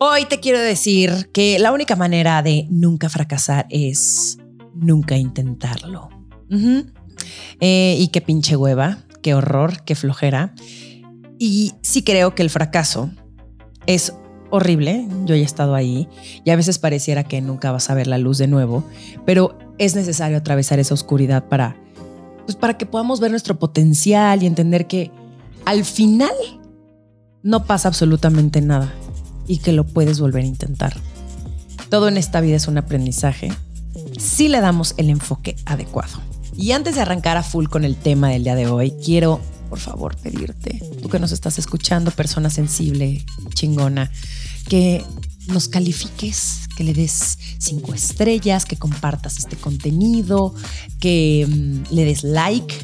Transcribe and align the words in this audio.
Hoy 0.00 0.26
te 0.26 0.38
quiero 0.38 0.60
decir 0.60 1.28
que 1.32 1.58
la 1.58 1.72
única 1.72 1.96
manera 1.96 2.40
de 2.40 2.68
nunca 2.70 3.08
fracasar 3.08 3.66
es 3.68 4.38
nunca 4.72 5.16
intentarlo. 5.16 6.08
Eh, 7.58 7.96
y 7.98 8.06
qué 8.08 8.20
pinche 8.20 8.54
hueva, 8.54 8.98
qué 9.22 9.34
horror, 9.34 9.82
qué 9.82 9.96
flojera. 9.96 10.54
Y 11.36 11.72
sí 11.82 12.04
creo 12.04 12.36
que 12.36 12.42
el 12.42 12.50
fracaso 12.50 13.10
es 13.86 14.14
horrible. 14.50 15.04
Yo 15.24 15.34
ya 15.34 15.42
he 15.42 15.44
estado 15.44 15.74
ahí 15.74 16.06
y 16.44 16.50
a 16.50 16.56
veces 16.56 16.78
pareciera 16.78 17.24
que 17.24 17.40
nunca 17.40 17.72
vas 17.72 17.90
a 17.90 17.94
ver 17.94 18.06
la 18.06 18.18
luz 18.18 18.38
de 18.38 18.46
nuevo, 18.46 18.84
pero 19.26 19.58
es 19.78 19.96
necesario 19.96 20.36
atravesar 20.36 20.78
esa 20.78 20.94
oscuridad 20.94 21.48
para, 21.48 21.76
pues 22.44 22.54
para 22.54 22.78
que 22.78 22.86
podamos 22.86 23.18
ver 23.18 23.32
nuestro 23.32 23.58
potencial 23.58 24.44
y 24.44 24.46
entender 24.46 24.86
que 24.86 25.10
al 25.64 25.84
final 25.84 26.30
no 27.42 27.64
pasa 27.64 27.88
absolutamente 27.88 28.60
nada 28.60 28.94
y 29.48 29.58
que 29.58 29.72
lo 29.72 29.84
puedes 29.84 30.20
volver 30.20 30.44
a 30.44 30.46
intentar. 30.46 30.94
Todo 31.88 32.06
en 32.06 32.16
esta 32.16 32.40
vida 32.40 32.56
es 32.56 32.68
un 32.68 32.78
aprendizaje 32.78 33.50
si 34.18 34.48
le 34.48 34.60
damos 34.60 34.94
el 34.98 35.10
enfoque 35.10 35.56
adecuado. 35.64 36.20
Y 36.56 36.72
antes 36.72 36.96
de 36.96 37.02
arrancar 37.02 37.36
a 37.36 37.42
full 37.42 37.66
con 37.66 37.84
el 37.84 37.96
tema 37.96 38.30
del 38.30 38.44
día 38.44 38.54
de 38.54 38.66
hoy, 38.66 38.92
quiero, 39.04 39.40
por 39.70 39.78
favor, 39.78 40.16
pedirte, 40.16 40.82
tú 41.00 41.08
que 41.08 41.20
nos 41.20 41.32
estás 41.32 41.58
escuchando, 41.58 42.10
persona 42.10 42.50
sensible, 42.50 43.24
chingona, 43.54 44.10
que 44.68 45.04
nos 45.46 45.68
califiques, 45.68 46.68
que 46.76 46.84
le 46.84 46.94
des 46.94 47.38
cinco 47.58 47.94
estrellas, 47.94 48.64
que 48.64 48.76
compartas 48.76 49.38
este 49.38 49.56
contenido, 49.56 50.54
que 51.00 51.46
mm, 51.48 51.94
le 51.94 52.04
des 52.04 52.24
like, 52.24 52.74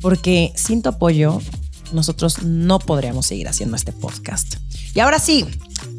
porque 0.00 0.52
sin 0.54 0.82
tu 0.82 0.90
apoyo 0.90 1.40
nosotros 1.92 2.42
no 2.42 2.78
podríamos 2.78 3.26
seguir 3.26 3.48
haciendo 3.48 3.76
este 3.76 3.92
podcast. 3.92 4.56
Y 4.96 5.00
ahora 5.00 5.18
sí, 5.18 5.46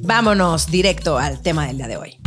vámonos 0.01 0.71
directo 0.71 1.19
al 1.19 1.39
tema 1.39 1.67
del 1.67 1.77
día 1.77 1.87
de 1.87 1.97
hoy. 1.97 2.17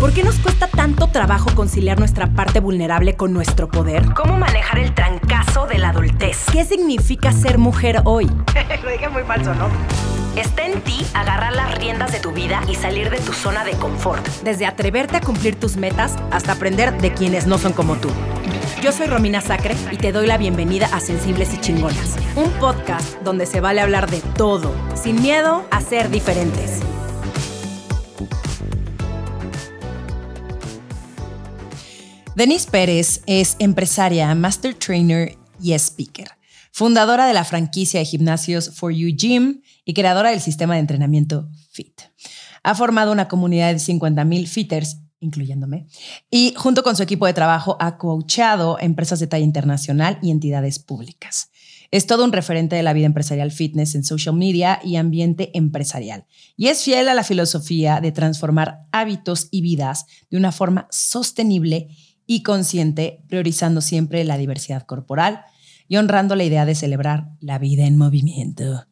¿Por 0.00 0.14
qué 0.14 0.24
nos 0.24 0.36
cuesta 0.36 0.68
tanto 0.68 1.08
trabajo 1.08 1.54
conciliar 1.54 1.98
nuestra 1.98 2.32
parte 2.32 2.60
vulnerable 2.60 3.14
con 3.14 3.34
nuestro 3.34 3.68
poder? 3.68 4.14
¿Cómo 4.14 4.38
manejar 4.38 4.78
el 4.78 4.94
trancazo 4.94 5.66
de 5.66 5.76
la 5.76 5.90
adultez? 5.90 6.46
¿Qué 6.50 6.64
significa 6.64 7.30
ser 7.32 7.58
mujer 7.58 8.00
hoy? 8.04 8.24
Lo 8.82 8.90
dije 8.90 9.10
muy 9.10 9.22
falso, 9.24 9.54
¿no? 9.54 9.68
Está 10.36 10.66
en 10.66 10.82
ti 10.82 10.98
agarrar 11.14 11.56
las 11.56 11.78
riendas 11.78 12.12
de 12.12 12.20
tu 12.20 12.30
vida 12.30 12.60
y 12.68 12.74
salir 12.74 13.08
de 13.08 13.18
tu 13.18 13.32
zona 13.32 13.64
de 13.64 13.72
confort. 13.72 14.26
Desde 14.44 14.66
atreverte 14.66 15.16
a 15.16 15.20
cumplir 15.22 15.56
tus 15.56 15.76
metas 15.76 16.14
hasta 16.30 16.52
aprender 16.52 17.00
de 17.00 17.14
quienes 17.14 17.46
no 17.46 17.56
son 17.56 17.72
como 17.72 17.96
tú. 17.96 18.10
Yo 18.82 18.92
soy 18.92 19.06
Romina 19.06 19.40
Sacre 19.40 19.74
y 19.90 19.96
te 19.96 20.12
doy 20.12 20.26
la 20.26 20.36
bienvenida 20.36 20.90
a 20.92 21.00
Sensibles 21.00 21.54
y 21.54 21.60
Chingonas, 21.60 22.16
un 22.36 22.50
podcast 22.60 23.16
donde 23.22 23.46
se 23.46 23.60
vale 23.60 23.80
hablar 23.80 24.10
de 24.10 24.20
todo, 24.36 24.74
sin 24.94 25.22
miedo 25.22 25.64
a 25.70 25.80
ser 25.80 26.10
diferentes. 26.10 26.80
Denise 32.34 32.70
Pérez 32.70 33.22
es 33.24 33.56
empresaria, 33.58 34.34
master 34.34 34.74
trainer 34.74 35.34
y 35.58 35.72
speaker, 35.72 36.35
fundadora 36.76 37.26
de 37.26 37.32
la 37.32 37.44
franquicia 37.44 38.00
de 38.00 38.04
gimnasios 38.04 38.70
For 38.74 38.92
You 38.92 39.16
Gym 39.16 39.62
y 39.86 39.94
creadora 39.94 40.28
del 40.28 40.42
sistema 40.42 40.74
de 40.74 40.80
entrenamiento 40.80 41.48
FIT. 41.70 42.02
Ha 42.62 42.74
formado 42.74 43.12
una 43.12 43.28
comunidad 43.28 43.72
de 43.72 43.78
50 43.78 44.22
mil 44.26 44.46
fitters, 44.46 44.98
incluyéndome, 45.18 45.86
y 46.30 46.52
junto 46.54 46.82
con 46.82 46.94
su 46.94 47.02
equipo 47.02 47.24
de 47.24 47.32
trabajo 47.32 47.78
ha 47.80 47.96
coachado 47.96 48.76
empresas 48.78 49.20
de 49.20 49.26
talla 49.26 49.46
internacional 49.46 50.18
y 50.20 50.30
entidades 50.30 50.78
públicas. 50.78 51.50
Es 51.90 52.06
todo 52.06 52.26
un 52.26 52.32
referente 52.32 52.76
de 52.76 52.82
la 52.82 52.92
vida 52.92 53.06
empresarial 53.06 53.52
fitness 53.52 53.94
en 53.94 54.04
social 54.04 54.36
media 54.36 54.78
y 54.84 54.96
ambiente 54.96 55.56
empresarial. 55.56 56.26
Y 56.58 56.66
es 56.66 56.82
fiel 56.82 57.08
a 57.08 57.14
la 57.14 57.24
filosofía 57.24 58.02
de 58.02 58.12
transformar 58.12 58.82
hábitos 58.92 59.48
y 59.50 59.62
vidas 59.62 60.04
de 60.28 60.36
una 60.36 60.52
forma 60.52 60.88
sostenible 60.90 61.88
y 62.26 62.42
consciente, 62.42 63.24
priorizando 63.28 63.80
siempre 63.80 64.24
la 64.24 64.36
diversidad 64.36 64.84
corporal 64.84 65.46
y 65.88 65.96
honrando 65.96 66.34
la 66.36 66.44
idea 66.44 66.64
de 66.64 66.74
celebrar 66.74 67.28
la 67.40 67.58
vida 67.58 67.86
en 67.86 67.96
movimiento. 67.96 68.86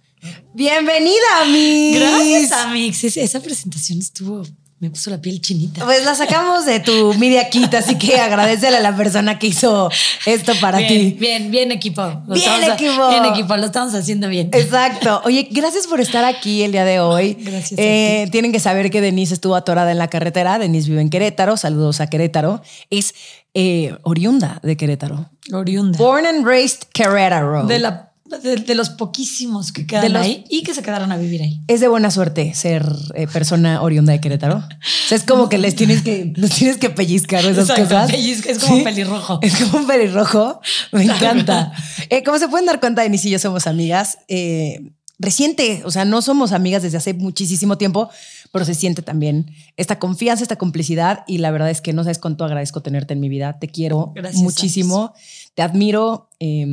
Bienvenida, 0.54 1.44
Miss. 1.50 1.98
Gracias, 2.00 2.52
Amix. 2.52 3.04
Es- 3.04 3.16
Esa 3.16 3.40
presentación 3.40 3.98
estuvo, 3.98 4.42
me 4.80 4.90
puso 4.90 5.08
la 5.10 5.18
piel 5.18 5.40
chinita. 5.40 5.82
Pues 5.84 6.04
la 6.04 6.14
sacamos 6.14 6.66
de 6.66 6.78
tu 6.80 7.14
media 7.14 7.48
kit, 7.48 7.72
así 7.74 7.96
que 7.96 8.20
agradecele 8.20 8.76
a 8.76 8.80
la 8.80 8.94
persona 8.94 9.38
que 9.38 9.46
hizo 9.46 9.90
esto 10.26 10.52
para 10.60 10.78
bien, 10.78 10.88
ti. 10.88 11.16
bien, 11.18 11.50
bien 11.50 11.72
equipo. 11.72 12.02
Lo 12.26 12.34
Bien, 12.34 12.52
estamos- 12.60 12.80
equipo. 12.80 13.08
Bien 13.08 13.24
equipo, 13.24 13.56
lo 13.56 13.64
estamos 13.66 13.94
haciendo 13.94 14.28
bien. 14.28 14.50
Exacto. 14.52 15.22
Oye, 15.24 15.48
gracias 15.50 15.86
por 15.86 16.00
estar 16.00 16.24
aquí 16.24 16.62
el 16.64 16.72
día 16.72 16.84
de 16.84 17.00
hoy. 17.00 17.34
Gracias 17.40 17.78
Eh, 17.80 18.28
tienen 18.30 18.52
que 18.52 18.60
saber 18.60 18.90
que 18.90 19.00
Denise 19.00 19.32
estuvo 19.34 19.54
atorada 19.54 19.90
en 19.90 19.98
la 19.98 20.08
carretera. 20.08 20.58
Denise 20.58 20.90
vive 20.90 21.00
en 21.00 21.08
Querétaro. 21.08 21.56
Saludos 21.56 22.00
a 22.00 22.08
Querétaro. 22.08 22.60
Es 22.90 23.14
eh, 23.54 23.96
oriunda 24.02 24.58
de 24.62 24.76
Querétaro. 24.76 25.30
Oriunda. 25.52 25.96
Born 25.96 26.26
and 26.26 26.44
raised 26.44 26.80
Querétaro. 26.92 27.64
De, 27.66 27.78
la, 27.78 28.12
de, 28.42 28.56
de 28.56 28.74
los 28.74 28.90
poquísimos 28.90 29.70
que 29.72 29.86
quedan 29.86 30.12
los- 30.12 30.22
ahí 30.22 30.44
y 30.48 30.62
que 30.62 30.74
se 30.74 30.82
quedaron 30.82 31.12
a 31.12 31.16
vivir 31.16 31.42
ahí. 31.42 31.60
Es 31.68 31.80
de 31.80 31.88
buena 31.88 32.10
suerte 32.10 32.54
ser 32.54 32.84
eh, 33.14 33.26
persona 33.26 33.82
oriunda 33.82 34.12
de 34.12 34.20
Querétaro. 34.20 34.56
O 34.58 35.08
sea, 35.08 35.16
es 35.18 35.24
como 35.24 35.48
que 35.48 35.58
les 35.58 35.74
tienes 35.76 36.02
que, 36.02 36.32
les 36.34 36.50
tienes 36.52 36.78
que 36.78 36.90
pellizcar 36.90 37.40
esas 37.44 37.68
Exacto, 37.70 37.82
cosas. 37.84 38.10
pellizca, 38.10 38.50
es 38.50 38.58
como 38.58 38.76
Sí. 38.78 38.82
pelirrojo. 38.82 39.38
Es 39.42 39.56
como 39.56 39.78
un 39.80 39.86
pelirrojo. 39.86 40.60
Me 40.92 41.04
encanta. 41.04 41.72
Eh, 42.08 42.22
como 42.22 42.38
se 42.38 42.48
pueden 42.48 42.66
dar 42.66 42.80
cuenta, 42.80 43.02
Denise 43.02 43.28
y 43.28 43.32
yo 43.32 43.38
somos 43.38 43.66
amigas. 43.66 44.18
eh, 44.28 44.80
reciente, 45.16 45.82
o 45.84 45.92
sea, 45.92 46.04
no 46.04 46.20
somos 46.22 46.50
amigas 46.50 46.82
desde 46.82 46.96
hace 46.98 47.14
muchísimo 47.14 47.78
tiempo, 47.78 48.10
pero 48.50 48.64
se 48.64 48.74
siente 48.74 49.00
también 49.00 49.46
esta 49.76 50.00
confianza, 50.00 50.42
esta 50.42 50.56
complicidad 50.56 51.20
y 51.28 51.38
la 51.38 51.52
verdad 51.52 51.70
es 51.70 51.80
que 51.80 51.92
no 51.92 52.02
sabes 52.02 52.18
cuánto 52.18 52.44
agradezco 52.44 52.82
tenerte 52.82 53.14
en 53.14 53.20
mi 53.20 53.28
vida. 53.28 53.58
Te 53.60 53.68
quiero 53.68 54.10
Gracias, 54.16 54.42
muchísimo, 54.42 55.14
te 55.54 55.62
admiro 55.62 56.28
eh, 56.40 56.66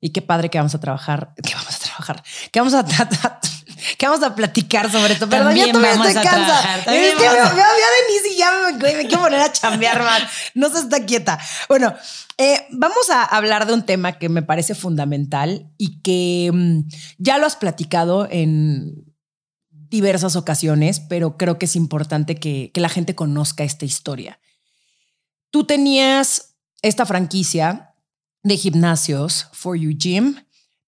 y 0.00 0.10
qué 0.10 0.22
padre 0.22 0.48
que 0.48 0.58
vamos 0.58 0.74
a 0.74 0.80
trabajar, 0.80 1.34
que 1.42 1.54
vamos 1.54 1.74
a 1.74 1.78
trabajar, 1.78 2.22
que 2.50 2.60
vamos 2.60 2.74
a 2.74 2.84
que 3.98 4.06
vamos 4.06 4.22
a 4.22 4.34
platicar 4.34 4.90
sobre 4.90 5.14
esto. 5.14 5.28
Perdón, 5.28 5.54
ya 5.54 5.64
También 5.66 5.72
todavía 5.72 5.90
vamos 5.92 6.06
estoy 6.08 6.20
a 6.26 6.30
cansa. 6.30 6.46
trabajar, 6.46 6.84
también 6.84 7.04
Es 7.04 7.14
que 7.14 7.20
veo, 7.20 7.32
vamos 7.32 7.50
a- 7.50 7.54
veo 7.54 7.64
a 7.64 8.08
Denise 8.08 8.28
y 8.34 8.38
ya 8.38 8.50
me, 8.52 8.94
me 8.94 9.06
quiero 9.06 9.22
poner 9.22 9.40
a 9.40 9.52
chambear 9.52 10.02
más. 10.02 10.22
No 10.54 10.68
se 10.70 10.78
está 10.80 11.04
quieta. 11.06 11.38
Bueno, 11.68 11.94
eh, 12.38 12.66
vamos 12.70 13.10
a 13.10 13.24
hablar 13.24 13.66
de 13.66 13.72
un 13.74 13.84
tema 13.84 14.12
que 14.18 14.28
me 14.28 14.42
parece 14.42 14.74
fundamental 14.74 15.70
y 15.78 16.00
que 16.02 16.50
mm, 16.52 16.80
ya 17.18 17.38
lo 17.38 17.46
has 17.46 17.56
platicado 17.56 18.28
en 18.30 19.04
diversas 19.70 20.36
ocasiones, 20.36 21.00
pero 21.00 21.36
creo 21.36 21.58
que 21.58 21.66
es 21.66 21.74
importante 21.76 22.36
que, 22.36 22.70
que 22.72 22.80
la 22.80 22.88
gente 22.88 23.14
conozca 23.14 23.64
esta 23.64 23.84
historia. 23.86 24.40
Tú 25.50 25.64
tenías 25.64 26.54
esta 26.82 27.06
franquicia 27.06 27.89
de 28.42 28.56
gimnasios 28.56 29.48
For 29.52 29.76
You 29.76 29.90
Gym. 29.96 30.36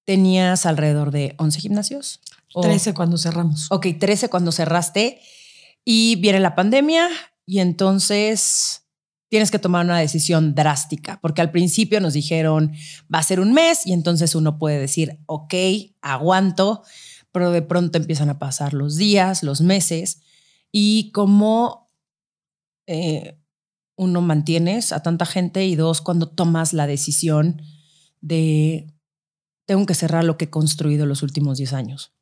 Tenías 0.05 0.67
alrededor 0.67 1.11
de 1.11 1.35
11 1.39 1.61
gimnasios. 1.61 2.21
¿O- 2.55 2.61
13 2.63 2.93
cuando 2.95 3.17
cerramos. 3.19 3.67
Ok, 3.71 3.87
13 3.99 4.29
cuando 4.29 4.53
cerraste 4.53 5.21
y 5.85 6.17
viene 6.17 6.41
la 6.41 6.55
pandemia 6.55 7.09
y 7.47 7.61
entonces 7.61 8.83
tienes 9.29 9.51
que 9.51 9.59
tomar 9.59 9.85
una 9.87 9.99
decisión 9.99 10.55
drástica, 10.55 11.19
porque 11.23 11.41
al 11.41 11.51
principio 11.51 12.01
nos 12.01 12.13
dijeron 12.13 12.73
va 13.13 13.19
a 13.21 13.23
ser 13.23 13.41
un 13.41 13.53
mes 13.55 13.87
y 13.87 13.93
entonces 13.95 14.35
uno 14.35 14.59
puede 14.59 14.79
decir, 14.79 15.19
ok, 15.27 15.55
aguanto, 16.03 16.83
pero 17.33 17.51
de 17.51 17.63
pronto 17.63 17.97
empiezan 17.97 18.29
a 18.29 18.39
pasar 18.39 18.75
los 18.75 18.97
días, 18.97 19.43
los 19.43 19.63
meses 19.63 20.21
y 20.71 21.11
cómo 21.13 21.91
eh, 22.87 23.39
uno 23.97 24.21
mantienes 24.21 24.93
a 24.93 25.03
tanta 25.03 25.27
gente 25.27 25.67
y 25.67 25.77
dos, 25.77 26.01
cuando 26.01 26.29
tomas 26.29 26.73
la 26.73 26.87
decisión 26.87 27.63
de 28.21 28.93
tengo 29.67 29.87
que 29.87 29.95
cerrar 29.95 30.25
lo 30.25 30.37
que 30.37 30.47
he 30.47 30.51
construido 30.51 31.07
los 31.07 31.23
últimos 31.23 31.59
10 31.59 31.73
años. 31.73 32.13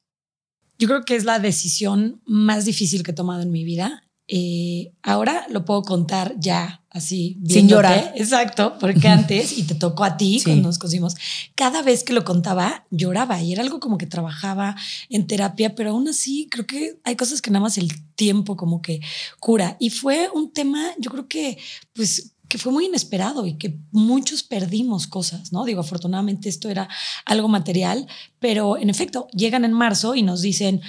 Yo 0.79 0.89
creo 0.89 1.05
que 1.05 1.17
es 1.17 1.25
la 1.25 1.39
decisión 1.39 2.23
más 2.25 2.65
difícil 2.65 3.03
que 3.03 3.11
he 3.11 3.15
tomado 3.15 3.43
en 3.43 3.51
mi 3.51 3.65
vida. 3.65 4.05
Eh, 4.29 4.95
ahora 5.03 5.47
lo 5.51 5.65
puedo 5.65 5.83
contar 5.83 6.35
ya 6.39 6.80
así. 6.91 7.39
Sin 7.49 7.69
llorar. 7.69 8.13
Exacto, 8.17 8.77
porque 8.81 9.09
antes, 9.09 9.57
y 9.57 9.63
te 9.63 9.75
tocó 9.75 10.05
a 10.05 10.17
ti 10.17 10.39
Sí. 10.41 10.45
cuando 10.47 10.69
nos 10.69 10.79
conocimos, 10.79 11.15
cada 11.55 11.83
vez 11.83 12.05
que 12.05 12.13
lo 12.13 12.25
contaba 12.25 12.85
lloraba 12.91 13.43
y 13.43 13.53
era 13.53 13.63
algo 13.63 13.81
como 13.81 13.97
que 13.99 14.07
trabajaba 14.07 14.77
en 15.09 15.27
terapia, 15.27 15.75
pero 15.75 15.91
aún 15.91 16.09
así 16.09 16.49
creo 16.51 16.67
que 16.67 16.99
hay 17.05 17.17
cosas 17.17 17.41
que 17.41 17.51
nada 17.51 17.63
más 17.63 17.79
el 17.79 17.91
tiempo 18.15 18.57
como 18.57 18.83
que 18.83 19.01
cura. 19.39 19.77
Y 19.81 19.91
fue 19.91 20.29
un 20.35 20.53
tema, 20.53 20.89
yo 20.99 21.11
creo 21.11 21.29
que 21.29 21.59
pues 21.93 22.33
que 22.49 22.59
fue 22.59 22.73
muy 22.73 22.87
inesperado 22.87 23.47
y 23.47 23.55
que 23.55 23.79
muchos 23.93 24.43
perdimos 24.43 25.07
cosas, 25.07 25.53
¿no? 25.53 25.65
Digo, 25.65 25.83
afortunadamente 25.83 26.49
esto 26.49 26.69
era 26.69 26.89
algo 27.25 27.47
material, 27.47 28.09
pero 28.41 28.77
en 28.77 28.91
efecto, 28.91 29.29
llegan 29.33 29.65
en 29.65 29.73
marzo 29.73 30.17
y 30.17 30.23
nos 30.25 30.41
dicen, 30.43 30.81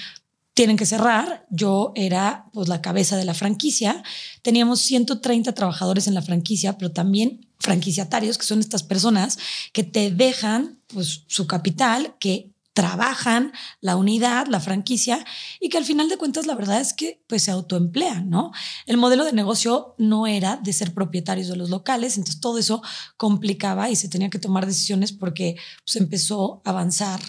tienen 0.53 0.77
que 0.77 0.85
cerrar. 0.85 1.45
Yo 1.49 1.91
era 1.95 2.49
pues 2.53 2.67
la 2.67 2.81
cabeza 2.81 3.17
de 3.17 3.25
la 3.25 3.33
franquicia. 3.33 4.03
Teníamos 4.41 4.81
130 4.81 5.53
trabajadores 5.53 6.07
en 6.07 6.13
la 6.13 6.21
franquicia, 6.21 6.77
pero 6.77 6.91
también 6.91 7.47
franquiciatarios, 7.59 8.37
que 8.37 8.45
son 8.45 8.59
estas 8.59 8.83
personas 8.83 9.37
que 9.73 9.83
te 9.83 10.11
dejan 10.11 10.79
pues 10.87 11.23
su 11.27 11.47
capital, 11.47 12.15
que 12.19 12.51
trabajan 12.73 13.51
la 13.81 13.97
unidad, 13.97 14.47
la 14.47 14.61
franquicia 14.61 15.25
y 15.59 15.69
que 15.69 15.77
al 15.77 15.85
final 15.85 16.07
de 16.07 16.17
cuentas 16.17 16.47
la 16.47 16.55
verdad 16.55 16.79
es 16.79 16.93
que 16.93 17.21
pues 17.27 17.43
se 17.43 17.51
autoemplean, 17.51 18.29
¿no? 18.29 18.51
El 18.85 18.97
modelo 18.97 19.25
de 19.25 19.33
negocio 19.33 19.93
no 19.97 20.25
era 20.25 20.57
de 20.57 20.71
ser 20.71 20.93
propietarios 20.93 21.49
de 21.49 21.57
los 21.57 21.69
locales, 21.69 22.17
entonces 22.17 22.39
todo 22.39 22.57
eso 22.57 22.81
complicaba 23.17 23.89
y 23.89 23.95
se 23.95 24.07
tenía 24.07 24.29
que 24.29 24.39
tomar 24.39 24.65
decisiones 24.65 25.11
porque 25.11 25.57
pues 25.85 25.97
empezó 25.97 26.61
a 26.63 26.69
avanzar 26.69 27.19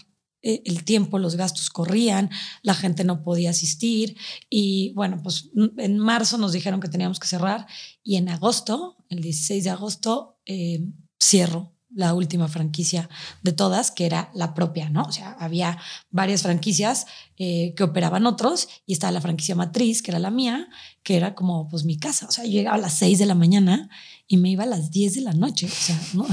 el 0.43 0.85
tiempo, 0.85 1.19
los 1.19 1.37
gastos 1.37 1.71
corrían, 1.71 2.31
la 2.63 2.75
gente 2.75 3.05
no 3.05 3.23
podía 3.23 3.51
asistir 3.51 4.17
y 4.51 4.93
bueno, 4.95 5.21
pues 5.23 5.51
en 5.77 5.99
marzo 5.99 6.39
nos 6.39 6.53
dijeron 6.53 6.81
que 6.81 6.89
teníamos 6.89 7.21
que 7.21 7.29
cerrar 7.29 7.67
y 8.03 8.17
en 8.17 8.29
agosto, 8.29 8.97
el 9.09 9.21
16 9.21 9.65
de 9.65 9.71
agosto, 9.71 10.39
eh, 10.47 10.85
cierro 11.23 11.73
la 11.95 12.15
última 12.15 12.49
franquicia 12.49 13.09
de 13.43 13.53
todas, 13.53 13.91
que 13.91 14.07
era 14.07 14.31
la 14.35 14.55
propia, 14.55 14.89
¿no? 14.89 15.03
O 15.03 15.13
sea, 15.13 15.37
había 15.39 15.79
varias 16.11 16.43
franquicias 16.43 17.07
eh, 17.37 17.75
que 17.77 17.83
operaban 17.83 18.27
otros 18.27 18.69
y 18.87 18.95
estaba 18.95 19.13
la 19.13 19.21
franquicia 19.21 19.55
matriz, 19.55 20.03
que 20.03 20.11
era 20.11 20.19
la 20.19 20.31
mía, 20.31 20.69
que 21.03 21.17
era 21.17 21.35
como 21.35 21.69
pues 21.69 21.85
mi 21.85 21.99
casa. 21.99 22.27
O 22.27 22.33
sea, 22.33 22.45
yo 22.45 22.53
llegaba 22.53 22.77
a 22.77 22.81
las 22.81 22.95
6 22.95 23.19
de 23.19 23.27
la 23.27 23.35
mañana 23.35 23.91
y 24.27 24.39
me 24.39 24.51
iba 24.51 24.65
a 24.65 24.67
las 24.67 24.91
10 24.91 25.17
de 25.17 25.21
la 25.21 25.33
noche. 25.33 25.67
O 25.67 25.69
sea, 25.69 26.01
¿no? 26.15 26.27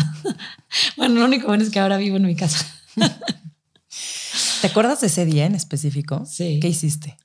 bueno, 0.97 1.15
lo 1.15 1.25
único 1.25 1.47
bueno 1.47 1.63
es 1.63 1.69
que 1.69 1.79
ahora 1.79 1.97
vivo 1.97 2.17
en 2.17 2.25
mi 2.25 2.35
casa. 2.35 2.65
¿Te 4.61 4.67
acuerdas 4.67 5.01
de 5.01 5.07
ese 5.07 5.25
día 5.25 5.45
en 5.45 5.55
específico? 5.55 6.25
Sí. 6.29 6.59
¿Qué 6.61 6.69
hiciste? 6.69 7.17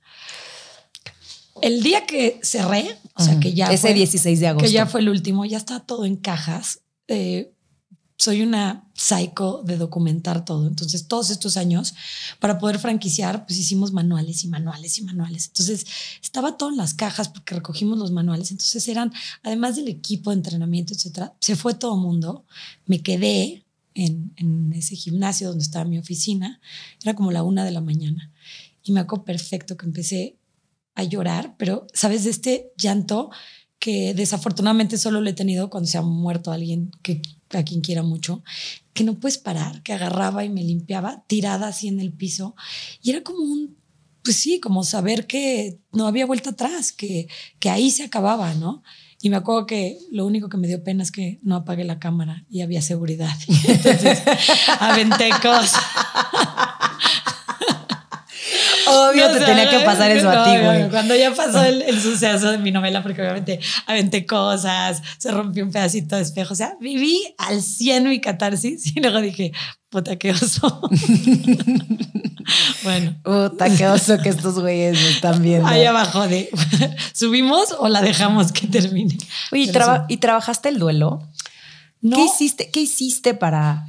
El 1.63 1.83
día 1.83 2.05
que 2.07 2.41
cerré, 2.43 2.99
o 3.15 3.23
sea, 3.23 3.41
que 3.41 3.55
ya 3.55 3.67
Ese 3.67 3.95
16 3.95 4.41
de 4.41 4.49
agosto. 4.49 4.67
Que 4.67 4.73
ya 4.73 4.87
fue 4.87 5.01
el 5.01 5.09
último, 5.09 5.45
ya 5.45 5.57
estaba 5.57 5.81
todo 5.81 6.05
en 6.05 6.17
cajas. 6.17 6.81
Eh, 7.09 7.55
soy 8.17 8.43
una 8.43 8.89
psycho 8.95 9.63
de 9.65 9.77
documentar 9.77 10.45
todo. 10.45 10.67
Entonces, 10.67 11.09
todos 11.09 11.31
estos 11.31 11.57
años, 11.57 11.95
para 12.39 12.59
poder 12.59 12.79
franquiciar, 12.79 13.45
pues 13.47 13.59
hicimos 13.59 13.93
manuales 13.93 14.45
y 14.45 14.49
manuales 14.49 14.99
y 14.99 15.03
manuales. 15.03 15.47
Entonces, 15.49 15.87
estaba 16.23 16.57
todo 16.57 16.71
en 16.71 16.77
las 16.77 16.95
cajas 16.95 17.29
porque 17.29 17.55
recogimos 17.55 17.99
los 17.99 18.13
manuales. 18.13 18.51
Entonces, 18.51 18.87
eran, 18.89 19.13
además 19.43 19.77
del 19.77 19.89
equipo 19.89 20.31
de 20.31 20.37
entrenamiento, 20.37 20.95
etcétera, 20.95 21.35
se 21.41 21.57
fue 21.57 21.75
todo 21.75 21.97
mundo. 21.97 22.45
Me 22.87 23.03
quedé 23.03 23.64
en, 23.95 24.73
ese 24.75 24.97
gimnasio 24.97 25.49
donde 25.49 25.65
estaba 25.65 25.85
mi 25.85 25.99
oficina. 25.99 26.61
Era 27.03 27.15
como 27.15 27.33
la 27.33 27.43
una 27.43 27.65
de 27.65 27.71
la 27.71 27.81
mañana. 27.81 28.33
Y 28.83 28.93
me 28.93 29.01
acuerdo 29.01 29.25
perfecto 29.25 29.77
que 29.77 29.87
empecé 29.87 30.37
a 30.95 31.05
llorar, 31.05 31.55
pero, 31.59 31.87
¿sabes? 31.93 32.25
De 32.25 32.31
este 32.31 32.73
llanto 32.77 33.31
que 33.79 34.15
desafortunadamente 34.15 34.99
solo 34.99 35.21
lo 35.21 35.29
he 35.29 35.35
tenido 35.35 35.71
cuando 35.71 35.89
se 35.89 35.99
ha 35.99 36.03
muerto 36.03 36.53
alguien 36.53 36.91
que 37.03 37.21
a 37.51 37.63
quien 37.63 37.81
quiera 37.81 38.03
mucho, 38.03 38.43
que 38.93 39.05
no 39.05 39.19
puedes 39.19 39.39
parar, 39.39 39.83
que 39.83 39.93
agarraba 39.93 40.45
y 40.45 40.49
me 40.49 40.65
limpiaba 40.65 41.25
tirada 41.27 41.69
así 41.69 41.89
en 41.89 42.01
el 42.01 42.13
piso. 42.13 42.57
Y 43.03 43.11
era 43.11 43.23
como 43.23 43.41
un, 43.41 43.77
pues 44.25 44.37
sí, 44.37 44.59
como 44.59 44.83
saber 44.83 45.27
que 45.27 45.79
no 45.93 46.07
había 46.07 46.25
vuelta 46.25 46.51
atrás, 46.51 46.93
que, 46.93 47.29
que 47.61 47.69
ahí 47.69 47.91
se 47.91 48.03
acababa, 48.03 48.55
¿no? 48.55 48.83
Y 49.21 49.31
me 49.31 49.37
acuerdo 49.37 49.67
que 49.67 49.99
lo 50.11 50.27
único 50.27 50.49
que 50.49 50.57
me 50.57 50.67
dio 50.67 50.83
pena 50.83 51.03
es 51.03 51.13
que 51.13 51.39
no 51.43 51.57
apagué 51.57 51.85
la 51.85 51.99
cámara 51.99 52.45
y 52.51 52.63
había 52.63 52.83
seguridad. 52.83 53.35
Entonces 53.69 54.23
aventé 54.81 55.31
cosas. 55.43 55.83
Obvio, 58.95 59.31
te 59.31 59.41
tenía 59.41 59.69
que 59.69 59.81
pasar 59.81 60.11
eso 60.11 60.31
a 60.31 60.45
ti, 60.45 60.65
güey. 60.65 60.89
Cuando 60.91 61.15
ya 61.15 61.35
pasó 61.35 61.63
el, 61.63 61.83
el, 61.83 62.01
suceso 62.01 62.51
de 62.51 62.59
mi 62.59 62.71
novela, 62.71 63.03
porque 63.03 63.21
obviamente 63.21 63.61
aventé 63.87 64.27
cosas, 64.27 65.03
se 65.19 65.31
rompió 65.31 65.65
un 65.65 65.73
pedacito 65.73 66.17
de 66.17 66.23
espejo. 66.23 66.53
O 66.53 66.57
sea, 66.57 66.77
viví 66.81 67.35
al 67.39 67.63
100 67.63 68.09
mi 68.09 68.21
catarsis 68.21 68.97
y 68.97 69.01
luego 69.01 69.21
dije, 69.21 69.53
puta, 69.95 70.17
qué 70.17 70.33
oso. 70.33 70.83
bueno. 72.83 73.15
Puta, 73.23 73.75
qué 73.77 73.87
oso 73.87 74.19
que 74.19 74.29
estos 74.29 74.59
güeyes 74.59 75.01
me 75.01 75.09
están 75.11 75.41
viendo. 75.43 75.69
Ahí 75.69 75.85
abajo 75.85 76.27
de, 76.27 76.51
¿subimos 77.13 77.75
o 77.79 77.89
la 77.89 78.03
dejamos 78.03 78.51
que 78.51 78.67
termine? 78.67 79.17
Oye, 79.53 79.63
¿y, 79.63 79.73
traba 79.73 80.07
¿y 80.09 80.17
trabajaste 80.17 80.69
el 80.69 80.79
duelo? 80.79 81.23
No. 82.01 82.17
¿Qué 82.17 82.25
hiciste, 82.25 82.71
¿Qué 82.71 82.81
hiciste 82.81 83.35
para 83.35 83.87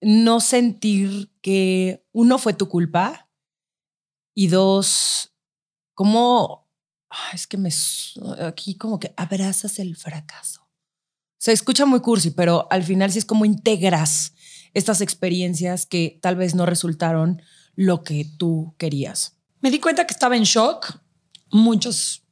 no 0.00 0.40
sentir 0.40 1.30
que 1.40 2.04
uno 2.12 2.38
fue 2.38 2.52
tu 2.52 2.68
culpa 2.68 3.23
y 4.34 4.48
dos, 4.48 5.32
¿cómo? 5.94 6.68
Es 7.32 7.46
que 7.46 7.56
me. 7.56 7.70
Aquí 8.40 8.74
como 8.76 8.98
que 8.98 9.14
abrazas 9.16 9.78
el 9.78 9.96
fracaso. 9.96 10.68
Se 11.38 11.52
escucha 11.52 11.86
muy 11.86 12.00
cursi, 12.00 12.30
pero 12.30 12.66
al 12.70 12.82
final 12.82 13.12
sí 13.12 13.18
es 13.18 13.24
como 13.24 13.44
integras 13.44 14.32
estas 14.72 15.00
experiencias 15.00 15.86
que 15.86 16.18
tal 16.20 16.36
vez 16.36 16.54
no 16.54 16.66
resultaron 16.66 17.42
lo 17.76 18.02
que 18.02 18.24
tú 18.38 18.74
querías. 18.78 19.36
Me 19.60 19.70
di 19.70 19.78
cuenta 19.78 20.06
que 20.06 20.14
estaba 20.14 20.36
en 20.36 20.42
shock 20.42 21.00
muchos 21.50 22.22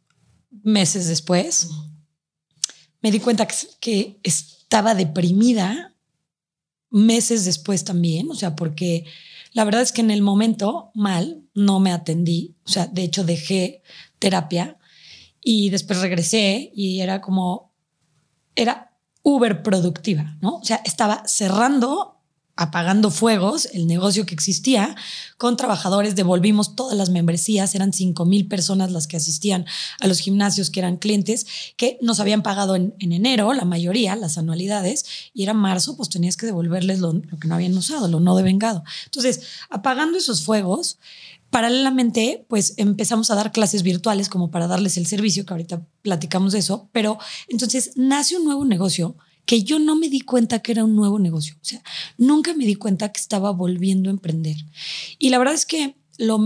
meses 0.63 1.09
después. 1.09 1.69
Me 3.01 3.11
di 3.11 3.21
cuenta 3.21 3.47
que, 3.47 3.57
que 3.81 4.21
estaba 4.23 4.95
deprimida 4.95 5.95
meses 6.91 7.45
después 7.45 7.85
también, 7.85 8.31
o 8.31 8.35
sea, 8.35 8.55
porque 8.55 9.07
la 9.53 9.65
verdad 9.65 9.83
es 9.83 9.93
que 9.93 10.01
en 10.01 10.11
el 10.11 10.23
momento 10.23 10.91
mal 10.95 11.43
no 11.55 11.81
me 11.81 11.93
atendí, 11.93 12.57
o 12.65 12.69
sea, 12.69 12.87
de 12.87 13.03
hecho 13.03 13.25
dejé 13.25 13.83
terapia 14.19 14.79
y 15.41 15.71
después 15.71 16.01
regresé 16.01 16.71
y 16.75 17.01
era 17.01 17.21
como, 17.21 17.73
era 18.55 18.93
uber 19.23 19.63
productiva, 19.63 20.37
¿no? 20.41 20.57
O 20.57 20.65
sea, 20.65 20.81
estaba 20.85 21.23
cerrando 21.27 22.12
apagando 22.63 23.11
fuegos 23.11 23.67
el 23.73 23.87
negocio 23.87 24.25
que 24.25 24.35
existía 24.35 24.95
con 25.37 25.57
trabajadores, 25.57 26.15
devolvimos 26.15 26.77
todas 26.77 26.97
las 26.97 27.11
membresías, 27.11 27.75
eran 27.75 27.93
5 27.93 28.25
mil 28.25 28.47
personas 28.47 28.93
las 28.93 29.07
que 29.07 29.17
asistían 29.17 29.67
a 30.01 30.07
los 30.07 30.21
gimnasios 30.21 30.71
que 30.71 30.81
eran 30.81 30.97
clientes, 30.97 31.47
que 31.77 31.99
nos 32.01 32.21
habían 32.21 32.43
pagado 32.43 32.77
en, 32.77 32.95
en 33.01 33.13
enero, 33.13 33.53
la 33.53 33.65
mayoría, 33.65 34.15
las 34.15 34.39
anualidades, 34.39 35.05
y 35.35 35.43
era 35.43 35.55
marzo, 35.55 35.97
pues 35.97 36.09
tenías 36.09 36.37
que 36.37 36.47
devolverles 36.47 37.01
lo, 37.01 37.13
lo 37.13 37.39
que 37.39 37.49
no 37.49 37.57
habían 37.57 37.77
usado, 37.77 38.07
lo 38.07 38.21
no 38.21 38.37
devengado. 38.37 38.85
Entonces, 39.07 39.43
apagando 39.69 40.19
esos 40.19 40.43
fuegos, 40.43 40.99
paralelamente, 41.51 42.47
pues 42.49 42.75
empezamos 42.77 43.31
a 43.31 43.35
dar 43.35 43.53
clases 43.53 43.83
virtuales 43.83 44.29
como 44.29 44.51
para 44.51 44.69
darles 44.69 44.97
el 44.97 45.07
servicio, 45.07 45.45
que 45.45 45.53
ahorita 45.53 45.83
platicamos 46.03 46.53
de 46.53 46.61
eso, 46.61 46.89
pero 46.93 47.19
entonces 47.49 47.93
nace 47.97 48.37
un 48.37 48.45
nuevo 48.45 48.65
negocio 48.65 49.17
que 49.45 49.63
yo 49.63 49.79
no 49.79 49.97
me 49.97 50.09
di 50.09 50.21
cuenta 50.21 50.61
que 50.61 50.73
era 50.73 50.85
un 50.85 50.97
nuevo 50.97 51.19
negocio. 51.19 51.57
O 51.61 51.65
sea, 51.65 51.83
nunca 52.17 52.55
me 52.55 52.65
di 52.65 52.75
cuenta 52.75 53.11
que 53.11 53.21
estaba 53.21 53.51
volviendo 53.51 54.11
a 54.11 54.13
emprender. 54.13 54.57
Y 55.19 55.31
la 55.31 55.39
verdad 55.39 55.55
es 55.55 55.67
que 55.67 55.97
lo, 56.19 56.45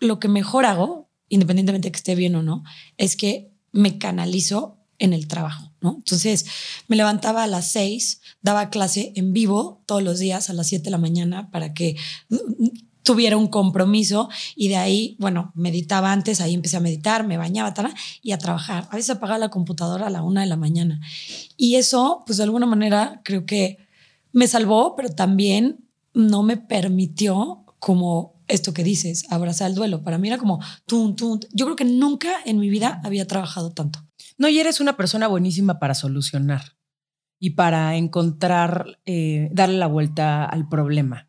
lo 0.00 0.20
que 0.20 0.28
mejor 0.28 0.66
hago, 0.66 1.10
independientemente 1.28 1.88
de 1.88 1.92
que 1.92 1.98
esté 1.98 2.14
bien 2.14 2.34
o 2.36 2.42
no, 2.42 2.64
es 2.96 3.16
que 3.16 3.52
me 3.72 3.98
canalizo 3.98 4.78
en 4.98 5.12
el 5.12 5.28
trabajo, 5.28 5.72
¿no? 5.80 5.96
Entonces 5.98 6.46
me 6.88 6.96
levantaba 6.96 7.44
a 7.44 7.46
las 7.46 7.70
seis, 7.70 8.20
daba 8.42 8.70
clase 8.70 9.12
en 9.14 9.32
vivo 9.32 9.82
todos 9.86 10.02
los 10.02 10.18
días 10.18 10.50
a 10.50 10.52
las 10.52 10.66
siete 10.66 10.84
de 10.84 10.90
la 10.90 10.98
mañana 10.98 11.50
para 11.50 11.72
que 11.72 11.96
tuviera 13.08 13.38
un 13.38 13.46
compromiso 13.46 14.28
y 14.54 14.68
de 14.68 14.76
ahí, 14.76 15.16
bueno, 15.18 15.50
meditaba 15.54 16.12
antes, 16.12 16.42
ahí 16.42 16.52
empecé 16.52 16.76
a 16.76 16.80
meditar, 16.80 17.26
me 17.26 17.38
bañaba 17.38 17.72
tal, 17.72 17.94
y 18.20 18.32
a 18.32 18.38
trabajar. 18.38 18.86
A 18.90 18.96
veces 18.96 19.16
apagaba 19.16 19.38
la 19.38 19.48
computadora 19.48 20.08
a 20.08 20.10
la 20.10 20.22
una 20.22 20.42
de 20.42 20.46
la 20.46 20.58
mañana. 20.58 21.00
Y 21.56 21.76
eso, 21.76 22.22
pues 22.26 22.36
de 22.36 22.44
alguna 22.44 22.66
manera, 22.66 23.22
creo 23.24 23.46
que 23.46 23.78
me 24.34 24.46
salvó, 24.46 24.94
pero 24.94 25.08
también 25.08 25.88
no 26.12 26.42
me 26.42 26.58
permitió 26.58 27.64
como 27.78 28.34
esto 28.46 28.74
que 28.74 28.84
dices, 28.84 29.24
abrazar 29.30 29.70
el 29.70 29.74
duelo. 29.74 30.02
Para 30.02 30.18
mí 30.18 30.28
era 30.28 30.36
como, 30.36 30.60
tum, 30.84 31.16
tum. 31.16 31.40
Yo 31.54 31.64
creo 31.64 31.76
que 31.76 31.86
nunca 31.86 32.32
en 32.44 32.58
mi 32.58 32.68
vida 32.68 33.00
había 33.04 33.26
trabajado 33.26 33.70
tanto. 33.70 34.00
No, 34.36 34.50
y 34.50 34.58
eres 34.58 34.80
una 34.80 34.98
persona 34.98 35.28
buenísima 35.28 35.78
para 35.78 35.94
solucionar 35.94 36.76
y 37.38 37.50
para 37.50 37.96
encontrar, 37.96 38.98
eh, 39.06 39.48
darle 39.50 39.78
la 39.78 39.86
vuelta 39.86 40.44
al 40.44 40.68
problema 40.68 41.27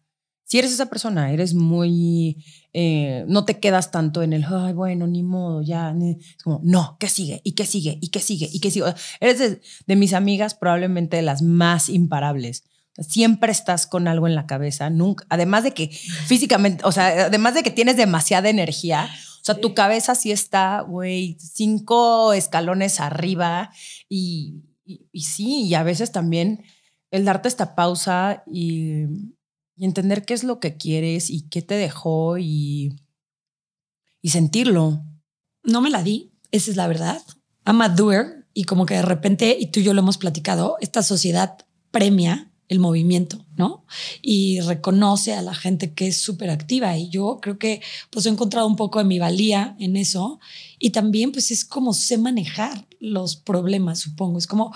si 0.49 0.57
eres 0.57 0.71
esa 0.71 0.87
persona, 0.87 1.31
eres 1.31 1.53
muy, 1.53 2.43
eh, 2.73 3.23
no 3.27 3.45
te 3.45 3.59
quedas 3.59 3.91
tanto 3.91 4.23
en 4.23 4.33
el, 4.33 4.43
ay, 4.45 4.73
bueno, 4.73 5.05
ni 5.05 5.21
modo, 5.21 5.61
ya, 5.61 5.93
es 6.01 6.43
como, 6.43 6.59
no, 6.63 6.97
¿qué 6.99 7.07
sigue? 7.07 7.39
¿Y 7.43 7.51
qué 7.51 7.67
sigue? 7.67 7.99
¿Y 8.01 8.09
qué 8.09 8.19
sigue? 8.19 8.49
¿Y 8.51 8.59
qué 8.59 8.71
sigue? 8.71 8.91
Eres 9.19 9.61
de, 9.85 9.95
mis 9.95 10.13
amigas 10.13 10.55
probablemente 10.55 11.17
de 11.17 11.21
las 11.21 11.43
más 11.43 11.87
imparables. 11.87 12.63
siempre 12.97 13.51
estás 13.51 13.85
con 13.85 14.07
algo 14.07 14.25
en 14.25 14.33
la 14.33 14.47
cabeza, 14.47 14.89
nunca, 14.89 15.23
además 15.29 15.63
de 15.63 15.71
que 15.75 15.89
físicamente, 15.89 16.83
o 16.83 16.91
sea, 16.91 17.27
además 17.27 17.53
de 17.53 17.61
que 17.61 17.69
tienes 17.69 17.95
demasiada 17.95 18.49
energía, 18.49 19.07
o 19.41 19.45
sea, 19.45 19.53
tu 19.53 19.75
cabeza 19.75 20.15
sí 20.15 20.31
está, 20.31 20.81
güey, 20.81 21.37
cinco 21.39 22.33
escalones 22.33 22.99
arriba 22.99 23.69
y, 24.09 24.63
y, 24.83 25.05
y 25.11 25.21
sí, 25.21 25.67
y 25.67 25.75
a 25.75 25.83
veces 25.83 26.11
también 26.11 26.63
el 27.11 27.23
darte 27.23 27.47
esta 27.47 27.75
pausa 27.75 28.43
y 28.51 29.05
y 29.79 29.85
entender 29.85 30.25
qué 30.25 30.33
es 30.33 30.43
lo 30.43 30.59
que 30.59 30.75
quieres 30.75 31.29
y 31.29 31.43
qué 31.43 31.61
te 31.61 31.75
dejó 31.75 32.37
y, 32.37 32.99
y 34.21 34.29
sentirlo. 34.29 35.01
No 35.63 35.79
me 35.79 35.89
la 35.89 36.03
di, 36.03 36.33
esa 36.51 36.69
es 36.69 36.77
la 36.77 36.87
verdad. 36.87 37.21
I'm 37.65 37.81
a 37.81 37.95
y 38.53 38.65
como 38.65 38.85
que 38.85 38.95
de 38.95 39.03
repente, 39.03 39.55
y 39.57 39.67
tú 39.67 39.79
y 39.79 39.83
yo 39.83 39.93
lo 39.93 40.01
hemos 40.01 40.17
platicado, 40.17 40.75
esta 40.81 41.01
sociedad 41.01 41.65
premia 41.91 42.51
el 42.67 42.79
movimiento, 42.79 43.45
¿no? 43.55 43.85
Y 44.21 44.59
reconoce 44.59 45.33
a 45.33 45.41
la 45.41 45.55
gente 45.55 45.93
que 45.93 46.07
es 46.07 46.17
súper 46.17 46.49
activa 46.49 46.97
y 46.97 47.09
yo 47.09 47.39
creo 47.41 47.57
que 47.57 47.81
pues 48.11 48.25
he 48.25 48.29
encontrado 48.29 48.67
un 48.67 48.75
poco 48.75 48.99
de 48.99 49.05
mi 49.05 49.17
valía 49.17 49.75
en 49.79 49.95
eso 49.95 50.39
y 50.77 50.91
también 50.91 51.31
pues 51.31 51.51
es 51.51 51.65
como 51.65 51.93
sé 51.93 52.17
manejar 52.17 52.85
los 52.99 53.37
problemas, 53.37 53.99
supongo, 53.99 54.37
es 54.37 54.45
como 54.45 54.73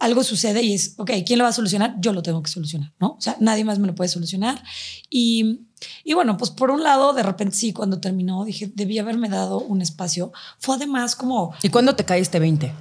algo 0.00 0.24
sucede 0.24 0.62
y 0.62 0.74
es, 0.74 0.94
ok, 0.96 1.10
¿quién 1.26 1.38
lo 1.38 1.44
va 1.44 1.50
a 1.50 1.52
solucionar? 1.52 1.96
Yo 1.98 2.12
lo 2.12 2.22
tengo 2.22 2.42
que 2.42 2.50
solucionar, 2.50 2.92
¿no? 3.00 3.16
O 3.18 3.20
sea, 3.20 3.36
nadie 3.40 3.64
más 3.64 3.78
me 3.78 3.86
lo 3.86 3.94
puede 3.94 4.08
solucionar. 4.08 4.62
Y, 5.10 5.66
y 6.04 6.14
bueno, 6.14 6.36
pues 6.36 6.50
por 6.50 6.70
un 6.70 6.82
lado, 6.82 7.12
de 7.12 7.22
repente 7.22 7.56
sí, 7.56 7.72
cuando 7.72 8.00
terminó, 8.00 8.44
dije, 8.44 8.70
debí 8.74 8.98
haberme 8.98 9.28
dado 9.28 9.60
un 9.60 9.82
espacio. 9.82 10.32
Fue 10.58 10.76
además 10.76 11.16
como... 11.16 11.54
¿Y 11.62 11.68
cuándo 11.68 11.94
te 11.96 12.04
caíste 12.04 12.38
20? 12.38 12.72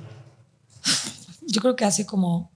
Yo 1.47 1.61
creo 1.61 1.75
que 1.75 1.85
hace 1.85 2.05
como 2.05 2.51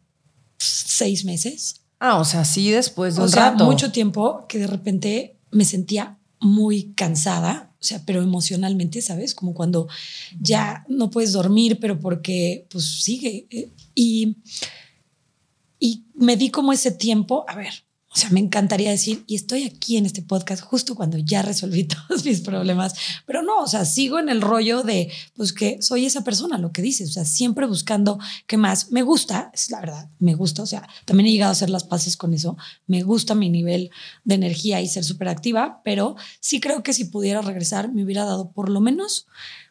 seis 0.57 1.25
meses. 1.25 1.81
Ah, 1.99 2.19
o 2.19 2.25
sea, 2.25 2.45
sí, 2.45 2.69
después 2.71 3.15
de 3.15 3.21
un 3.21 3.27
o 3.27 3.29
sea, 3.29 3.51
rato. 3.51 3.65
mucho 3.65 3.91
tiempo 3.91 4.45
que 4.47 4.59
de 4.59 4.67
repente 4.67 5.39
me 5.51 5.65
sentía 5.65 6.17
muy 6.39 6.93
cansada, 6.93 7.73
o 7.79 7.83
sea, 7.83 8.03
pero 8.05 8.21
emocionalmente, 8.21 9.01
¿sabes? 9.01 9.33
Como 9.35 9.53
cuando 9.53 9.87
ya 10.39 10.85
no 10.87 11.09
puedes 11.09 11.31
dormir, 11.33 11.79
pero 11.79 11.99
porque 11.99 12.67
pues 12.69 12.85
sigue. 13.03 13.47
eh, 13.49 13.71
Y, 13.95 14.37
y 15.79 16.05
me 16.15 16.35
di 16.37 16.49
como 16.49 16.73
ese 16.73 16.91
tiempo, 16.91 17.45
a 17.47 17.55
ver, 17.55 17.86
o 18.17 18.19
sea, 18.19 18.31
me 18.31 18.39
encantaría 18.39 18.89
decir, 18.89 19.23
y 19.27 19.35
estoy 19.35 19.63
aquí 19.65 19.95
en 19.95 20.07
este 20.07 20.23
podcast 20.23 20.63
justo 20.63 20.95
cuando 20.95 21.19
ya 21.19 21.43
resolví 21.43 21.83
todos 22.09 22.25
mis 22.25 22.41
problemas, 22.41 22.95
pero 23.27 23.43
no, 23.43 23.59
o 23.59 23.67
sea, 23.67 23.85
sigo 23.85 24.17
en 24.17 24.27
el 24.27 24.41
rollo 24.41 24.81
de, 24.81 25.11
pues 25.35 25.53
que 25.53 25.79
soy 25.83 26.07
esa 26.07 26.23
persona, 26.23 26.57
lo 26.57 26.71
que 26.71 26.81
dices, 26.81 27.11
o 27.11 27.13
sea, 27.13 27.25
siempre 27.25 27.67
buscando 27.67 28.17
qué 28.47 28.57
más. 28.57 28.91
Me 28.91 29.03
gusta, 29.03 29.51
es 29.53 29.69
la 29.69 29.81
verdad, 29.81 30.09
me 30.17 30.33
gusta, 30.33 30.63
o 30.63 30.65
sea, 30.65 30.89
también 31.05 31.27
he 31.27 31.31
llegado 31.31 31.49
a 31.49 31.51
hacer 31.51 31.69
las 31.69 31.83
paces 31.83 32.17
con 32.17 32.33
eso, 32.33 32.57
me 32.87 33.03
gusta 33.03 33.35
mi 33.35 33.51
nivel 33.51 33.91
de 34.23 34.33
energía 34.33 34.81
y 34.81 34.87
ser 34.87 35.03
súper 35.03 35.27
activa, 35.27 35.81
pero 35.85 36.15
sí 36.39 36.59
creo 36.59 36.81
que 36.81 36.93
si 36.93 37.05
pudiera 37.05 37.43
regresar, 37.43 37.93
me 37.93 38.03
hubiera 38.03 38.25
dado 38.25 38.49
por 38.51 38.69
lo 38.69 38.81
menos 38.81 39.27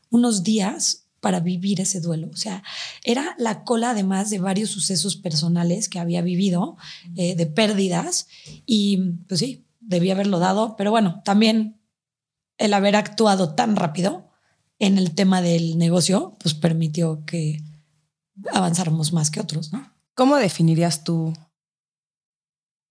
unos 0.08 0.44
días 0.44 1.05
para 1.20 1.40
vivir 1.40 1.80
ese 1.80 2.00
duelo. 2.00 2.28
O 2.32 2.36
sea, 2.36 2.62
era 3.04 3.34
la 3.38 3.64
cola 3.64 3.90
además 3.90 4.30
de 4.30 4.38
varios 4.38 4.70
sucesos 4.70 5.16
personales 5.16 5.88
que 5.88 5.98
había 5.98 6.22
vivido, 6.22 6.76
eh, 7.16 7.34
de 7.34 7.46
pérdidas, 7.46 8.28
y 8.64 8.98
pues 9.28 9.40
sí, 9.40 9.66
debía 9.80 10.14
haberlo 10.14 10.38
dado, 10.38 10.76
pero 10.76 10.90
bueno, 10.90 11.22
también 11.24 11.80
el 12.58 12.74
haber 12.74 12.96
actuado 12.96 13.54
tan 13.54 13.76
rápido 13.76 14.30
en 14.78 14.98
el 14.98 15.14
tema 15.14 15.42
del 15.42 15.78
negocio, 15.78 16.36
pues 16.40 16.54
permitió 16.54 17.24
que 17.24 17.62
avanzáramos 18.52 19.12
más 19.12 19.30
que 19.30 19.40
otros, 19.40 19.72
¿no? 19.72 19.92
¿Cómo 20.14 20.36
definirías 20.36 21.04
tú 21.04 21.34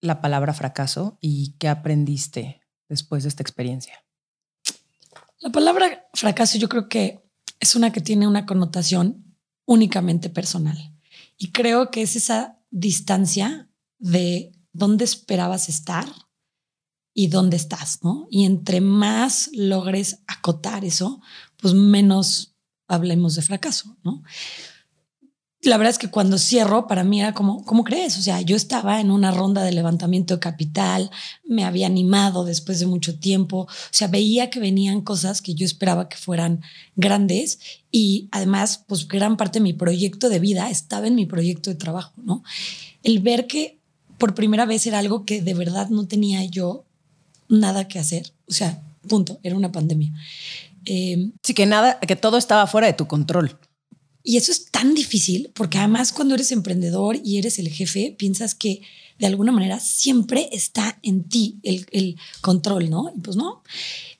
la 0.00 0.20
palabra 0.20 0.52
fracaso 0.54 1.18
y 1.20 1.54
qué 1.58 1.68
aprendiste 1.68 2.60
después 2.88 3.22
de 3.22 3.28
esta 3.28 3.42
experiencia? 3.42 4.04
La 5.40 5.50
palabra 5.50 6.08
fracaso 6.14 6.58
yo 6.58 6.68
creo 6.68 6.88
que 6.88 7.25
es 7.60 7.76
una 7.76 7.92
que 7.92 8.00
tiene 8.00 8.26
una 8.26 8.46
connotación 8.46 9.36
únicamente 9.64 10.30
personal. 10.30 10.94
Y 11.36 11.52
creo 11.52 11.90
que 11.90 12.02
es 12.02 12.16
esa 12.16 12.58
distancia 12.70 13.68
de 13.98 14.52
dónde 14.72 15.04
esperabas 15.04 15.68
estar 15.68 16.06
y 17.14 17.28
dónde 17.28 17.56
estás, 17.56 18.02
¿no? 18.02 18.26
Y 18.30 18.44
entre 18.44 18.80
más 18.80 19.50
logres 19.52 20.22
acotar 20.26 20.84
eso, 20.84 21.20
pues 21.56 21.74
menos 21.74 22.54
hablemos 22.88 23.34
de 23.34 23.42
fracaso, 23.42 23.96
¿no? 24.04 24.22
La 25.62 25.78
verdad 25.78 25.90
es 25.90 25.98
que 25.98 26.10
cuando 26.10 26.38
cierro, 26.38 26.86
para 26.86 27.02
mí 27.02 27.20
era 27.20 27.32
como, 27.32 27.64
¿cómo 27.64 27.82
crees? 27.82 28.18
O 28.18 28.22
sea, 28.22 28.40
yo 28.42 28.56
estaba 28.56 29.00
en 29.00 29.10
una 29.10 29.30
ronda 29.30 29.64
de 29.64 29.72
levantamiento 29.72 30.34
de 30.34 30.40
capital, 30.40 31.10
me 31.44 31.64
había 31.64 31.86
animado 31.86 32.44
después 32.44 32.78
de 32.78 32.86
mucho 32.86 33.18
tiempo, 33.18 33.60
o 33.60 33.68
sea, 33.90 34.06
veía 34.08 34.50
que 34.50 34.60
venían 34.60 35.00
cosas 35.00 35.40
que 35.40 35.54
yo 35.54 35.64
esperaba 35.64 36.08
que 36.08 36.18
fueran 36.18 36.60
grandes 36.94 37.58
y 37.90 38.28
además, 38.32 38.84
pues 38.86 39.08
gran 39.08 39.36
parte 39.36 39.58
de 39.58 39.64
mi 39.64 39.72
proyecto 39.72 40.28
de 40.28 40.38
vida 40.38 40.68
estaba 40.70 41.06
en 41.06 41.14
mi 41.14 41.26
proyecto 41.26 41.70
de 41.70 41.76
trabajo, 41.76 42.12
¿no? 42.22 42.44
El 43.02 43.20
ver 43.20 43.46
que 43.46 43.78
por 44.18 44.34
primera 44.34 44.66
vez 44.66 44.86
era 44.86 44.98
algo 44.98 45.24
que 45.24 45.40
de 45.40 45.54
verdad 45.54 45.88
no 45.88 46.06
tenía 46.06 46.44
yo 46.44 46.84
nada 47.48 47.88
que 47.88 47.98
hacer, 47.98 48.32
o 48.46 48.52
sea, 48.52 48.82
punto, 49.08 49.40
era 49.42 49.56
una 49.56 49.72
pandemia. 49.72 50.12
Eh, 50.84 51.30
Sí, 51.42 51.54
que 51.54 51.66
nada, 51.66 51.98
que 51.98 52.14
todo 52.14 52.36
estaba 52.38 52.66
fuera 52.66 52.86
de 52.86 52.92
tu 52.92 53.06
control. 53.06 53.58
Y 54.26 54.36
eso 54.38 54.50
es 54.50 54.72
tan 54.72 54.92
difícil 54.92 55.52
porque 55.54 55.78
además 55.78 56.12
cuando 56.12 56.34
eres 56.34 56.50
emprendedor 56.50 57.16
y 57.22 57.38
eres 57.38 57.60
el 57.60 57.68
jefe, 57.68 58.12
piensas 58.18 58.56
que 58.56 58.82
de 59.20 59.26
alguna 59.26 59.52
manera 59.52 59.78
siempre 59.78 60.48
está 60.50 60.98
en 61.02 61.28
ti 61.28 61.60
el, 61.62 61.86
el 61.92 62.18
control, 62.40 62.90
¿no? 62.90 63.12
Y 63.16 63.20
pues 63.20 63.36
no. 63.36 63.62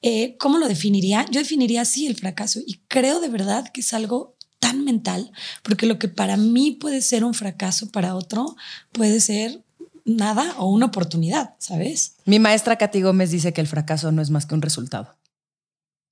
Eh, 0.03 0.37
¿Cómo 0.39 0.59
lo 0.59 0.69
definiría? 0.69 1.27
Yo 1.33 1.41
definiría 1.41 1.81
así 1.81 2.07
el 2.07 2.15
fracaso 2.15 2.61
y 2.65 2.81
creo 2.87 3.19
de 3.19 3.29
verdad 3.29 3.69
que 3.73 3.81
es 3.81 3.93
algo 3.93 4.37
tan 4.61 4.85
mental 4.85 5.33
porque 5.65 5.87
lo 5.87 5.99
que 5.99 6.07
para 6.07 6.37
mí 6.37 6.71
puede 6.71 7.03
ser 7.03 7.25
un 7.25 7.35
fracaso, 7.35 7.91
para 7.91 8.15
otro 8.15 8.55
puede 8.93 9.19
ser 9.19 9.65
nada 10.05 10.55
o 10.59 10.71
una 10.71 10.87
oportunidad, 10.87 11.57
¿sabes? 11.59 12.15
Mi 12.27 12.39
maestra 12.39 12.77
Katy 12.79 13.03
Gómez 13.03 13.33
dice 13.33 13.53
que 13.53 13.61
el 13.61 13.67
fracaso 13.67 14.13
no 14.13 14.23
es 14.23 14.31
más 14.31 14.47
que 14.47 14.55
un 14.55 14.63
resultado. 14.63 15.17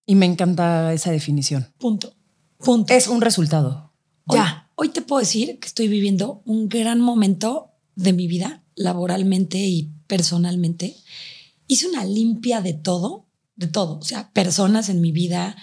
Y 0.04 0.16
me 0.16 0.26
encanta 0.26 0.92
esa 0.92 1.12
definición. 1.12 1.72
Punto. 1.78 2.12
Punto. 2.64 2.92
Es 2.92 3.08
un 3.08 3.20
resultado. 3.20 3.92
Hoy, 4.26 4.38
Ya. 4.38 4.70
hoy 4.74 4.88
te 4.88 5.02
puedo 5.02 5.20
decir 5.20 5.58
que 5.58 5.68
estoy 5.68 5.88
viviendo 5.88 6.42
un 6.44 6.68
gran 6.68 7.00
momento 7.00 7.70
de 7.94 8.12
mi 8.12 8.26
vida, 8.26 8.62
laboralmente 8.74 9.58
y 9.58 9.90
personalmente. 10.06 10.96
Hice 11.66 11.86
una 11.88 12.04
limpia 12.04 12.60
de 12.60 12.74
todo, 12.74 13.26
de 13.56 13.66
todo, 13.68 13.98
o 13.98 14.02
sea, 14.02 14.30
personas 14.32 14.88
en 14.88 15.00
mi 15.00 15.12
vida. 15.12 15.56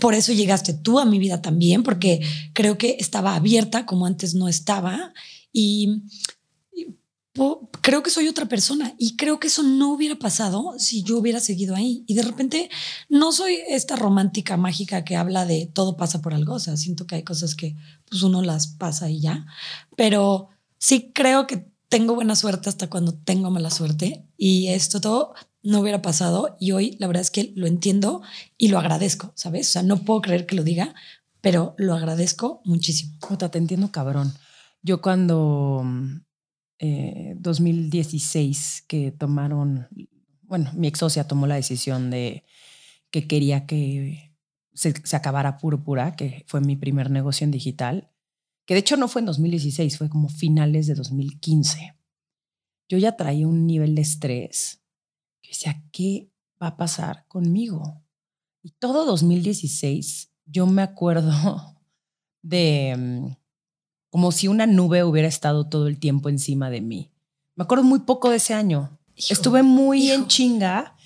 Por 0.00 0.14
eso 0.14 0.32
llegaste 0.32 0.74
tú 0.74 0.98
a 0.98 1.04
mi 1.04 1.18
vida 1.18 1.40
también, 1.40 1.82
porque 1.82 2.20
creo 2.52 2.76
que 2.76 2.96
estaba 2.98 3.34
abierta 3.34 3.86
como 3.86 4.06
antes 4.06 4.34
no 4.34 4.48
estaba. 4.48 5.12
Y, 5.52 6.02
creo 7.80 8.02
que 8.02 8.10
soy 8.10 8.28
otra 8.28 8.46
persona 8.46 8.94
y 8.98 9.16
creo 9.16 9.38
que 9.38 9.48
eso 9.48 9.62
no 9.62 9.92
hubiera 9.92 10.16
pasado 10.16 10.74
si 10.78 11.02
yo 11.02 11.18
hubiera 11.18 11.40
seguido 11.40 11.74
ahí. 11.74 12.04
Y 12.06 12.14
de 12.14 12.22
repente 12.22 12.70
no 13.08 13.32
soy 13.32 13.58
esta 13.68 13.96
romántica 13.96 14.56
mágica 14.56 15.04
que 15.04 15.16
habla 15.16 15.46
de 15.46 15.70
todo 15.72 15.96
pasa 15.96 16.20
por 16.22 16.34
algo. 16.34 16.54
O 16.54 16.58
sea, 16.58 16.76
siento 16.76 17.06
que 17.06 17.16
hay 17.16 17.22
cosas 17.22 17.54
que 17.54 17.76
pues 18.08 18.22
uno 18.22 18.42
las 18.42 18.66
pasa 18.66 19.10
y 19.10 19.20
ya. 19.20 19.46
Pero 19.96 20.48
sí 20.78 21.12
creo 21.14 21.46
que 21.46 21.68
tengo 21.88 22.14
buena 22.14 22.36
suerte 22.36 22.68
hasta 22.68 22.90
cuando 22.90 23.14
tengo 23.14 23.50
mala 23.50 23.70
suerte. 23.70 24.26
Y 24.36 24.68
esto 24.68 25.00
todo 25.00 25.34
no 25.62 25.80
hubiera 25.80 26.02
pasado. 26.02 26.56
Y 26.58 26.72
hoy 26.72 26.96
la 26.98 27.06
verdad 27.06 27.22
es 27.22 27.30
que 27.30 27.52
lo 27.56 27.66
entiendo 27.66 28.22
y 28.56 28.68
lo 28.68 28.78
agradezco, 28.78 29.32
¿sabes? 29.34 29.68
O 29.68 29.72
sea, 29.72 29.82
no 29.82 29.98
puedo 29.98 30.22
creer 30.22 30.46
que 30.46 30.56
lo 30.56 30.64
diga, 30.64 30.94
pero 31.40 31.74
lo 31.78 31.94
agradezco 31.94 32.60
muchísimo. 32.64 33.18
Puta, 33.20 33.50
te 33.50 33.58
entiendo, 33.58 33.90
cabrón. 33.92 34.34
Yo 34.82 35.00
cuando 35.00 35.84
eh, 36.78 37.34
2016 37.38 38.84
que 38.86 39.12
tomaron, 39.12 39.88
bueno, 40.42 40.70
mi 40.74 40.88
ex 40.88 40.98
socia 40.98 41.26
tomó 41.26 41.46
la 41.46 41.54
decisión 41.54 42.10
de 42.10 42.44
que 43.10 43.26
quería 43.26 43.66
que 43.66 44.34
se, 44.74 44.94
se 45.04 45.16
acabara 45.16 45.58
Púrpura, 45.58 46.16
que 46.16 46.44
fue 46.46 46.60
mi 46.60 46.76
primer 46.76 47.10
negocio 47.10 47.44
en 47.44 47.50
digital, 47.50 48.10
que 48.66 48.74
de 48.74 48.80
hecho 48.80 48.96
no 48.96 49.08
fue 49.08 49.20
en 49.20 49.26
2016, 49.26 49.96
fue 49.96 50.08
como 50.10 50.28
finales 50.28 50.86
de 50.86 50.94
2015. 50.94 51.94
Yo 52.88 52.98
ya 52.98 53.16
traía 53.16 53.46
un 53.48 53.66
nivel 53.66 53.94
de 53.94 54.02
estrés. 54.02 54.82
que 55.40 55.50
decía, 55.50 55.84
¿qué 55.92 56.30
va 56.60 56.68
a 56.68 56.76
pasar 56.76 57.26
conmigo? 57.28 58.02
Y 58.62 58.72
todo 58.72 59.06
2016, 59.06 60.32
yo 60.44 60.66
me 60.66 60.82
acuerdo 60.82 61.32
de 62.42 62.94
mm, 62.96 63.45
como 64.16 64.32
si 64.32 64.48
una 64.48 64.66
nube 64.66 65.04
hubiera 65.04 65.28
estado 65.28 65.68
todo 65.68 65.88
el 65.88 65.98
tiempo 65.98 66.30
encima 66.30 66.70
de 66.70 66.80
mí. 66.80 67.10
Me 67.54 67.64
acuerdo 67.64 67.84
muy 67.84 67.98
poco 67.98 68.30
de 68.30 68.36
ese 68.36 68.54
año. 68.54 68.98
Hijo, 69.14 69.30
Estuve 69.30 69.62
muy 69.62 70.10
en 70.10 70.26
chinga. 70.26 70.96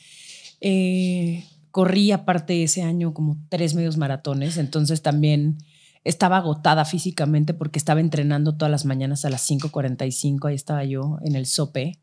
Eh, 0.60 1.44
corrí 1.72 2.12
aparte 2.12 2.62
ese 2.62 2.82
año 2.82 3.12
como 3.12 3.36
tres 3.48 3.74
medios 3.74 3.96
maratones, 3.96 4.58
entonces 4.58 5.02
también 5.02 5.58
estaba 6.04 6.36
agotada 6.36 6.84
físicamente 6.84 7.52
porque 7.52 7.80
estaba 7.80 7.98
entrenando 7.98 8.56
todas 8.56 8.70
las 8.70 8.84
mañanas 8.84 9.24
a 9.24 9.30
las 9.30 9.50
5.45, 9.50 10.48
ahí 10.48 10.54
estaba 10.54 10.84
yo 10.84 11.18
en 11.24 11.34
el 11.34 11.46
sope, 11.46 11.98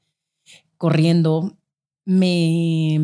corriendo. 0.75 1.57
Me... 2.03 2.99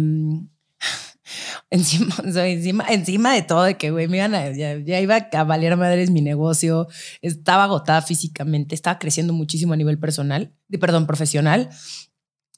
Encima, 1.69 2.15
o 2.27 2.31
sea, 2.31 2.47
encima, 2.47 2.85
encima 2.89 3.33
de 3.33 3.41
todo, 3.41 3.63
de 3.63 3.77
que, 3.77 3.91
güey, 3.91 4.07
me 4.07 4.17
iban 4.17 4.35
a, 4.35 4.51
ya, 4.51 4.77
ya 4.77 4.99
iba 4.99 5.15
a 5.31 5.43
valer 5.43 5.75
madres 5.77 6.09
mi 6.11 6.21
negocio, 6.21 6.87
estaba 7.21 7.63
agotada 7.65 8.01
físicamente, 8.01 8.75
estaba 8.75 8.99
creciendo 8.99 9.33
muchísimo 9.33 9.73
a 9.73 9.77
nivel 9.77 9.97
personal, 9.99 10.53
de, 10.67 10.77
perdón, 10.79 11.07
profesional. 11.07 11.69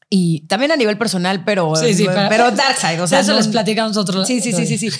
Y 0.09 0.41
también 0.47 0.71
a 0.71 0.75
nivel 0.75 0.97
personal, 0.97 1.43
pero, 1.45 1.75
para- 2.05 2.29
pero 2.29 2.51
dark 2.51 2.77
side, 2.77 3.01
o 3.01 3.07
sea, 3.07 3.19
eso 3.21 3.31
no- 3.31 3.37
les 3.37 3.47
platicamos 3.47 3.97
otro 3.97 4.23
Sí, 4.25 4.39
sí, 4.41 4.51
sí, 4.53 4.77
sí, 4.77 4.89
sí. 4.91 4.97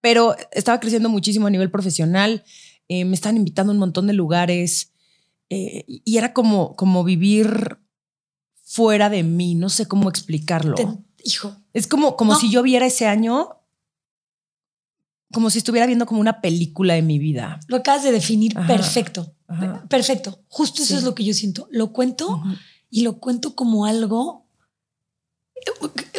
Pero 0.00 0.36
estaba 0.52 0.80
creciendo 0.80 1.08
muchísimo 1.08 1.46
a 1.46 1.50
nivel 1.50 1.70
profesional. 1.70 2.44
eh, 2.88 3.06
me 3.06 3.14
estaban 3.14 3.38
invitando 3.38 3.70
a 3.72 3.74
un 3.74 3.78
montón 3.78 4.06
de 4.06 4.12
lugares. 4.12 4.92
eh, 5.48 5.84
y 5.86 6.18
era 6.18 6.32
como, 6.34 6.76
como 6.76 7.02
vivir 7.04 7.78
fuera 8.62 9.08
de 9.08 9.22
mí, 9.22 9.54
no 9.54 9.68
sé 9.70 9.86
cómo 9.86 10.08
explicarlo. 10.10 10.74
hijo. 11.24 11.56
Es 11.74 11.86
como, 11.86 12.16
como 12.16 12.34
si 12.36 12.50
yo 12.50 12.62
viera 12.62 12.86
ese 12.86 13.06
año 13.06 13.60
como 15.32 15.50
si 15.50 15.58
estuviera 15.58 15.86
viendo 15.86 16.06
como 16.06 16.20
una 16.20 16.40
película 16.40 16.94
de 16.94 17.02
mi 17.02 17.18
vida. 17.18 17.58
Lo 17.66 17.78
acabas 17.78 18.04
de 18.04 18.12
definir 18.12 18.54
perfecto. 18.54 19.34
Perfecto. 19.88 20.40
Justo 20.48 20.82
eso 20.82 20.96
es 20.96 21.02
lo 21.02 21.14
que 21.14 21.24
yo 21.24 21.34
siento. 21.34 21.68
Lo 21.70 21.92
cuento 21.92 22.40
y 22.88 23.02
lo 23.02 23.18
cuento 23.18 23.54
como 23.54 23.84
algo 23.84 24.44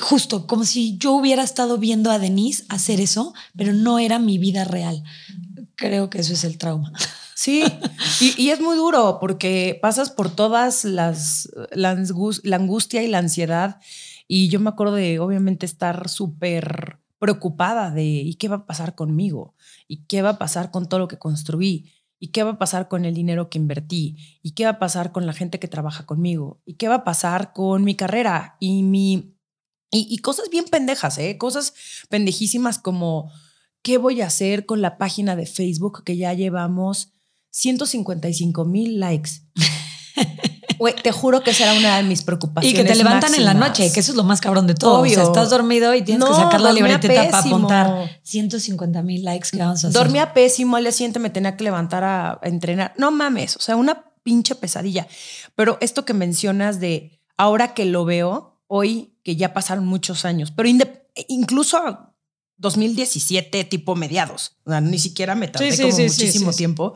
justo, 0.02 0.48
como 0.48 0.66
si 0.66 0.98
yo 0.98 1.14
hubiera 1.14 1.44
estado 1.44 1.78
viendo 1.78 2.12
a 2.12 2.20
Denise 2.20 2.66
hacer 2.70 3.00
eso, 3.00 3.34
pero 3.56 3.74
no 3.74 4.00
era 4.00 4.20
mi 4.20 4.38
vida 4.38 4.64
real. 4.64 5.04
Creo 5.76 6.10
que 6.10 6.20
eso 6.20 6.34
es 6.34 6.44
el 6.44 6.58
trauma. 6.58 6.92
Sí, 7.36 7.64
y, 8.22 8.50
es 8.50 8.62
muy 8.62 8.78
duro 8.78 9.18
porque 9.20 9.78
pasas 9.82 10.10
por 10.10 10.34
todas 10.34 10.86
las, 10.86 11.50
la, 11.72 12.02
la 12.44 12.56
angustia 12.56 13.04
y 13.04 13.08
la 13.08 13.18
ansiedad. 13.18 13.82
Y 14.28 14.50
yo 14.50 14.60
me 14.60 14.70
acuerdo 14.70 14.96
de, 14.96 15.20
obviamente, 15.20 15.66
estar 15.66 16.10
súper 16.10 17.00
preocupada 17.20 17.92
de 17.92 18.04
¿y 18.04 18.36
qué 18.36 18.48
va 18.48 18.58
a 18.58 18.66
pasar 18.66 18.96
conmigo? 18.96 19.56
¿Y 19.88 20.06
qué 20.06 20.22
va 20.22 20.32
a 20.32 20.38
pasar 20.38 20.72
con 20.72 20.88
todo 20.88 21.00
lo 21.00 21.08
que 21.08 21.18
construí? 21.18 21.92
¿Y 22.20 22.30
qué 22.30 22.44
va 22.44 22.52
a 22.52 22.58
pasar 22.58 22.88
con 22.88 23.06
el 23.06 23.14
dinero 23.14 23.50
que 23.50 23.58
invertí? 23.58 24.18
¿Y 24.42 24.52
qué 24.52 24.66
va 24.66 24.72
a 24.72 24.80
pasar 24.80 25.12
con 25.12 25.26
la 25.26 25.34
gente 25.34 25.60
que 25.60 25.68
trabaja 25.68 26.06
conmigo? 26.06 26.62
¿Y 26.66 26.76
qué 26.76 26.88
va 26.88 26.96
a 26.96 27.04
pasar 27.04 27.54
con 27.54 27.84
mi 27.84 27.96
carrera 27.96 28.58
y 28.60 28.84
mi... 28.84 29.32
Y, 29.92 30.18
cosas 30.18 30.50
bien 30.50 30.66
pendejas, 30.66 31.18
¿eh? 31.20 31.38
Cosas 31.38 31.74
pendejísimas 32.10 32.80
como 32.80 33.32
¿qué 33.86 33.98
voy 34.00 34.22
a 34.22 34.26
hacer 34.26 34.66
con 34.66 34.82
la 34.82 34.98
página 34.98 35.36
de 35.36 35.46
Facebook 35.46 36.04
que 36.04 36.18
ya 36.18 36.34
llevamos 36.34 37.14
155 37.52 38.66
mil 38.66 39.00
likes? 39.00 39.30
te 41.02 41.12
juro 41.12 41.42
que 41.42 41.54
será 41.54 41.74
una 41.74 41.98
de 41.98 42.04
mis 42.04 42.24
preocupaciones. 42.24 42.80
Y 42.80 42.82
que 42.82 42.88
te 42.88 42.96
levantan 42.96 43.34
en 43.36 43.46
la 43.46 43.54
noche, 43.54 43.92
que 43.92 44.00
eso 44.00 44.12
es 44.12 44.16
lo 44.16 44.24
más 44.24 44.42
cabrón 44.42 44.68
de 44.68 44.76
todo. 44.76 45.00
Obvio. 45.00 45.14
O 45.14 45.16
sea, 45.16 45.24
estás 45.24 45.50
dormido 45.50 45.94
y 45.94 46.02
tienes 46.02 46.28
que 46.28 46.34
sacar 46.34 46.62
la 46.62 46.72
libretita 46.72 47.30
para 47.30 47.40
apuntar 47.40 48.20
150 48.24 49.02
mil 49.02 49.24
likes 49.24 49.50
que 49.52 49.58
vamos 49.58 49.84
a 49.84 49.88
hacer. 49.88 50.00
Dormía 50.00 50.34
pésimo, 50.34 50.76
al 50.78 50.84
día 50.84 50.92
siguiente 50.92 51.20
me 51.20 51.30
tenía 51.30 51.58
que 51.58 51.64
levantar 51.64 52.04
a, 52.04 52.40
entrenar. 52.44 52.94
No 52.98 53.12
mames, 53.12 53.56
o 53.56 53.60
sea, 53.60 53.76
una 53.76 54.12
pinche 54.24 54.56
pesadilla. 54.56 55.08
Pero 55.56 55.78
esto 55.82 56.06
que 56.06 56.14
mencionas 56.14 56.80
de 56.80 57.22
ahora 57.38 57.74
que 57.74 57.86
lo 57.86 58.06
veo, 58.06 58.62
hoy 58.68 59.18
que 59.24 59.36
ya 59.36 59.54
pasaron 59.54 59.86
muchos 59.86 60.26
años, 60.26 60.52
pero 60.52 60.70
incluso 61.28 62.14
2017, 62.58 63.64
tipo 63.66 63.96
mediados, 63.96 64.58
o 64.64 64.72
sea, 64.72 64.82
ni 64.82 65.00
siquiera 65.00 65.36
me 65.36 65.48
tardé 65.48 65.76
como 65.78 65.98
muchísimo 65.98 66.54
tiempo, 66.54 66.96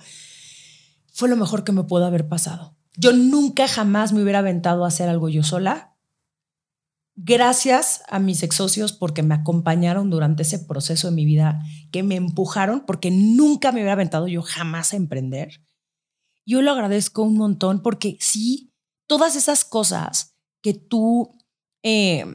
fue 1.11 1.27
lo 1.27 1.35
mejor 1.35 1.63
que 1.63 1.71
me 1.71 1.83
pudo 1.83 2.05
haber 2.05 2.27
pasado. 2.27 2.77
Yo 3.01 3.13
nunca 3.13 3.69
jamás 3.69 4.11
me 4.11 4.21
hubiera 4.21 4.39
aventado 4.39 4.83
a 4.83 4.89
hacer 4.89 5.07
algo 5.07 5.29
yo 5.29 5.41
sola. 5.41 5.95
Gracias 7.15 8.03
a 8.09 8.19
mis 8.19 8.43
ex 8.43 8.57
socios 8.57 8.91
porque 8.91 9.23
me 9.23 9.35
acompañaron 9.35 10.09
durante 10.09 10.43
ese 10.43 10.59
proceso 10.59 11.07
de 11.07 11.15
mi 11.15 11.23
vida, 11.23 11.61
que 11.93 12.03
me 12.03 12.15
empujaron 12.15 12.85
porque 12.85 13.09
nunca 13.09 13.71
me 13.71 13.79
hubiera 13.79 13.93
aventado 13.93 14.27
yo 14.27 14.41
jamás 14.41 14.91
a 14.91 14.97
emprender. 14.97 15.61
Yo 16.45 16.61
lo 16.61 16.71
agradezco 16.71 17.23
un 17.23 17.37
montón 17.37 17.81
porque 17.81 18.17
sí, 18.19 18.73
todas 19.07 19.37
esas 19.37 19.63
cosas 19.63 20.35
que 20.61 20.73
tú 20.73 21.37
eh, 21.83 22.25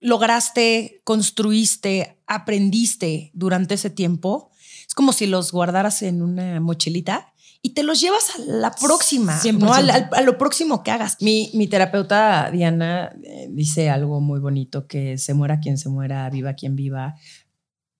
lograste, 0.00 1.02
construiste, 1.04 2.18
aprendiste 2.26 3.30
durante 3.34 3.74
ese 3.74 3.90
tiempo, 3.90 4.52
es 4.88 4.94
como 4.94 5.12
si 5.12 5.26
los 5.26 5.52
guardaras 5.52 6.00
en 6.00 6.22
una 6.22 6.60
mochilita 6.60 7.33
y 7.66 7.70
te 7.70 7.82
los 7.82 7.98
llevas 7.98 8.28
a 8.36 8.42
la 8.42 8.72
próxima, 8.72 9.40
¿no? 9.58 9.72
A, 9.72 10.20
lo 10.20 10.36
próximo 10.36 10.82
que 10.82 10.90
hagas. 10.90 11.16
Mi, 11.22 11.50
mi 11.54 11.66
terapeuta 11.66 12.50
Diana 12.50 13.16
eh, 13.22 13.48
dice 13.50 13.88
algo 13.88 14.20
muy 14.20 14.38
bonito, 14.38 14.86
que 14.86 15.16
se 15.16 15.32
muera 15.32 15.60
quien 15.60 15.78
se 15.78 15.88
muera, 15.88 16.28
viva 16.28 16.52
quien 16.52 16.76
viva. 16.76 17.14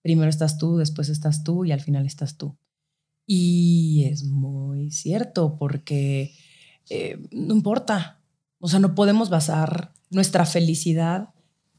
Primero 0.03 0.29
estás 0.29 0.59
tú, 0.59 0.77
después 0.77 1.09
estás 1.09 1.45
tú 1.45 1.65
y 1.65 1.73
al 1.73 1.81
final 1.81 2.05
estás 2.05 2.37
tú. 2.37 2.59
Y 3.27 4.07
es 4.13 4.25
muy 4.25 4.91
cierto 4.91 5.57
porque 5.57 6.37
eh, 6.91 7.27
no 7.31 7.55
importa, 7.55 8.21
o 8.59 8.69
sea, 8.69 8.81
no 8.81 8.95
podemos 8.95 9.31
basar 9.31 9.95
nuestra 10.11 10.45
felicidad 10.45 11.31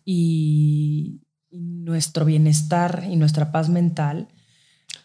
y 0.03 1.21
nuestro 1.51 2.25
bienestar 2.25 3.05
y 3.07 3.15
nuestra 3.15 3.51
paz 3.51 3.69
mental, 3.69 4.29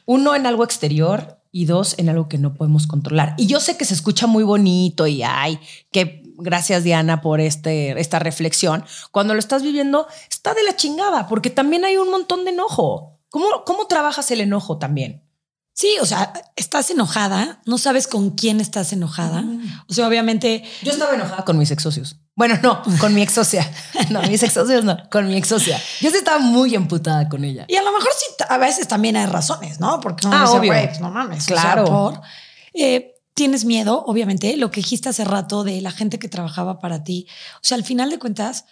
uno 0.07 0.35
en 0.35 0.47
algo 0.47 0.65
exterior 0.65 1.40
y 1.53 1.65
dos, 1.65 1.95
en 1.99 2.09
algo 2.09 2.29
que 2.29 2.39
no 2.39 2.55
podemos 2.55 2.87
controlar. 2.87 3.35
Y 3.37 3.47
yo 3.47 3.61
sé 3.61 3.77
que 3.77 3.85
se 3.85 3.95
escucha 3.95 4.27
muy 4.27 4.45
bonito 4.45 5.07
y 5.07 5.23
ay, 5.23 5.59
que 5.91 6.23
gracias 6.37 6.85
Diana 6.85 7.21
por 7.21 7.41
este, 7.41 7.99
esta 8.01 8.19
reflexión. 8.19 8.85
Cuando 9.11 9.35
lo 9.35 9.41
estás 9.41 9.63
viviendo, 9.63 10.07
está 10.31 10.55
de 10.55 10.63
la 10.63 10.77
chingada, 10.77 11.27
porque 11.27 11.51
también 11.51 11.85
hay 11.85 11.97
un 11.97 12.11
montón 12.11 12.45
de 12.45 12.51
enojo. 12.51 13.19
¿Cómo, 13.29 13.47
cómo 13.65 13.87
trabajas 13.87 14.31
el 14.31 14.41
enojo 14.41 14.79
también? 14.79 15.25
Sí, 15.73 15.97
o 16.01 16.07
sea, 16.07 16.33
estás 16.57 16.91
enojada, 16.91 17.63
no 17.65 17.79
sabes 17.79 18.07
con 18.07 18.31
quién 18.31 18.61
estás 18.61 18.93
enojada. 18.93 19.45
O 19.89 19.95
sea, 19.95 20.09
obviamente. 20.09 20.65
Yo 20.83 20.93
estaba 20.93 21.15
enojada 21.15 21.45
con 21.45 21.57
mis 21.57 21.71
ex 21.71 21.83
socios. 21.83 22.17
Bueno, 22.41 22.59
no, 22.63 22.81
con 22.99 23.13
mi 23.13 23.21
ex 23.21 23.35
socia. 23.35 23.71
No, 24.09 24.23
mis 24.23 24.43
ex 24.43 24.55
socios 24.55 24.83
no, 24.83 24.97
con 25.11 25.27
mi 25.27 25.37
ex 25.37 25.49
socia. 25.49 25.79
Yo 26.01 26.11
sí 26.11 26.17
estaba 26.17 26.39
muy 26.39 26.75
emputada 26.75 27.29
con 27.29 27.45
ella. 27.45 27.67
Y 27.69 27.77
a 27.77 27.83
lo 27.83 27.93
mejor 27.93 28.09
sí, 28.19 28.35
a 28.49 28.57
veces 28.57 28.89
también 28.89 29.15
hay 29.19 29.27
razones, 29.27 29.79
¿no? 29.79 30.01
Porque 30.01 30.27
no, 30.27 30.33
ah, 30.35 30.51
obvio. 30.53 30.73
no 31.03 31.11
mames. 31.11 31.45
Claro. 31.45 32.19
Eh, 32.73 33.13
tienes 33.35 33.67
miedo, 33.67 34.03
obviamente, 34.07 34.57
lo 34.57 34.71
que 34.71 34.81
dijiste 34.81 35.11
hace 35.11 35.23
rato 35.27 35.65
de 35.65 35.83
la 35.83 35.91
gente 35.91 36.19
que 36.19 36.31
trabajaba 36.31 36.79
para 36.79 37.05
ti. 37.05 37.27
O 37.57 37.61
sea, 37.61 37.77
al 37.77 37.85
final 37.85 38.09
de 38.09 38.19
cuentas, 38.19 38.65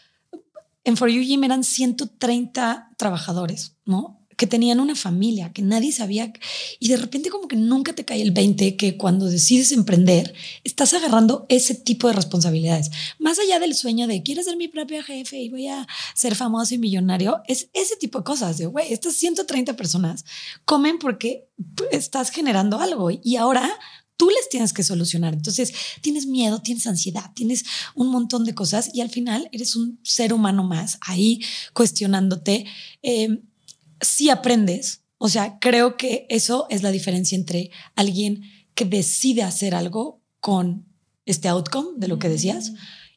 en 0.85 0.97
For 0.97 1.11
You 1.11 1.21
Gym 1.21 1.45
eran 1.45 1.63
130 1.63 2.93
trabajadores, 2.97 3.77
¿no? 3.85 4.18
Que 4.39 4.47
tenían 4.47 4.79
una 4.79 4.95
familia, 4.95 5.53
que 5.53 5.63
nadie 5.63 5.91
sabía. 5.93 6.33
Y 6.79 6.89
de 6.89 6.97
repente 6.97 7.29
como 7.29 7.49
que 7.49 7.57
nunca 7.57 7.93
te 7.93 8.05
cae 8.05 8.23
el 8.23 8.31
20 8.31 8.77
que 8.77 8.97
cuando 8.97 9.27
decides 9.27 9.73
emprender, 9.73 10.33
estás 10.63 10.95
agarrando 10.95 11.45
ese 11.49 11.75
tipo 11.75 12.07
de 12.07 12.15
responsabilidades. 12.15 12.91
Más 13.19 13.39
allá 13.41 13.59
del 13.59 13.75
sueño 13.75 14.07
de 14.07 14.23
quiero 14.23 14.43
ser 14.45 14.57
mi 14.57 14.69
propio 14.69 15.03
jefe 15.03 15.39
y 15.39 15.51
voy 15.51 15.67
a 15.67 15.87
ser 16.15 16.37
famoso 16.37 16.77
y 16.77 16.79
millonario, 16.79 17.43
es 17.49 17.69
ese 17.75 17.97
tipo 17.97 18.19
de 18.19 18.25
cosas 18.25 18.59
de, 18.59 18.67
güey, 18.67 18.93
estas 18.93 19.15
130 19.15 19.75
personas 19.75 20.25
comen 20.65 21.01
porque 21.01 21.49
estás 21.91 22.31
generando 22.31 22.79
algo 22.79 23.11
y 23.11 23.37
ahora 23.37 23.77
tú 24.17 24.29
les 24.31 24.49
tienes 24.49 24.73
que 24.73 24.85
solucionar. 24.85 25.35
Entonces, 25.35 25.73
tienes 26.01 26.27
miedo, 26.27 26.61
tienes 26.63 26.87
ansiedad, 26.87 27.33
tienes 27.35 27.65
un 27.97 28.09
montón 28.11 28.45
de 28.45 28.55
cosas 28.55 28.91
y 28.95 29.01
al 29.01 29.11
final 29.11 29.49
eres 29.51 29.75
un 29.75 29.99
ser 30.05 30.33
humano 30.33 30.63
más 30.63 30.99
ahí 31.01 31.41
cuestionándote. 31.73 32.67
Eh, 33.03 33.41
si 34.01 34.31
aprendes. 34.31 35.05
O 35.19 35.29
sea, 35.29 35.59
creo 35.59 35.97
que 35.97 36.27
eso 36.29 36.67
es 36.71 36.83
la 36.83 36.91
diferencia 36.91 37.37
entre 37.37 37.71
alguien 37.97 38.43
que 38.75 38.85
decide 38.85 39.43
hacer 39.43 39.75
algo 39.75 40.23
con 40.41 40.87
este 41.27 41.49
outcome 41.49 41.91
de 41.97 42.09
lo 42.09 42.19
que 42.19 42.29
decías 42.29 42.73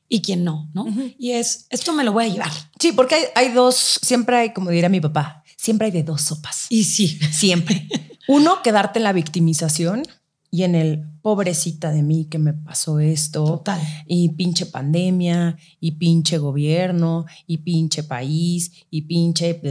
y 0.09 0.21
quien 0.21 0.43
no, 0.43 0.69
¿no? 0.73 0.85
Y 1.17 1.31
es, 1.31 1.67
esto 1.69 1.93
me 1.93 2.03
lo 2.03 2.11
voy 2.11 2.25
a 2.25 2.27
llevar. 2.27 2.51
Sí, 2.79 2.91
porque 2.91 3.15
hay, 3.15 3.23
hay, 3.35 3.53
dos, 3.53 3.99
siempre 4.01 4.35
hay, 4.35 4.53
como 4.53 4.69
diría 4.69 4.89
mi 4.89 4.99
papá, 4.99 5.43
siempre 5.55 5.85
hay 5.85 5.91
de 5.91 6.03
dos 6.03 6.21
sopas. 6.23 6.65
Y 6.69 6.83
sí. 6.83 7.19
Siempre. 7.31 7.87
Uno, 8.27 8.61
quedarte 8.61 8.99
en 8.99 9.03
la 9.03 9.13
victimización 9.13 10.03
y 10.51 10.63
en 10.63 10.75
el 10.75 11.09
pobrecita 11.21 11.91
de 11.91 12.03
mí 12.03 12.25
que 12.25 12.37
me 12.37 12.53
pasó 12.53 12.99
esto. 12.99 13.45
Total. 13.45 13.81
Y 14.05 14.29
pinche 14.29 14.65
pandemia, 14.65 15.57
y 15.79 15.91
pinche 15.91 16.37
gobierno, 16.37 17.25
y 17.47 17.59
pinche 17.59 18.03
país, 18.03 18.71
y 18.89 19.03
pinche. 19.03 19.61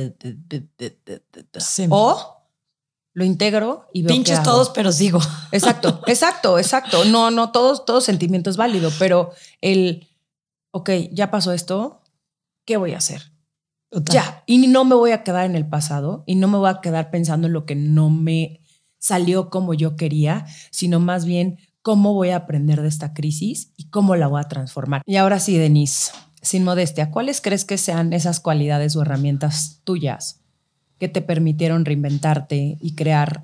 O 1.90 2.40
lo 3.12 3.24
integro 3.24 3.88
y 3.92 4.02
veo 4.02 4.14
Pinches 4.14 4.42
todos, 4.42 4.70
pero 4.70 4.90
sigo. 4.92 5.20
Exacto, 5.52 6.00
exacto, 6.06 6.58
exacto. 6.58 7.04
No, 7.04 7.30
no, 7.30 7.52
todos, 7.52 7.84
todo 7.84 8.00
sentimiento 8.00 8.48
es 8.48 8.56
válido, 8.56 8.90
pero 8.98 9.32
el, 9.60 10.08
ok, 10.70 10.90
ya 11.12 11.30
pasó 11.30 11.52
esto, 11.52 12.00
¿qué 12.64 12.76
voy 12.78 12.94
a 12.94 12.98
hacer? 12.98 13.32
Ya, 13.90 14.44
y 14.46 14.68
no 14.68 14.84
me 14.84 14.94
voy 14.94 15.10
a 15.10 15.24
quedar 15.24 15.44
en 15.46 15.56
el 15.56 15.68
pasado 15.68 16.22
y 16.24 16.36
no 16.36 16.46
me 16.46 16.58
voy 16.58 16.70
a 16.70 16.80
quedar 16.80 17.10
pensando 17.10 17.48
en 17.48 17.52
lo 17.52 17.66
que 17.66 17.74
no 17.74 18.08
me 18.08 18.59
salió 19.00 19.50
como 19.50 19.74
yo 19.74 19.96
quería, 19.96 20.46
sino 20.70 21.00
más 21.00 21.24
bien 21.24 21.58
cómo 21.82 22.14
voy 22.14 22.30
a 22.30 22.36
aprender 22.36 22.80
de 22.82 22.88
esta 22.88 23.12
crisis 23.14 23.72
y 23.76 23.88
cómo 23.88 24.14
la 24.14 24.28
voy 24.28 24.40
a 24.40 24.48
transformar. 24.48 25.02
Y 25.06 25.16
ahora 25.16 25.40
sí, 25.40 25.58
Denise, 25.58 26.12
sin 26.40 26.62
modestia, 26.62 27.10
¿cuáles 27.10 27.40
crees 27.40 27.64
que 27.64 27.78
sean 27.78 28.12
esas 28.12 28.38
cualidades 28.38 28.94
o 28.94 29.02
herramientas 29.02 29.80
tuyas 29.82 30.40
que 30.98 31.08
te 31.08 31.22
permitieron 31.22 31.84
reinventarte 31.84 32.76
y 32.80 32.94
crear 32.94 33.42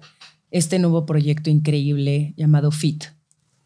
este 0.50 0.78
nuevo 0.78 1.06
proyecto 1.06 1.50
increíble 1.50 2.34
llamado 2.36 2.70
FIT, 2.70 3.04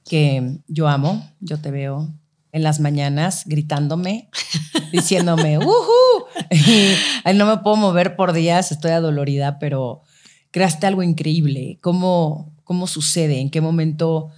que 0.04 0.58
yo 0.66 0.88
amo, 0.88 1.28
yo 1.40 1.60
te 1.60 1.70
veo 1.70 2.08
en 2.52 2.62
las 2.62 2.80
mañanas 2.80 3.44
gritándome, 3.46 4.28
diciéndome, 4.92 5.58
¡Uhú! 5.58 6.24
no 7.34 7.46
me 7.46 7.58
puedo 7.58 7.76
mover 7.76 8.16
por 8.16 8.32
días, 8.32 8.72
estoy 8.72 8.92
adolorida, 8.92 9.58
pero 9.58 10.02
creaste 10.50 10.86
algo 10.86 11.02
increíble. 11.02 11.78
¿Cómo, 11.80 12.54
cómo 12.64 12.86
sucede? 12.86 13.40
¿En 13.40 13.50
qué 13.50 13.60
momento 13.60 14.30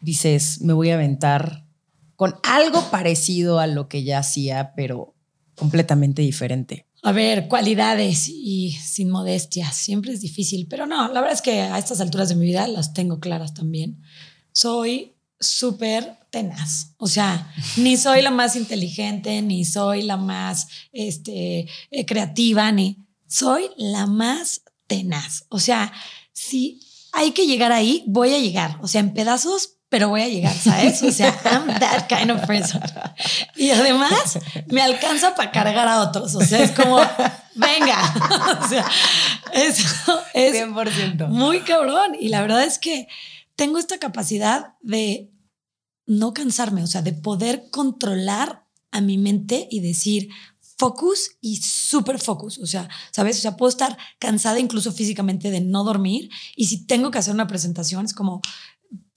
dices, 0.00 0.60
me 0.60 0.72
voy 0.72 0.90
a 0.90 0.94
aventar 0.94 1.64
con 2.16 2.36
algo 2.42 2.90
parecido 2.90 3.58
a 3.58 3.66
lo 3.66 3.88
que 3.88 4.04
ya 4.04 4.18
hacía, 4.18 4.72
pero 4.76 5.14
completamente 5.56 6.22
diferente. 6.22 6.86
A 7.02 7.12
ver, 7.12 7.48
cualidades 7.48 8.28
y 8.28 8.72
sin 8.72 9.10
modestia, 9.10 9.70
siempre 9.72 10.12
es 10.12 10.20
difícil, 10.20 10.66
pero 10.68 10.86
no, 10.86 11.08
la 11.08 11.20
verdad 11.20 11.34
es 11.34 11.42
que 11.42 11.60
a 11.60 11.78
estas 11.78 12.00
alturas 12.00 12.28
de 12.28 12.36
mi 12.36 12.46
vida 12.46 12.66
las 12.68 12.94
tengo 12.94 13.20
claras 13.20 13.52
también. 13.52 14.00
Soy 14.52 15.12
súper 15.38 16.18
tenaz, 16.30 16.94
o 16.96 17.06
sea, 17.06 17.52
ni 17.76 17.96
soy 17.96 18.22
la 18.22 18.30
más 18.30 18.56
inteligente, 18.56 19.42
ni 19.42 19.64
soy 19.64 20.02
la 20.02 20.16
más 20.16 20.68
este, 20.92 21.68
eh, 21.90 22.06
creativa, 22.06 22.72
ni 22.72 22.98
soy 23.26 23.68
la 23.76 24.06
más 24.06 24.62
tenaz. 24.96 25.44
O 25.48 25.58
sea, 25.58 25.92
si 26.32 26.80
hay 27.12 27.32
que 27.32 27.46
llegar 27.46 27.72
ahí, 27.72 28.04
voy 28.06 28.34
a 28.34 28.38
llegar, 28.38 28.78
o 28.82 28.88
sea, 28.88 29.00
en 29.00 29.14
pedazos, 29.14 29.74
pero 29.88 30.08
voy 30.08 30.22
a 30.22 30.28
llegar, 30.28 30.54
¿sabes? 30.54 31.02
O 31.04 31.12
sea, 31.12 31.40
I'm 31.44 31.66
that 31.78 32.08
kind 32.08 32.30
of 32.30 32.44
person. 32.46 32.82
Y 33.54 33.70
además 33.70 34.38
me 34.66 34.82
alcanza 34.82 35.34
para 35.36 35.52
cargar 35.52 35.86
a 35.86 36.00
otros. 36.00 36.34
O 36.34 36.40
sea, 36.40 36.64
es 36.64 36.72
como, 36.72 36.96
venga. 37.54 38.58
O 38.60 38.68
sea, 38.68 38.84
eso 39.52 39.88
es 40.32 40.56
100%. 40.56 41.28
muy 41.28 41.60
cabrón. 41.60 42.16
Y 42.18 42.28
la 42.28 42.40
verdad 42.40 42.64
es 42.64 42.80
que 42.80 43.06
tengo 43.54 43.78
esta 43.78 43.98
capacidad 43.98 44.74
de 44.80 45.30
no 46.06 46.34
cansarme, 46.34 46.82
o 46.82 46.88
sea, 46.88 47.02
de 47.02 47.12
poder 47.12 47.70
controlar 47.70 48.64
a 48.90 49.00
mi 49.00 49.16
mente 49.16 49.68
y 49.70 49.78
decir, 49.78 50.28
focus 50.76 51.32
y 51.40 51.56
súper 51.56 52.18
focus. 52.18 52.58
O 52.58 52.66
sea, 52.66 52.88
¿sabes? 53.10 53.38
O 53.38 53.40
sea, 53.42 53.56
puedo 53.56 53.70
estar 53.70 53.96
cansada 54.18 54.58
incluso 54.58 54.92
físicamente 54.92 55.50
de 55.50 55.60
no 55.60 55.84
dormir 55.84 56.30
y 56.56 56.66
si 56.66 56.86
tengo 56.86 57.10
que 57.10 57.18
hacer 57.18 57.34
una 57.34 57.46
presentación 57.46 58.04
es 58.04 58.14
como, 58.14 58.42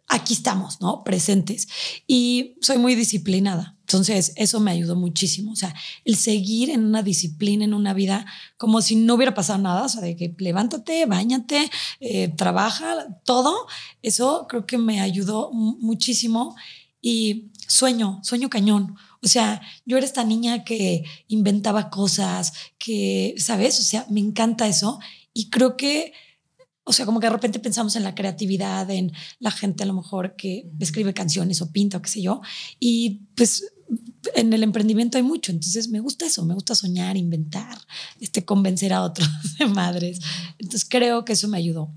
aquí 0.08 0.34
estamos, 0.34 0.82
¿no? 0.82 1.04
Presentes. 1.04 1.68
Y 2.08 2.56
soy 2.62 2.78
muy 2.78 2.96
disciplinada. 2.96 3.76
Entonces, 3.82 4.34
eso 4.36 4.60
me 4.60 4.72
ayudó 4.72 4.96
muchísimo. 4.96 5.52
O 5.52 5.56
sea, 5.56 5.74
el 6.04 6.16
seguir 6.16 6.70
en 6.70 6.86
una 6.86 7.04
disciplina, 7.04 7.66
en 7.66 7.74
una 7.74 7.94
vida, 7.94 8.26
como 8.58 8.82
si 8.82 8.96
no 8.96 9.16
hubiera 9.16 9.34
pasado 9.34 9.60
nada, 9.60 9.86
o 9.86 9.90
sea, 9.90 10.02
de 10.02 10.16
que 10.16 10.36
levántate, 10.38 11.06
bañate, 11.06 11.70
eh, 12.00 12.30
trabaja, 12.30 13.08
todo, 13.24 13.68
eso 14.02 14.46
creo 14.50 14.66
que 14.66 14.78
me 14.78 15.02
ayudó 15.02 15.52
muchísimo. 15.52 16.56
Y 17.02 17.52
sueño, 17.68 18.20
sueño 18.24 18.50
cañón. 18.50 18.96
O 19.24 19.28
sea, 19.28 19.62
yo 19.86 19.98
era 19.98 20.06
esta 20.06 20.24
niña 20.24 20.64
que 20.64 21.04
inventaba 21.28 21.90
cosas, 21.90 22.54
que, 22.78 23.36
¿sabes? 23.38 23.80
O 23.80 23.84
sea, 23.84 24.06
me 24.10 24.20
encanta 24.20 24.68
eso. 24.68 25.00
Y 25.34 25.50
creo 25.50 25.78
que 25.78 26.14
o 26.90 26.94
sea, 26.94 27.06
como 27.06 27.20
que 27.20 27.28
de 27.28 27.34
repente 27.34 27.60
pensamos 27.60 27.98
en 27.98 28.04
la 28.04 28.16
creatividad, 28.16 28.90
en 28.90 29.12
la 29.40 29.52
gente 29.52 29.84
a 29.84 29.86
lo 29.86 29.94
mejor 29.94 30.38
que 30.38 30.70
escribe 30.80 31.14
canciones 31.14 31.62
o 31.62 31.70
pinta 31.70 31.98
o 31.98 32.02
qué 32.02 32.10
sé 32.10 32.22
yo. 32.22 32.40
Y 32.80 33.24
pues 33.36 33.74
en 34.36 34.54
el 34.54 34.64
emprendimiento 34.64 35.18
hay 35.18 35.24
mucho. 35.24 35.52
Entonces 35.52 35.90
me 35.90 36.00
gusta 36.00 36.26
eso, 36.26 36.46
me 36.46 36.54
gusta 36.54 36.76
soñar, 36.76 37.18
inventar, 37.18 37.78
este, 38.22 38.46
convencer 38.46 38.94
a 38.94 39.04
otros 39.04 39.28
de 39.60 39.66
madres. 39.66 40.20
Entonces 40.60 40.88
creo 40.90 41.26
que 41.26 41.34
eso 41.34 41.50
me 41.50 41.58
ayudó. 41.58 41.92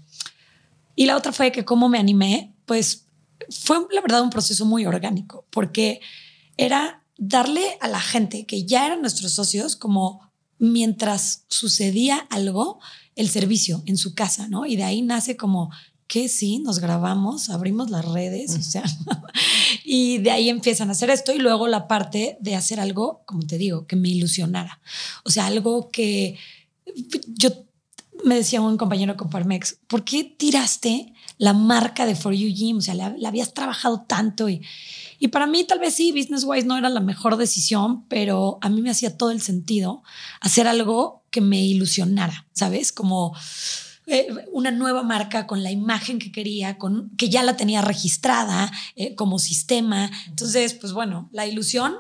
Y 0.97 1.07
la 1.07 1.17
otra 1.17 1.31
fue 1.33 1.53
que 1.53 1.65
cómo 1.65 1.89
me 1.89 1.99
animé, 1.99 2.53
pues 2.67 3.07
fue 3.49 3.79
la 3.93 4.01
verdad 4.01 4.23
un 4.23 4.31
proceso 4.31 4.67
muy 4.67 4.87
orgánico, 4.87 5.47
porque 5.51 6.01
era 6.57 7.00
darle 7.21 7.77
a 7.83 7.89
la 7.89 8.01
gente 8.01 8.47
que 8.47 8.65
ya 8.65 8.87
eran 8.87 9.03
nuestros 9.03 9.35
socios 9.35 9.77
como 9.77 10.33
mientras 10.59 11.45
sucedía 11.49 12.17
algo, 12.31 12.81
el 13.15 13.29
servicio 13.29 13.83
en 13.85 13.99
su 13.99 14.15
casa, 14.15 14.49
¿no? 14.49 14.65
Y 14.65 14.77
de 14.77 14.85
ahí 14.85 15.03
nace 15.03 15.37
como 15.37 15.71
que 16.07 16.29
sí, 16.29 16.59
nos 16.61 16.79
grabamos, 16.79 17.51
abrimos 17.51 17.91
las 17.91 18.07
redes, 18.07 18.57
o 18.57 18.63
sea, 18.63 18.85
y 19.85 20.19
de 20.19 20.31
ahí 20.31 20.49
empiezan 20.49 20.89
a 20.89 20.93
hacer 20.93 21.11
esto 21.11 21.33
y 21.33 21.39
luego 21.39 21.69
la 21.69 21.87
parte 21.87 22.39
de 22.41 22.57
hacer 22.57 22.81
algo, 22.81 23.23
como 23.27 23.43
te 23.43 23.59
digo, 23.59 23.87
que 23.87 23.97
me 23.97 24.09
ilusionara. 24.09 24.81
O 25.25 25.31
sea, 25.31 25.47
algo 25.47 25.91
que 25.91 26.39
yo 27.27 27.51
me 28.25 28.35
decía 28.35 28.63
un 28.63 28.79
compañero 28.79 29.17
con 29.17 29.29
Parmex, 29.29 29.79
¿por 29.87 30.05
qué 30.05 30.25
tiraste 30.25 31.13
la 31.41 31.55
marca 31.55 32.05
de 32.05 32.15
For 32.15 32.35
You 32.35 32.55
Gym? 32.55 32.77
O 32.77 32.81
sea, 32.83 32.95
la, 32.95 33.17
habías 33.27 33.55
trabajado 33.55 34.03
tanto 34.07 34.51
y, 34.51 34.61
y 35.19 35.29
para 35.29 35.47
mí 35.47 35.65
tal 35.65 35.79
vez 35.79 35.95
sí, 35.95 36.13
business 36.13 36.45
wise 36.45 36.67
no 36.67 36.77
era 36.77 36.91
la 36.91 37.01
mejor 37.01 37.39
decisión, 37.39 38.05
pero 38.09 38.59
a 38.61 38.69
mí 38.69 38.83
me 38.83 38.91
hacía 38.91 39.17
todo 39.17 39.31
el 39.31 39.41
sentido 39.41 40.03
hacer 40.43 40.69
algo 40.69 41.25
que 41.31 41.41
me 41.41 41.65
ilusionara, 41.65 42.47
¿sabes? 42.53 42.93
Como 42.93 43.35
eh, 44.07 44.29
una 44.53 44.71
nueva 44.71 45.03
marca 45.03 45.47
con 45.47 45.63
la 45.63 45.71
imagen 45.71 46.19
que 46.19 46.31
quería, 46.31 46.77
con, 46.77 47.09
que 47.17 47.31
ya 47.31 47.43
la 47.43 47.57
tenía 47.57 47.81
registrada 47.81 48.71
eh, 48.95 49.15
como 49.15 49.39
sistema. 49.39 50.11
Entonces, 50.27 50.75
pues 50.75 50.93
bueno, 50.93 51.31
la 51.33 51.47
ilusión, 51.47 51.95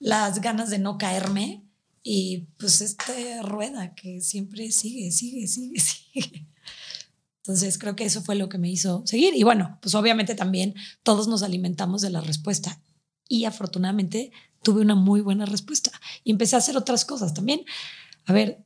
las 0.00 0.40
ganas 0.40 0.68
de 0.68 0.80
no 0.80 0.98
caerme 0.98 1.62
y 2.02 2.48
pues 2.58 2.80
esta 2.80 3.12
rueda 3.42 3.94
que 3.94 4.20
siempre 4.20 4.72
sigue, 4.72 5.12
sigue, 5.12 5.46
sigue, 5.46 5.78
sigue. 6.12 6.49
Entonces 7.42 7.78
creo 7.78 7.96
que 7.96 8.04
eso 8.04 8.22
fue 8.22 8.34
lo 8.34 8.48
que 8.48 8.58
me 8.58 8.70
hizo 8.70 9.02
seguir. 9.06 9.34
Y 9.34 9.42
bueno, 9.42 9.78
pues 9.80 9.94
obviamente 9.94 10.34
también 10.34 10.74
todos 11.02 11.26
nos 11.28 11.42
alimentamos 11.42 12.02
de 12.02 12.10
la 12.10 12.20
respuesta. 12.20 12.80
Y 13.28 13.44
afortunadamente 13.44 14.32
tuve 14.62 14.82
una 14.82 14.94
muy 14.94 15.20
buena 15.20 15.46
respuesta. 15.46 15.90
Y 16.24 16.32
empecé 16.32 16.56
a 16.56 16.58
hacer 16.58 16.76
otras 16.76 17.04
cosas 17.04 17.32
también. 17.32 17.62
A 18.26 18.32
ver, 18.32 18.64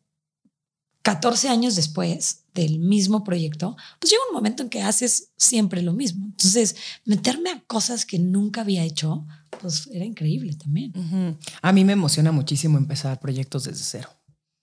14 1.03 1.51
años 1.51 1.77
después 1.77 2.45
del 2.55 2.79
mismo 2.79 3.25
proyecto, 3.25 3.77
pues 4.01 4.11
llega 4.11 4.23
un 4.31 4.35
momento 4.35 4.63
en 4.63 4.71
que 4.71 4.81
haces 4.81 5.33
siempre 5.37 5.83
lo 5.83 5.93
mismo. 5.93 6.25
Entonces, 6.25 6.77
meterme 7.05 7.51
a 7.51 7.61
cosas 7.67 8.07
que 8.07 8.19
nunca 8.19 8.63
había 8.63 8.85
hecho, 8.85 9.27
pues 9.61 9.89
era 9.93 10.05
increíble 10.05 10.55
también. 10.55 11.39
A 11.61 11.73
mí 11.73 11.85
me 11.85 11.93
emociona 11.93 12.33
muchísimo 12.33 12.79
empezar 12.79 13.21
proyectos 13.21 13.65
desde 13.65 13.85
cero. 13.85 14.09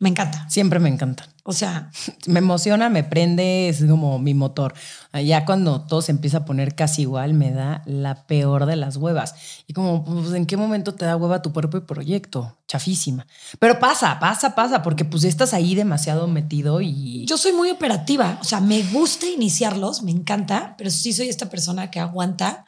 Me 0.02 0.10
encanta. 0.10 0.50
Siempre 0.50 0.80
me 0.80 0.90
encantan. 0.90 1.28
O 1.44 1.54
sea, 1.54 1.92
me 2.26 2.40
emociona, 2.40 2.90
me 2.90 3.04
prende, 3.04 3.70
es 3.70 3.86
como 3.86 4.18
mi 4.18 4.34
motor. 4.34 4.74
Ya 5.14 5.46
cuando 5.46 5.82
todo 5.82 6.02
se 6.02 6.12
empieza 6.12 6.40
a 6.40 6.46
poner 6.46 6.74
casi 6.74 7.04
igual, 7.04 7.36
me 7.36 7.52
da 7.52 7.84
la 7.86 8.26
peor 8.26 8.66
de 8.66 8.78
las 8.78 8.98
huevas. 8.98 9.36
Y 9.68 9.74
como, 9.74 10.04
pues, 10.04 10.34
¿en 10.34 10.48
qué 10.48 10.58
momento 10.58 10.96
te 10.96 11.06
da 11.06 11.16
hueva 11.16 11.44
tu 11.44 11.54
propio 11.54 11.86
proyecto? 11.86 12.58
Chafísima. 12.68 13.28
Pero 13.60 13.78
pasa, 13.78 14.20
pasa, 14.20 14.56
pasa, 14.56 14.82
porque 14.82 15.06
pues 15.06 15.24
estás 15.24 15.54
ahí 15.54 15.76
demasiado 15.76 16.28
metido 16.28 16.82
y... 16.82 17.24
Yo 17.28 17.38
soy 17.38 17.54
muy 17.54 17.70
operativa, 17.70 18.40
o 18.42 18.44
sea, 18.44 18.60
me 18.60 18.82
gusta 18.82 19.28
iniciarlos, 19.28 20.02
me 20.02 20.10
encanta, 20.10 20.74
pero 20.80 20.90
sí 20.90 21.14
soy 21.14 21.30
esta 21.30 21.48
persona 21.48 21.92
que 21.92 22.00
aguanta 22.00 22.66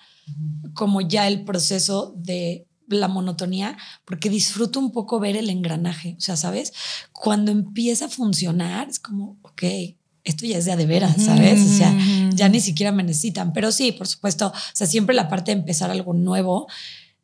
como 0.75 1.01
ya 1.01 1.27
el 1.27 1.45
proceso 1.45 2.13
de 2.15 2.67
la 2.87 3.07
monotonía 3.07 3.77
porque 4.05 4.29
disfruto 4.29 4.79
un 4.79 4.91
poco 4.91 5.19
ver 5.19 5.35
el 5.35 5.49
engranaje. 5.49 6.15
O 6.17 6.21
sea, 6.21 6.35
¿sabes? 6.35 6.73
Cuando 7.11 7.51
empieza 7.51 8.05
a 8.05 8.09
funcionar, 8.09 8.89
es 8.89 8.99
como, 8.99 9.37
ok, 9.41 9.63
esto 10.23 10.45
ya 10.45 10.57
es 10.57 10.65
de 10.65 10.71
a 10.71 10.75
de 10.77 10.85
veras, 10.85 11.21
¿sabes? 11.21 11.59
O 11.61 11.77
sea, 11.77 11.97
ya 12.33 12.47
ni 12.47 12.61
siquiera 12.61 12.91
me 12.91 13.03
necesitan. 13.03 13.51
Pero 13.53 13.71
sí, 13.71 13.91
por 13.91 14.07
supuesto, 14.07 14.47
o 14.47 14.53
sea, 14.73 14.87
siempre 14.87 15.15
la 15.15 15.27
parte 15.27 15.51
de 15.51 15.59
empezar 15.59 15.91
algo 15.91 16.13
nuevo. 16.13 16.67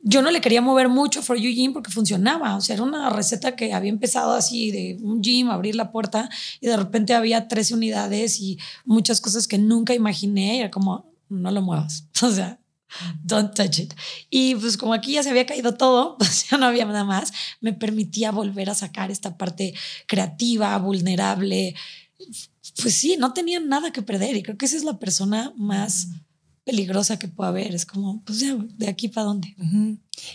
Yo 0.02 0.22
no 0.22 0.30
le 0.30 0.40
quería 0.40 0.62
mover 0.62 0.88
mucho 0.88 1.22
For 1.22 1.38
You 1.38 1.50
Gym 1.50 1.72
porque 1.72 1.90
funcionaba. 1.90 2.56
O 2.56 2.60
sea, 2.60 2.74
era 2.74 2.82
una 2.82 3.10
receta 3.10 3.56
que 3.56 3.72
había 3.72 3.90
empezado 3.90 4.32
así 4.32 4.70
de 4.70 4.98
un 5.02 5.22
gym, 5.22 5.50
abrir 5.50 5.76
la 5.76 5.92
puerta 5.92 6.28
y 6.60 6.66
de 6.66 6.76
repente 6.76 7.14
había 7.14 7.48
13 7.48 7.74
unidades 7.74 8.40
y 8.40 8.58
muchas 8.84 9.20
cosas 9.20 9.46
que 9.48 9.58
nunca 9.58 9.94
imaginé. 9.94 10.60
Era 10.60 10.70
como, 10.70 11.10
no 11.28 11.50
lo 11.50 11.62
muevas. 11.62 12.06
O 12.22 12.30
sea, 12.30 12.59
Don't 13.22 13.54
touch 13.54 13.78
it. 13.78 13.94
Y 14.28 14.54
pues 14.54 14.76
como 14.76 14.94
aquí 14.94 15.12
ya 15.12 15.22
se 15.22 15.30
había 15.30 15.46
caído 15.46 15.74
todo, 15.74 16.16
pues 16.18 16.46
ya 16.50 16.58
no 16.58 16.66
había 16.66 16.84
nada 16.84 17.04
más, 17.04 17.32
me 17.60 17.72
permitía 17.72 18.30
volver 18.30 18.70
a 18.70 18.74
sacar 18.74 19.10
esta 19.10 19.36
parte 19.36 19.74
creativa, 20.06 20.76
vulnerable. 20.78 21.74
Pues 22.82 22.94
sí, 22.94 23.16
no 23.18 23.32
tenía 23.32 23.60
nada 23.60 23.92
que 23.92 24.02
perder 24.02 24.36
y 24.36 24.42
creo 24.42 24.56
que 24.56 24.66
esa 24.66 24.76
es 24.76 24.84
la 24.84 24.98
persona 24.98 25.52
más 25.56 26.08
peligrosa 26.64 27.18
que 27.18 27.28
pueda 27.28 27.50
haber. 27.50 27.74
Es 27.74 27.86
como, 27.86 28.22
pues 28.24 28.40
ya, 28.40 28.54
de 28.54 28.88
aquí 28.88 29.08
para 29.08 29.26
dónde. 29.26 29.56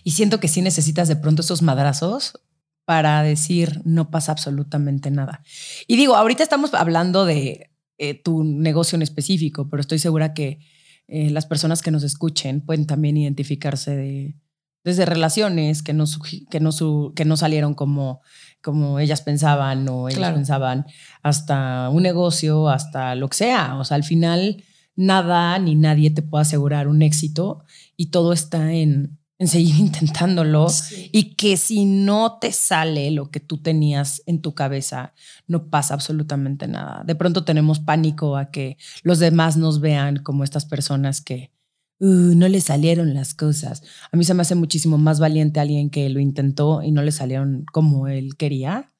Y 0.04 0.12
siento 0.12 0.40
que 0.40 0.48
sí 0.48 0.62
necesitas 0.62 1.08
de 1.08 1.16
pronto 1.16 1.42
esos 1.42 1.62
madrazos 1.62 2.40
para 2.86 3.24
decir 3.24 3.82
no 3.84 4.12
pasa 4.12 4.32
absolutamente 4.32 5.12
nada. 5.12 5.44
Y 5.88 5.98
digo, 5.98 6.16
ahorita 6.16 6.44
estamos 6.44 6.74
hablando 6.74 7.26
de 7.26 7.72
eh, 7.98 8.14
tu 8.14 8.44
negocio 8.44 8.96
en 8.96 9.02
específico, 9.02 9.70
pero 9.70 9.82
estoy 9.82 10.00
segura 10.00 10.34
que 10.34 10.60
eh, 11.08 11.30
las 11.30 11.46
personas 11.46 11.82
que 11.82 11.92
nos 11.92 12.04
escuchen 12.04 12.62
pueden 12.62 12.88
también 12.88 13.18
identificarse 13.18 13.96
de, 13.96 14.36
desde 14.84 15.06
relaciones 15.06 15.82
que 15.82 15.94
no, 15.94 16.06
que 16.50 16.60
no, 16.60 16.72
que 17.16 17.26
no 17.26 17.38
salieron 17.38 17.74
como, 17.74 18.22
como 18.62 19.00
ellas 19.00 19.22
pensaban 19.22 19.88
o 19.90 20.10
ellos 20.10 20.32
pensaban, 20.32 20.86
hasta 21.24 21.90
un 21.90 22.04
negocio, 22.04 22.70
hasta 22.70 23.16
lo 23.16 23.28
que 23.28 23.38
sea. 23.38 23.78
O 23.78 23.84
sea, 23.84 23.96
al 23.96 24.04
final 24.04 24.64
nada 24.96 25.58
ni 25.60 25.76
nadie 25.76 26.12
te 26.12 26.22
puede 26.22 26.44
asegurar 26.44 26.88
un 26.88 27.02
éxito 27.02 27.64
y 27.98 28.08
todo 28.12 28.32
está 28.32 28.74
en, 28.74 29.18
en 29.38 29.48
seguir 29.48 29.76
intentándolo 29.80 30.68
y 31.12 31.36
que 31.36 31.58
si 31.58 31.86
no 31.86 32.38
te 32.40 32.52
sale 32.52 33.12
lo 33.12 33.32
que 33.32 33.40
tú 33.40 33.58
tenías 33.58 34.22
en 34.26 34.42
tu 34.42 34.54
cabeza, 34.54 35.14
no 35.48 35.70
pasa 35.70 35.94
absolutamente 35.94 36.68
nada. 36.68 37.04
De 37.06 37.16
pronto 37.16 37.44
tenemos 37.44 37.80
pánico 37.80 38.38
a 38.38 38.52
que 38.52 38.78
los 39.04 39.20
demás 39.20 39.58
nos 39.58 39.80
vean 39.80 40.18
como 40.18 40.44
estas 40.44 40.66
personas 40.66 41.22
que 41.22 41.52
uh, 42.00 42.06
no 42.06 42.48
le 42.48 42.62
salieron 42.62 43.14
las 43.14 43.34
cosas. 43.34 43.84
A 44.12 44.18
mí 44.18 44.24
se 44.24 44.34
me 44.34 44.42
hace 44.42 44.56
muchísimo 44.56 44.98
más 44.98 45.20
valiente 45.20 45.60
alguien 45.60 45.90
que 45.90 46.10
lo 46.10 46.20
intentó 46.20 46.82
y 46.82 46.92
no 46.92 47.02
le 47.02 47.12
salieron 47.12 47.66
como 47.72 48.08
él 48.08 48.38
quería, 48.38 48.94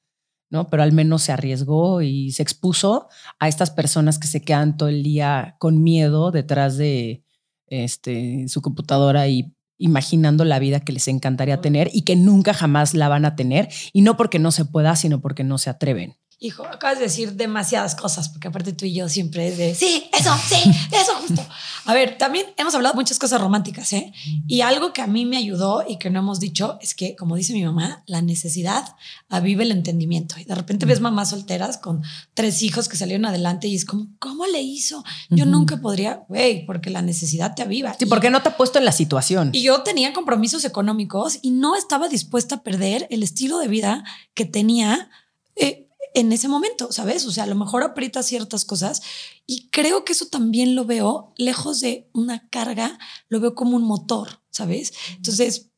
¿no? 0.50 0.68
Pero 0.68 0.82
al 0.82 0.92
menos 0.92 1.22
se 1.22 1.32
arriesgó 1.32 2.02
y 2.02 2.32
se 2.32 2.42
expuso 2.42 3.08
a 3.38 3.48
estas 3.48 3.70
personas 3.70 4.18
que 4.18 4.28
se 4.28 4.42
quedan 4.42 4.76
todo 4.76 4.88
el 4.88 5.02
día 5.02 5.56
con 5.58 5.82
miedo 5.82 6.30
detrás 6.30 6.76
de 6.76 7.24
este, 7.68 8.48
su 8.48 8.62
computadora 8.62 9.26
y 9.28 9.55
imaginando 9.78 10.44
la 10.44 10.58
vida 10.58 10.80
que 10.80 10.92
les 10.92 11.08
encantaría 11.08 11.60
tener 11.60 11.90
y 11.92 12.02
que 12.02 12.16
nunca 12.16 12.54
jamás 12.54 12.94
la 12.94 13.08
van 13.08 13.24
a 13.24 13.36
tener. 13.36 13.68
Y 13.92 14.02
no 14.02 14.16
porque 14.16 14.38
no 14.38 14.50
se 14.50 14.64
pueda, 14.64 14.96
sino 14.96 15.20
porque 15.20 15.44
no 15.44 15.58
se 15.58 15.70
atreven. 15.70 16.16
Hijo, 16.38 16.66
acabas 16.66 16.98
de 16.98 17.04
decir 17.04 17.32
demasiadas 17.32 17.94
cosas, 17.94 18.28
porque 18.28 18.48
aparte 18.48 18.74
tú 18.74 18.84
y 18.84 18.92
yo 18.92 19.08
siempre 19.08 19.48
es 19.48 19.56
de, 19.56 19.74
sí, 19.74 20.10
eso, 20.12 20.36
sí, 20.46 20.70
eso 20.92 21.14
justo. 21.26 21.42
A 21.86 21.94
ver, 21.94 22.18
también 22.18 22.44
hemos 22.58 22.74
hablado 22.74 22.94
muchas 22.94 23.18
cosas 23.18 23.40
románticas, 23.40 23.90
¿eh? 23.94 24.12
Y 24.46 24.60
algo 24.60 24.92
que 24.92 25.00
a 25.00 25.06
mí 25.06 25.24
me 25.24 25.38
ayudó 25.38 25.82
y 25.88 25.98
que 25.98 26.10
no 26.10 26.18
hemos 26.18 26.38
dicho 26.38 26.78
es 26.82 26.94
que, 26.94 27.16
como 27.16 27.36
dice 27.36 27.54
mi 27.54 27.64
mamá, 27.64 28.02
la 28.06 28.20
necesidad 28.20 28.96
aviva 29.30 29.62
el 29.62 29.70
entendimiento. 29.70 30.34
Y 30.38 30.44
de 30.44 30.54
repente 30.54 30.84
ves 30.84 31.00
mamás 31.00 31.30
solteras 31.30 31.78
con 31.78 32.02
tres 32.34 32.60
hijos 32.62 32.88
que 32.88 32.98
salieron 32.98 33.24
adelante 33.24 33.68
y 33.68 33.74
es 33.74 33.86
como, 33.86 34.08
¿cómo 34.18 34.44
le 34.44 34.60
hizo? 34.60 35.04
Yo 35.30 35.46
nunca 35.46 35.78
podría, 35.78 36.24
güey, 36.28 36.66
porque 36.66 36.90
la 36.90 37.00
necesidad 37.00 37.54
te 37.54 37.62
aviva. 37.62 37.94
Sí, 37.98 38.04
porque 38.04 38.28
no 38.28 38.42
te 38.42 38.50
ha 38.50 38.56
puesto 38.58 38.78
en 38.78 38.84
la 38.84 38.92
situación. 38.92 39.50
Y 39.54 39.62
yo 39.62 39.82
tenía 39.82 40.12
compromisos 40.12 40.66
económicos 40.66 41.38
y 41.40 41.52
no 41.52 41.76
estaba 41.76 42.08
dispuesta 42.08 42.56
a 42.56 42.62
perder 42.62 43.06
el 43.10 43.22
estilo 43.22 43.58
de 43.58 43.68
vida 43.68 44.04
que 44.34 44.44
tenía. 44.44 45.08
Eh, 45.54 45.85
en 46.16 46.32
ese 46.32 46.48
momento, 46.48 46.90
¿sabes? 46.92 47.26
O 47.26 47.30
sea, 47.30 47.44
a 47.44 47.46
lo 47.46 47.54
mejor 47.54 47.82
aprieta 47.82 48.22
ciertas 48.22 48.64
cosas 48.64 49.02
y 49.46 49.68
creo 49.68 50.02
que 50.06 50.14
eso 50.14 50.26
también 50.28 50.74
lo 50.74 50.86
veo 50.86 51.34
lejos 51.36 51.80
de 51.80 52.08
una 52.14 52.48
carga, 52.48 52.98
lo 53.28 53.38
veo 53.38 53.54
como 53.54 53.76
un 53.76 53.82
motor, 53.82 54.40
¿sabes? 54.50 54.94
Entonces, 55.16 55.72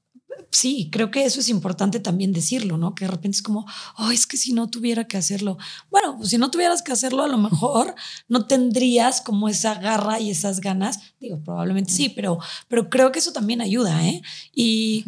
sí, 0.50 0.90
creo 0.92 1.10
que 1.10 1.24
eso 1.24 1.40
es 1.40 1.48
importante 1.48 1.98
también 1.98 2.32
decirlo, 2.32 2.78
¿no? 2.78 2.94
Que 2.94 3.06
de 3.06 3.10
repente 3.10 3.34
es 3.34 3.42
como, 3.42 3.66
oh, 3.96 4.12
es 4.12 4.28
que 4.28 4.36
si 4.36 4.52
no 4.52 4.70
tuviera 4.70 5.08
que 5.08 5.16
hacerlo. 5.16 5.58
Bueno, 5.90 6.16
pues 6.16 6.30
si 6.30 6.38
no 6.38 6.52
tuvieras 6.52 6.82
que 6.82 6.92
hacerlo, 6.92 7.24
a 7.24 7.28
lo 7.28 7.38
mejor 7.38 7.96
no 8.28 8.46
tendrías 8.46 9.20
como 9.20 9.48
esa 9.48 9.74
garra 9.74 10.20
y 10.20 10.30
esas 10.30 10.60
ganas. 10.60 11.00
Digo, 11.18 11.42
probablemente 11.42 11.92
sí, 11.92 12.10
pero, 12.10 12.38
pero 12.68 12.88
creo 12.90 13.10
que 13.10 13.18
eso 13.18 13.32
también 13.32 13.60
ayuda, 13.60 14.06
¿eh? 14.06 14.22
Y, 14.54 15.04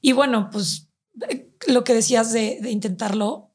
y 0.00 0.12
bueno, 0.12 0.48
pues 0.50 0.88
eh, 1.28 1.52
lo 1.66 1.84
que 1.84 1.92
decías 1.92 2.32
de, 2.32 2.60
de 2.62 2.70
intentarlo, 2.70 3.49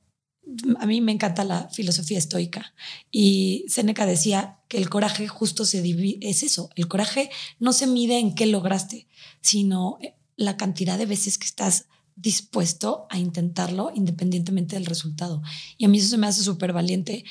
a 0.79 0.85
mí 0.85 1.01
me 1.01 1.11
encanta 1.11 1.43
la 1.43 1.69
filosofía 1.69 2.17
estoica 2.17 2.73
y 3.11 3.65
Seneca 3.67 4.05
decía 4.05 4.59
que 4.67 4.77
el 4.77 4.89
coraje 4.89 5.27
justo 5.27 5.65
se 5.65 5.81
divide, 5.81 6.17
es 6.21 6.43
eso, 6.43 6.69
el 6.75 6.87
coraje 6.87 7.29
no 7.59 7.73
se 7.73 7.87
mide 7.87 8.19
en 8.19 8.35
qué 8.35 8.45
lograste, 8.45 9.07
sino 9.41 9.97
eh, 10.01 10.15
la 10.37 10.57
cantidad 10.57 10.97
de 10.97 11.05
veces 11.05 11.37
que 11.37 11.45
estás 11.45 11.85
dispuesto 12.15 13.07
a 13.09 13.17
intentarlo 13.17 13.91
independientemente 13.93 14.75
del 14.75 14.85
resultado. 14.85 15.41
Y 15.77 15.85
a 15.85 15.87
mí 15.89 15.97
eso 15.97 16.09
se 16.09 16.17
me 16.17 16.27
hace 16.27 16.43
súper 16.43 16.71
valiente 16.71 17.25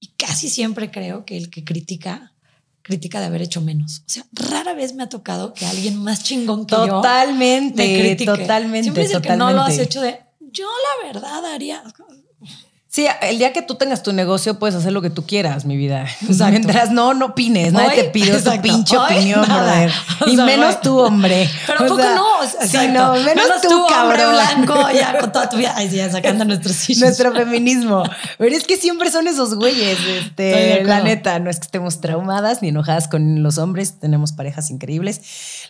y 0.00 0.08
casi 0.16 0.48
siempre 0.48 0.90
creo 0.90 1.24
que 1.24 1.36
el 1.36 1.50
que 1.50 1.64
critica 1.64 2.32
critica 2.82 3.18
de 3.18 3.26
haber 3.26 3.42
hecho 3.42 3.60
menos. 3.60 4.02
O 4.06 4.08
sea, 4.08 4.24
rara 4.30 4.72
vez 4.72 4.94
me 4.94 5.02
ha 5.02 5.08
tocado 5.08 5.52
que 5.54 5.66
alguien 5.66 6.00
más 6.04 6.22
chingón 6.22 6.66
que 6.66 6.76
totalmente, 6.76 7.82
yo 7.82 7.98
me 7.98 8.00
critique. 8.00 8.42
Totalmente, 8.42 8.84
Siempre 8.84 9.02
es 9.02 9.10
el 9.10 9.16
totalmente. 9.16 9.44
que 9.44 9.52
no 9.52 9.52
lo 9.52 9.62
has 9.62 9.78
hecho 9.78 10.00
de 10.00 10.20
yo 10.56 10.66
la 10.66 11.12
verdad 11.12 11.44
haría 11.52 11.82
Sí, 12.96 13.06
el 13.20 13.36
día 13.36 13.52
que 13.52 13.60
tú 13.60 13.74
tengas 13.74 14.02
tu 14.02 14.14
negocio 14.14 14.58
puedes 14.58 14.74
hacer 14.74 14.90
lo 14.90 15.02
que 15.02 15.10
tú 15.10 15.26
quieras, 15.26 15.66
mi 15.66 15.76
vida. 15.76 16.06
Exacto. 16.22 16.46
Mientras 16.48 16.90
no, 16.90 17.12
no 17.12 17.26
opines, 17.26 17.74
nadie 17.74 17.88
Hoy, 17.88 17.96
te 17.96 18.04
pide 18.04 18.40
tu 18.40 18.62
pinche 18.62 18.96
Hoy, 18.96 19.04
opinión, 19.04 19.42
brother. 19.44 19.92
O 20.22 20.30
Y 20.30 20.36
sea, 20.36 20.46
menos 20.46 20.80
tú, 20.80 20.98
hombre. 21.00 21.46
Pero 21.66 21.84
O 21.84 21.88
poco 21.88 22.00
sea, 22.00 22.14
no. 22.14 22.26
Sí, 22.66 22.88
no, 22.90 23.12
menos, 23.16 23.60
tú, 23.60 23.84
cabrón. 23.86 24.32
blanco, 24.32 24.90
ya 24.92 25.18
con 25.18 25.30
toda 25.30 25.46
tu 25.50 25.58
vida. 25.58 25.74
Ay, 25.76 25.90
sí, 25.90 25.96
ya 25.96 26.10
sacando 26.10 26.46
nuestros 26.46 26.88
issues. 26.88 27.00
Nuestro 27.00 27.34
feminismo. 27.34 28.02
Pero 28.38 28.56
es 28.56 28.64
que 28.64 28.78
siempre 28.78 29.10
son 29.10 29.28
esos 29.28 29.56
güeyes. 29.56 29.98
Este, 30.00 30.82
la 30.84 31.02
neta, 31.02 31.38
no 31.38 31.50
es 31.50 31.58
que 31.58 31.66
estemos 31.66 32.00
traumadas 32.00 32.62
ni 32.62 32.68
enojadas 32.68 33.08
con 33.08 33.42
los 33.42 33.58
hombres. 33.58 34.00
Tenemos 34.00 34.32
parejas 34.32 34.70
increíbles. 34.70 35.20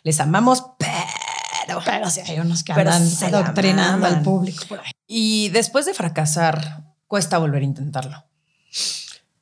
Les 0.05 0.21
amamos, 0.21 0.63
pero. 0.79 1.81
Pero 1.85 2.09
sí, 2.09 2.21
hay 2.21 2.39
unos 2.39 2.63
que 2.63 2.73
andan 2.73 3.03
adoctrinando 3.25 4.07
al 4.07 4.23
público 4.23 4.65
por 4.69 4.79
ahí. 4.79 4.93
Y 5.09 5.49
después 5.49 5.87
de 5.87 5.95
fracasar, 5.95 6.86
cuesta 7.07 7.39
volver 7.39 7.63
a 7.63 7.67
intentarlo. 7.67 8.25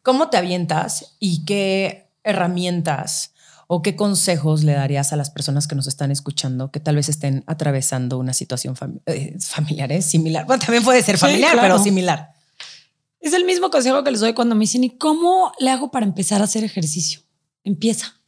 ¿Cómo 0.03 0.29
te 0.29 0.37
avientas 0.37 1.16
y 1.18 1.44
qué 1.44 2.11
herramientas 2.24 3.33
o 3.66 3.81
qué 3.81 3.96
consejos 3.96 4.62
le 4.62 4.72
darías 4.74 5.12
a 5.12 5.16
las 5.16 5.31
personas 5.31 5.66
que 5.66 5.74
nos 5.74 5.87
están 5.87 6.11
escuchando 6.11 6.70
que 6.70 6.81
tal 6.81 6.96
vez 6.96 7.09
estén 7.09 7.42
atravesando 7.46 8.18
una 8.18 8.35
situación 8.35 8.77
fami- 8.77 9.00
eh, 9.07 9.37
familiar, 9.40 9.90
¿eh? 9.92 10.03
similar? 10.03 10.44
Bueno, 10.46 10.62
también 10.64 10.85
puede 10.85 11.03
ser 11.03 11.16
Sí, 11.16 11.20
familiar, 11.22 11.53
claro. 11.53 11.68
pero 11.68 11.83
similar. 11.83 12.35
Es 13.20 13.33
el 13.33 13.44
mismo 13.46 13.70
consejo 13.70 14.05
que 14.05 14.11
les 14.11 14.20
doy 14.20 14.35
cuando 14.35 14.55
me 14.55 14.61
dicen, 14.62 14.85
¿y 14.85 14.90
cómo 14.98 15.53
le 15.59 15.70
hago 15.70 15.90
para 15.90 16.05
empezar 16.05 16.42
a 16.42 16.44
hacer 16.44 16.62
ejercicio? 16.62 17.20
Empieza. 17.64 18.20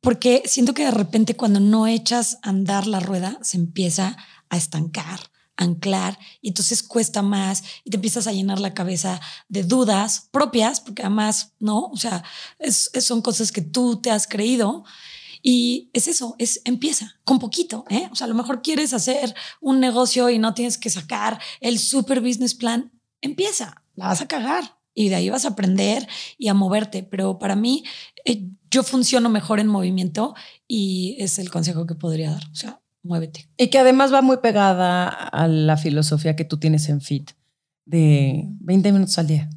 Porque 0.00 0.42
siento 0.46 0.74
que 0.74 0.84
de 0.84 0.90
repente 0.92 1.34
cuando 1.34 1.58
no 1.58 1.86
echas 1.88 2.38
a 2.42 2.50
andar 2.50 2.86
la 2.86 3.00
rueda, 3.00 3.38
se 3.42 3.56
empieza 3.56 4.16
a 4.48 4.56
estancar, 4.56 5.18
anclar, 5.56 6.18
y 6.40 6.48
entonces 6.48 6.82
cuesta 6.82 7.22
más 7.22 7.62
y 7.84 7.90
te 7.90 7.96
empiezas 7.96 8.26
a 8.26 8.32
llenar 8.32 8.58
la 8.60 8.74
cabeza 8.74 9.20
de 9.48 9.62
dudas 9.62 10.28
propias, 10.32 10.80
porque 10.80 11.02
además, 11.02 11.52
¿no? 11.60 11.86
O 11.86 11.96
sea, 11.96 12.24
es- 12.58 12.90
es- 12.92 13.04
son 13.04 13.22
cosas 13.22 13.52
que 13.52 13.62
tú 13.62 14.00
te 14.00 14.10
has 14.10 14.26
creído. 14.26 14.84
Y 15.46 15.90
es 15.92 16.08
eso, 16.08 16.34
es 16.38 16.62
empieza 16.64 17.20
con 17.24 17.38
poquito, 17.38 17.84
¿eh? 17.90 18.08
O 18.10 18.16
sea, 18.16 18.24
a 18.24 18.28
lo 18.28 18.34
mejor 18.34 18.62
quieres 18.62 18.94
hacer 18.94 19.34
un 19.60 19.78
negocio 19.78 20.30
y 20.30 20.38
no 20.38 20.54
tienes 20.54 20.78
que 20.78 20.88
sacar 20.88 21.38
el 21.60 21.78
super 21.78 22.20
business 22.22 22.54
plan. 22.54 22.92
Empieza, 23.20 23.82
la 23.94 24.06
vas 24.06 24.22
a 24.22 24.26
cagar 24.28 24.78
y 24.94 25.10
de 25.10 25.16
ahí 25.16 25.28
vas 25.28 25.44
a 25.44 25.48
aprender 25.48 26.08
y 26.38 26.48
a 26.48 26.54
moverte. 26.54 27.02
Pero 27.02 27.38
para 27.38 27.56
mí, 27.56 27.84
eh, 28.24 28.48
yo 28.70 28.82
funciono 28.82 29.28
mejor 29.28 29.60
en 29.60 29.66
movimiento 29.68 30.34
y 30.66 31.16
es 31.18 31.38
el 31.38 31.50
consejo 31.50 31.86
que 31.86 31.94
podría 31.94 32.30
dar. 32.30 32.44
O 32.50 32.54
sea, 32.54 32.80
muévete. 33.04 33.48
Y 33.56 33.68
que 33.68 33.78
además 33.78 34.12
va 34.12 34.20
muy 34.22 34.38
pegada 34.38 35.08
a 35.08 35.46
la 35.46 35.76
filosofía 35.76 36.34
que 36.34 36.44
tú 36.44 36.58
tienes 36.58 36.88
en 36.88 37.00
FIT 37.00 37.30
de 37.86 38.44
20 38.60 38.92
minutos 38.92 39.16
al 39.18 39.26
día. 39.28 39.48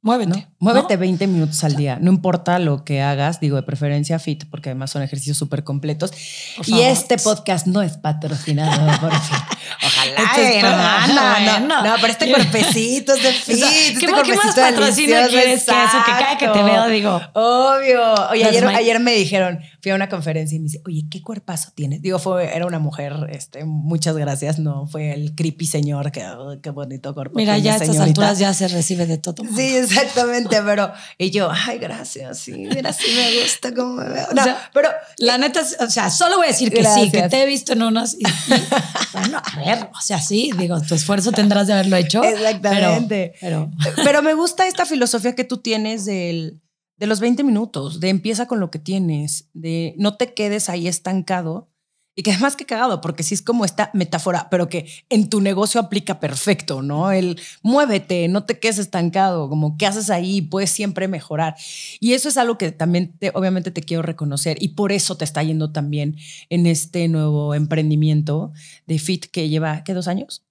Muévete. 0.00 0.30
¿no? 0.30 0.46
Muévete 0.60 0.94
¿no? 0.94 1.00
20 1.00 1.26
minutos 1.26 1.64
al 1.64 1.74
día. 1.74 1.98
No 2.00 2.10
importa 2.12 2.60
lo 2.60 2.84
que 2.84 3.02
hagas, 3.02 3.40
digo 3.40 3.56
de 3.56 3.64
preferencia 3.64 4.18
fit, 4.20 4.44
porque 4.48 4.70
además 4.70 4.90
son 4.92 5.02
ejercicios 5.02 5.36
súper 5.36 5.64
completos. 5.64 6.12
Y 6.66 6.80
este 6.82 7.18
podcast 7.18 7.66
no 7.66 7.82
es 7.82 7.96
patrocinado 7.96 8.86
por 9.00 9.12
fit. 9.12 9.36
Ojalá, 9.84 10.22
Este 10.22 10.58
es 10.58 10.64
hermana, 10.64 11.14
para- 11.16 11.58
no, 11.60 11.66
bueno. 11.66 11.82
no, 11.84 11.94
pero 12.00 12.12
este 12.12 12.30
cuerpecito 12.30 13.12
es 13.14 13.22
de 13.24 13.32
fit. 13.32 13.54
O 13.54 13.58
sea, 13.58 13.70
este 13.88 14.06
¿qué, 14.06 14.12
más- 14.12 14.26
delicioso, 14.26 15.28
quieres 15.30 15.64
que 15.64 15.70
eso? 15.84 15.98
Que 16.06 16.12
cada 16.12 16.38
que 16.38 16.48
te 16.48 16.62
veo 16.62 16.86
digo, 16.88 17.20
Obvio. 17.34 18.14
Oye, 18.30 18.44
ayer, 18.44 18.66
ayer 18.68 19.00
me 19.00 19.12
dijeron, 19.14 19.58
fui 19.80 19.92
a 19.92 19.94
una 19.94 20.08
conferencia 20.08 20.56
y 20.56 20.58
me 20.58 20.64
dice, 20.64 20.82
oye, 20.86 21.04
¿qué 21.10 21.22
cuerpazo 21.22 21.70
tienes? 21.74 22.02
Digo, 22.02 22.18
fue, 22.18 22.54
era 22.56 22.66
una 22.66 22.78
mujer, 22.78 23.14
este, 23.30 23.64
muchas 23.64 24.16
gracias, 24.16 24.58
no 24.58 24.86
fue 24.86 25.12
el 25.12 25.34
creepy 25.34 25.66
señor, 25.66 26.10
que 26.12 26.24
oh, 26.26 26.60
qué 26.60 26.70
bonito 26.70 27.14
cuerpo. 27.14 27.36
mira, 27.36 27.56
ya 27.58 27.74
a 27.74 27.76
estas 27.76 27.98
alturas 28.00 28.38
ya 28.38 28.52
se 28.54 28.66
recibe 28.68 29.06
de 29.06 29.18
todo. 29.18 29.44
Sí, 29.54 29.76
exactamente, 29.76 30.60
pero 30.62 30.92
y 31.16 31.30
yo, 31.30 31.48
ay, 31.50 31.78
gracias, 31.78 32.38
sí, 32.38 32.52
mira, 32.52 32.92
sí 32.92 33.06
me 33.14 33.42
gusta 33.42 33.72
cómo 33.74 33.94
me 33.94 34.08
veo. 34.08 34.26
No, 34.34 34.42
sea, 34.44 34.70
pero 34.74 34.88
La 35.18 35.38
neta, 35.38 35.60
es- 35.60 35.76
o 35.80 35.88
sea, 35.90 36.10
solo 36.10 36.36
voy 36.38 36.46
a 36.46 36.50
decir 36.50 36.70
que 36.70 36.82
sí, 36.84 37.10
que 37.10 37.18
Gracias. 37.18 37.30
te 37.30 37.42
he 37.42 37.46
visto 37.46 37.72
en 37.72 37.82
unas. 37.82 38.14
y- 38.14 38.18
y- 38.18 38.22
bueno, 39.12 39.40
a 39.44 39.58
ver, 39.58 39.90
o 39.96 40.00
sea, 40.00 40.20
sí, 40.20 40.50
digo, 40.58 40.80
tu 40.80 40.94
esfuerzo 40.94 41.32
tendrás 41.32 41.66
de 41.66 41.72
haberlo 41.74 41.96
hecho. 41.96 42.22
Exactamente. 42.24 43.34
Pero, 43.40 43.70
pero 44.04 44.22
me 44.22 44.34
gusta 44.34 44.66
esta 44.66 44.86
filosofía 44.86 45.34
que 45.34 45.44
tú 45.44 45.58
tienes 45.58 46.04
del, 46.04 46.60
de 46.98 47.06
los 47.06 47.20
20 47.20 47.44
minutos, 47.44 48.00
de 48.00 48.08
empieza 48.10 48.46
con 48.46 48.60
lo 48.60 48.70
que 48.70 48.78
tienes, 48.78 49.48
de 49.54 49.94
no 49.98 50.16
te 50.16 50.34
quedes 50.34 50.68
ahí 50.68 50.88
estancado. 50.88 51.68
Y 52.14 52.24
que 52.24 52.32
además 52.32 52.56
que 52.56 52.66
cagado, 52.66 53.00
porque 53.00 53.22
sí 53.22 53.34
es 53.34 53.42
como 53.42 53.64
esta 53.64 53.92
metáfora, 53.94 54.48
pero 54.50 54.68
que 54.68 54.88
en 55.08 55.28
tu 55.30 55.40
negocio 55.40 55.80
aplica 55.80 56.18
perfecto, 56.18 56.82
¿no? 56.82 57.12
El 57.12 57.40
muévete, 57.62 58.26
no 58.26 58.42
te 58.44 58.58
quedes 58.58 58.78
estancado, 58.78 59.48
como 59.48 59.76
qué 59.78 59.86
haces 59.86 60.10
ahí, 60.10 60.42
puedes 60.42 60.70
siempre 60.70 61.06
mejorar. 61.06 61.54
Y 62.00 62.14
eso 62.14 62.28
es 62.28 62.36
algo 62.36 62.58
que 62.58 62.72
también, 62.72 63.16
te- 63.18 63.30
obviamente, 63.34 63.70
te 63.70 63.82
quiero 63.82 64.02
reconocer 64.02 64.56
y 64.60 64.70
por 64.70 64.90
eso 64.90 65.16
te 65.16 65.24
está 65.24 65.44
yendo 65.44 65.70
también 65.70 66.16
en 66.50 66.66
este 66.66 67.06
nuevo 67.06 67.54
emprendimiento 67.54 68.50
de 68.88 68.98
Fit 68.98 69.26
que 69.26 69.48
lleva, 69.48 69.84
¿qué? 69.84 69.94
¿Dos 69.94 70.08
años? 70.08 70.44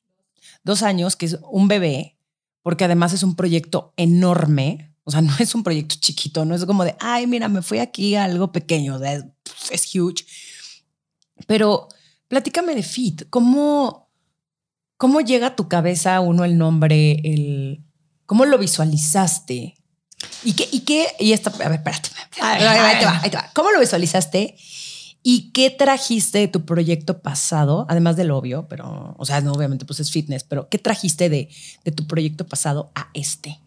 Dos 0.63 0.83
años, 0.83 1.17
que 1.17 1.25
es 1.25 1.37
un 1.51 1.67
bebé, 1.67 2.15
porque 2.63 2.85
además 2.85 3.11
es 3.11 3.23
un 3.23 3.35
proyecto 3.35 3.93
enorme. 3.97 4.93
O 5.07 5.11
sea, 5.11 5.21
no 5.21 5.33
es 5.39 5.55
un 5.55 5.63
proyecto 5.63 5.95
chiquito, 5.99 6.43
no 6.43 6.53
es 6.53 6.65
como 6.65 6.83
de, 6.83 6.95
ay, 6.99 7.27
mira, 7.27 7.47
me 7.47 7.61
fui 7.61 7.79
aquí 7.79 8.15
a 8.15 8.25
algo 8.25 8.51
pequeño, 8.51 8.97
o 8.97 8.99
sea, 8.99 9.13
es, 9.13 9.23
es 9.71 9.95
huge. 9.95 10.25
Pero 11.47 11.87
platícame 12.27 12.75
de 12.75 12.83
Fit, 12.83 13.23
¿cómo, 13.29 14.11
cómo 14.97 15.21
llega 15.21 15.47
a 15.47 15.55
tu 15.55 15.69
cabeza 15.69 16.19
uno 16.19 16.43
el 16.43 16.57
nombre, 16.57 17.21
el, 17.23 17.85
cómo 18.25 18.45
lo 18.45 18.57
visualizaste? 18.57 19.75
¿Y 20.43 20.53
qué, 20.53 20.67
y 20.71 20.81
qué, 20.81 21.07
y 21.19 21.31
esta, 21.31 21.51
a 21.51 21.69
ver, 21.69 21.79
espérate, 21.79 22.09
ahí, 22.41 22.59
te 22.99 23.05
va, 23.05 23.21
ahí 23.21 23.29
te 23.29 23.37
va. 23.37 23.49
¿Cómo 23.53 23.71
lo 23.71 23.79
visualizaste? 23.79 24.57
¿Y 25.23 25.51
qué 25.51 25.69
trajiste 25.69 26.39
de 26.39 26.47
tu 26.49 26.65
proyecto 26.65 27.21
pasado? 27.21 27.85
Además 27.87 28.17
del 28.17 28.31
obvio, 28.31 28.67
pero, 28.67 29.15
o 29.17 29.25
sea, 29.25 29.39
no, 29.39 29.53
obviamente 29.53 29.85
pues 29.85 30.01
es 30.01 30.11
fitness, 30.11 30.43
pero 30.43 30.67
¿qué 30.67 30.79
trajiste 30.79 31.29
de, 31.29 31.49
de 31.85 31.91
tu 31.93 32.07
proyecto 32.07 32.45
pasado 32.45 32.91
a 32.93 33.09
este? 33.13 33.61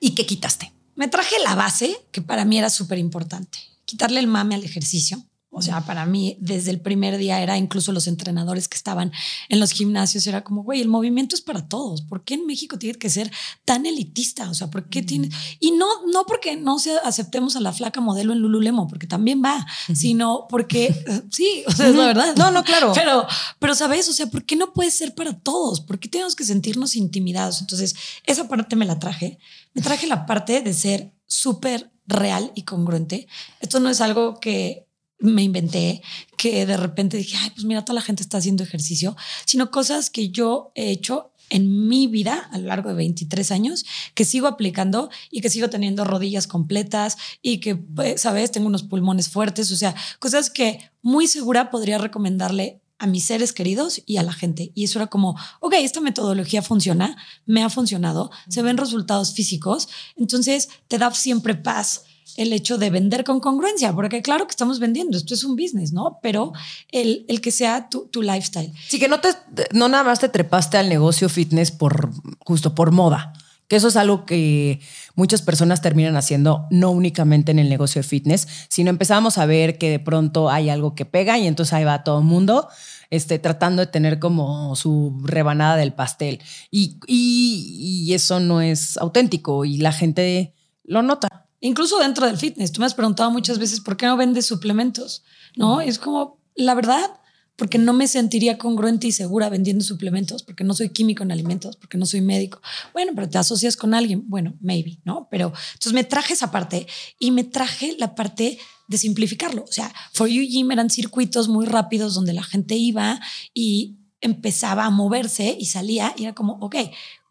¿Y 0.00 0.14
qué 0.14 0.26
quitaste? 0.26 0.72
Me 0.94 1.08
traje 1.08 1.36
la 1.44 1.54
base, 1.54 2.06
que 2.10 2.22
para 2.22 2.44
mí 2.44 2.58
era 2.58 2.70
súper 2.70 2.98
importante. 2.98 3.58
Quitarle 3.84 4.20
el 4.20 4.26
mame 4.26 4.54
al 4.54 4.64
ejercicio. 4.64 5.24
O 5.58 5.62
sea, 5.62 5.80
para 5.86 6.04
mí, 6.04 6.36
desde 6.38 6.70
el 6.70 6.82
primer 6.82 7.16
día 7.16 7.40
era 7.40 7.56
incluso 7.56 7.90
los 7.90 8.08
entrenadores 8.08 8.68
que 8.68 8.76
estaban 8.76 9.10
en 9.48 9.58
los 9.58 9.70
gimnasios, 9.70 10.26
era 10.26 10.44
como, 10.44 10.62
güey, 10.62 10.82
el 10.82 10.88
movimiento 10.88 11.34
es 11.34 11.40
para 11.40 11.66
todos. 11.66 12.02
¿Por 12.02 12.24
qué 12.24 12.34
en 12.34 12.44
México 12.44 12.78
tiene 12.78 12.98
que 12.98 13.08
ser 13.08 13.32
tan 13.64 13.86
elitista? 13.86 14.50
O 14.50 14.54
sea, 14.54 14.68
¿por 14.68 14.90
qué 14.90 15.02
tiene? 15.02 15.30
Y 15.58 15.70
no, 15.70 15.86
no 16.12 16.26
porque 16.26 16.56
no 16.56 16.78
se 16.78 16.98
aceptemos 16.98 17.56
a 17.56 17.60
la 17.60 17.72
flaca 17.72 18.02
modelo 18.02 18.34
en 18.34 18.40
Lululemon, 18.40 18.86
porque 18.86 19.06
también 19.06 19.42
va, 19.42 19.66
sino 19.94 20.46
porque 20.50 20.94
sí, 21.30 21.64
o 21.66 21.72
sea, 21.72 21.88
es 21.88 21.94
la 21.94 22.04
verdad. 22.04 22.36
No, 22.36 22.50
no, 22.50 22.62
claro. 22.62 22.92
Pero, 22.94 23.26
pero 23.58 23.74
sabes, 23.74 24.10
o 24.10 24.12
sea, 24.12 24.26
¿por 24.26 24.44
qué 24.44 24.56
no 24.56 24.74
puede 24.74 24.90
ser 24.90 25.14
para 25.14 25.38
todos? 25.38 25.80
¿Por 25.80 25.98
qué 25.98 26.10
tenemos 26.10 26.36
que 26.36 26.44
sentirnos 26.44 26.96
intimidados? 26.96 27.62
Entonces, 27.62 27.94
esa 28.24 28.46
parte 28.46 28.76
me 28.76 28.84
la 28.84 28.98
traje. 28.98 29.38
Me 29.76 29.82
traje 29.82 30.06
la 30.06 30.24
parte 30.24 30.62
de 30.62 30.72
ser 30.72 31.12
súper 31.26 31.92
real 32.06 32.50
y 32.54 32.62
congruente. 32.62 33.28
Esto 33.60 33.78
no 33.78 33.90
es 33.90 34.00
algo 34.00 34.40
que 34.40 34.88
me 35.18 35.42
inventé, 35.42 36.00
que 36.38 36.64
de 36.64 36.78
repente 36.78 37.18
dije, 37.18 37.36
ay, 37.38 37.50
pues 37.50 37.66
mira, 37.66 37.84
toda 37.84 37.96
la 37.96 38.00
gente 38.00 38.22
está 38.22 38.38
haciendo 38.38 38.64
ejercicio, 38.64 39.14
sino 39.44 39.70
cosas 39.70 40.08
que 40.08 40.30
yo 40.30 40.72
he 40.76 40.88
hecho 40.88 41.30
en 41.50 41.88
mi 41.88 42.06
vida 42.06 42.48
a 42.52 42.58
lo 42.58 42.68
largo 42.68 42.88
de 42.88 42.94
23 42.94 43.50
años 43.52 43.84
que 44.14 44.24
sigo 44.24 44.46
aplicando 44.46 45.10
y 45.30 45.42
que 45.42 45.50
sigo 45.50 45.68
teniendo 45.68 46.04
rodillas 46.04 46.46
completas 46.46 47.18
y 47.42 47.58
que, 47.58 47.76
pues, 47.76 48.22
sabes, 48.22 48.52
tengo 48.52 48.68
unos 48.68 48.82
pulmones 48.82 49.28
fuertes, 49.28 49.70
o 49.72 49.76
sea, 49.76 49.94
cosas 50.20 50.48
que 50.48 50.90
muy 51.02 51.26
segura 51.26 51.70
podría 51.70 51.98
recomendarle 51.98 52.80
a 52.98 53.06
mis 53.06 53.24
seres 53.24 53.52
queridos 53.52 54.02
y 54.06 54.16
a 54.16 54.22
la 54.22 54.32
gente. 54.32 54.72
Y 54.74 54.84
eso 54.84 54.98
era 54.98 55.08
como, 55.08 55.36
ok, 55.60 55.74
esta 55.78 56.00
metodología 56.00 56.62
funciona, 56.62 57.16
me 57.44 57.62
ha 57.62 57.70
funcionado, 57.70 58.30
se 58.48 58.62
ven 58.62 58.76
resultados 58.76 59.34
físicos, 59.34 59.88
entonces 60.16 60.68
te 60.88 60.98
da 60.98 61.12
siempre 61.12 61.54
paz 61.54 62.04
el 62.36 62.52
hecho 62.52 62.76
de 62.76 62.90
vender 62.90 63.24
con 63.24 63.40
congruencia, 63.40 63.94
porque 63.94 64.20
claro 64.20 64.46
que 64.46 64.50
estamos 64.50 64.78
vendiendo, 64.78 65.16
esto 65.16 65.34
es 65.34 65.44
un 65.44 65.56
business, 65.56 65.92
¿no? 65.92 66.18
Pero 66.22 66.52
el, 66.90 67.24
el 67.28 67.40
que 67.40 67.50
sea 67.50 67.88
tu, 67.88 68.06
tu, 68.08 68.22
lifestyle. 68.22 68.72
Sí, 68.88 68.98
que 68.98 69.08
no, 69.08 69.20
te, 69.20 69.28
no 69.72 69.88
nada 69.88 70.04
más 70.04 70.20
te 70.20 70.28
trepaste 70.28 70.76
al 70.76 70.88
negocio 70.88 71.28
fitness 71.28 71.70
por 71.70 72.10
justo 72.40 72.74
por 72.74 72.92
moda, 72.92 73.32
que 73.68 73.76
eso 73.76 73.88
es 73.88 73.96
algo 73.96 74.24
que 74.24 74.80
muchas 75.14 75.42
personas 75.42 75.82
terminan 75.82 76.16
haciendo, 76.16 76.66
no 76.70 76.90
únicamente 76.90 77.52
en 77.52 77.58
el 77.58 77.68
negocio 77.68 78.02
de 78.02 78.08
fitness, 78.08 78.46
sino 78.68 78.90
empezamos 78.90 79.38
a 79.38 79.46
ver 79.46 79.78
que 79.78 79.90
de 79.90 79.98
pronto 79.98 80.50
hay 80.50 80.70
algo 80.70 80.94
que 80.94 81.04
pega 81.04 81.38
y 81.38 81.46
entonces 81.46 81.72
ahí 81.72 81.84
va 81.84 82.04
todo 82.04 82.18
el 82.18 82.24
mundo. 82.24 82.68
Este, 83.08 83.38
tratando 83.38 83.82
de 83.82 83.86
tener 83.86 84.18
como 84.18 84.74
su 84.74 85.16
rebanada 85.22 85.76
del 85.76 85.92
pastel. 85.92 86.40
Y, 86.72 86.98
y, 87.06 88.04
y 88.04 88.14
eso 88.14 88.40
no 88.40 88.60
es 88.60 88.96
auténtico 88.96 89.64
y 89.64 89.76
la 89.78 89.92
gente 89.92 90.54
lo 90.82 91.02
nota 91.02 91.46
incluso 91.60 91.98
dentro 91.98 92.26
del 92.26 92.36
fitness. 92.36 92.72
Tú 92.72 92.80
me 92.80 92.86
has 92.86 92.94
preguntado 92.94 93.30
muchas 93.30 93.58
veces 93.58 93.80
por 93.80 93.96
qué 93.96 94.06
no 94.06 94.16
vendes 94.16 94.46
suplementos, 94.46 95.24
¿no? 95.56 95.80
Es 95.80 95.98
como, 95.98 96.38
la 96.54 96.74
verdad, 96.74 97.10
porque 97.56 97.78
no 97.78 97.92
me 97.92 98.06
sentiría 98.06 98.58
congruente 98.58 99.06
y 99.06 99.12
segura 99.12 99.48
vendiendo 99.48 99.82
suplementos, 99.82 100.42
porque 100.42 100.64
no 100.64 100.74
soy 100.74 100.90
químico 100.90 101.22
en 101.22 101.32
alimentos, 101.32 101.76
porque 101.76 101.98
no 101.98 102.06
soy 102.06 102.20
médico. 102.20 102.60
Bueno, 102.92 103.12
pero 103.14 103.28
te 103.28 103.38
asocias 103.38 103.76
con 103.76 103.94
alguien, 103.94 104.24
bueno, 104.28 104.54
maybe, 104.60 105.00
¿no? 105.04 105.26
Pero 105.30 105.52
entonces 105.72 105.92
me 105.92 106.04
traje 106.04 106.34
esa 106.34 106.50
parte 106.50 106.86
y 107.18 107.30
me 107.30 107.44
traje 107.44 107.96
la 107.98 108.14
parte 108.14 108.58
de 108.88 108.98
simplificarlo. 108.98 109.64
O 109.64 109.72
sea, 109.72 109.92
For 110.12 110.28
You 110.28 110.42
Gym 110.42 110.70
eran 110.70 110.90
circuitos 110.90 111.48
muy 111.48 111.66
rápidos 111.66 112.14
donde 112.14 112.34
la 112.34 112.42
gente 112.42 112.76
iba 112.76 113.20
y 113.54 113.96
empezaba 114.20 114.84
a 114.84 114.90
moverse 114.90 115.56
y 115.58 115.66
salía 115.66 116.14
y 116.16 116.24
era 116.24 116.34
como, 116.34 116.54
ok, 116.60 116.76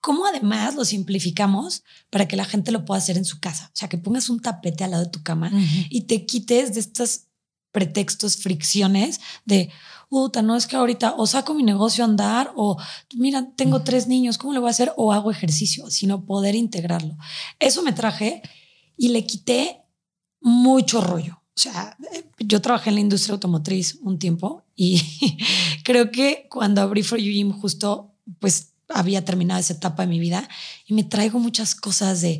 ¿Cómo 0.05 0.27
además 0.27 0.75
lo 0.75 0.85
simplificamos 0.85 1.83
para 2.11 2.27
que 2.27 2.35
la 2.35 2.45
gente 2.45 2.71
lo 2.71 2.85
pueda 2.85 2.99
hacer 2.99 3.17
en 3.17 3.25
su 3.25 3.39
casa? 3.39 3.71
O 3.73 3.75
sea, 3.75 3.89
que 3.89 3.97
pongas 3.97 4.29
un 4.29 4.39
tapete 4.39 4.83
al 4.83 4.91
lado 4.91 5.05
de 5.05 5.09
tu 5.09 5.23
cama 5.23 5.51
y 5.89 6.01
te 6.01 6.27
quites 6.27 6.75
de 6.75 6.79
estos 6.81 7.21
pretextos, 7.71 8.37
fricciones 8.37 9.19
de, 9.45 9.71
puta, 10.15 10.41
no 10.41 10.55
es 10.55 10.65
que 10.65 10.77
ahorita 10.77 11.15
o 11.17 11.27
saco 11.27 11.53
mi 11.53 11.61
negocio 11.61 12.01
a 12.01 12.07
andar 12.07 12.53
o, 12.55 12.77
mira, 13.15 13.49
tengo 13.57 13.81
tres 13.81 14.07
niños, 14.07 14.37
¿cómo 14.37 14.53
lo 14.53 14.61
voy 14.61 14.69
a 14.69 14.71
hacer? 14.71 14.93
O 14.95 15.11
hago 15.11 15.29
ejercicio, 15.29 15.89
sino 15.89 16.25
poder 16.25 16.55
integrarlo. 16.55 17.17
Eso 17.59 17.83
me 17.83 17.91
traje 17.91 18.41
y 18.95 19.09
le 19.09 19.25
quité 19.25 19.81
mucho 20.39 21.01
rollo. 21.01 21.41
O 21.49 21.59
sea, 21.59 21.97
yo 22.39 22.61
trabajé 22.61 22.91
en 22.91 22.95
la 22.95 23.01
industria 23.01 23.33
automotriz 23.33 23.99
un 24.03 24.17
tiempo 24.17 24.63
y 24.73 25.01
creo 25.83 26.11
que 26.11 26.47
cuando 26.49 26.79
abrí 26.79 27.03
For 27.03 27.19
You 27.19 27.33
Gym 27.33 27.51
justo, 27.51 28.13
pues 28.39 28.71
había 28.87 29.25
terminado 29.25 29.59
esa 29.59 29.73
etapa 29.73 30.03
de 30.03 30.07
mi 30.07 30.19
vida 30.21 30.47
y 30.87 30.93
me 30.93 31.03
traigo 31.03 31.39
muchas 31.39 31.75
cosas 31.75 32.21
de 32.21 32.39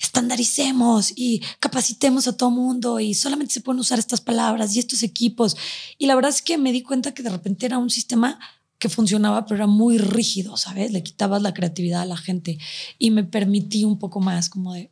estandaricemos 0.00 1.12
y 1.16 1.42
capacitemos 1.60 2.26
a 2.28 2.36
todo 2.36 2.50
mundo 2.50 3.00
y 3.00 3.14
solamente 3.14 3.54
se 3.54 3.60
pueden 3.60 3.80
usar 3.80 3.98
estas 3.98 4.20
palabras 4.20 4.74
y 4.74 4.78
estos 4.78 5.02
equipos. 5.02 5.56
Y 5.98 6.06
la 6.06 6.14
verdad 6.14 6.30
es 6.30 6.42
que 6.42 6.58
me 6.58 6.72
di 6.72 6.82
cuenta 6.82 7.14
que 7.14 7.22
de 7.22 7.30
repente 7.30 7.66
era 7.66 7.78
un 7.78 7.90
sistema 7.90 8.38
que 8.78 8.88
funcionaba, 8.88 9.46
pero 9.46 9.56
era 9.56 9.66
muy 9.66 9.98
rígido, 9.98 10.56
¿sabes? 10.56 10.90
Le 10.90 11.02
quitabas 11.02 11.40
la 11.42 11.54
creatividad 11.54 12.02
a 12.02 12.06
la 12.06 12.16
gente 12.16 12.58
y 12.98 13.10
me 13.10 13.24
permití 13.24 13.84
un 13.84 13.98
poco 13.98 14.20
más 14.20 14.48
como 14.48 14.74
de, 14.74 14.90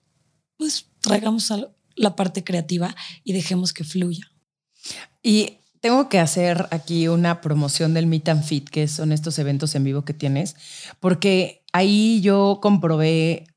pues 0.56 0.86
traigamos 1.00 1.50
a 1.50 1.68
la 1.96 2.16
parte 2.16 2.44
creativa 2.44 2.94
y 3.24 3.32
dejemos 3.32 3.72
que 3.72 3.84
fluya. 3.84 4.30
Y 5.22 5.58
tengo 5.80 6.08
que 6.08 6.20
hacer 6.20 6.68
aquí 6.70 7.08
una 7.08 7.40
promoción 7.40 7.92
del 7.92 8.06
Meet 8.06 8.28
and 8.28 8.44
Fit, 8.44 8.68
que 8.68 8.86
son 8.88 9.12
estos 9.12 9.38
eventos 9.38 9.74
en 9.74 9.84
vivo 9.84 10.04
que 10.04 10.14
tienes, 10.14 10.54
porque 11.00 11.64
ahí 11.72 12.20
yo 12.22 12.60
comprobé 12.62 13.51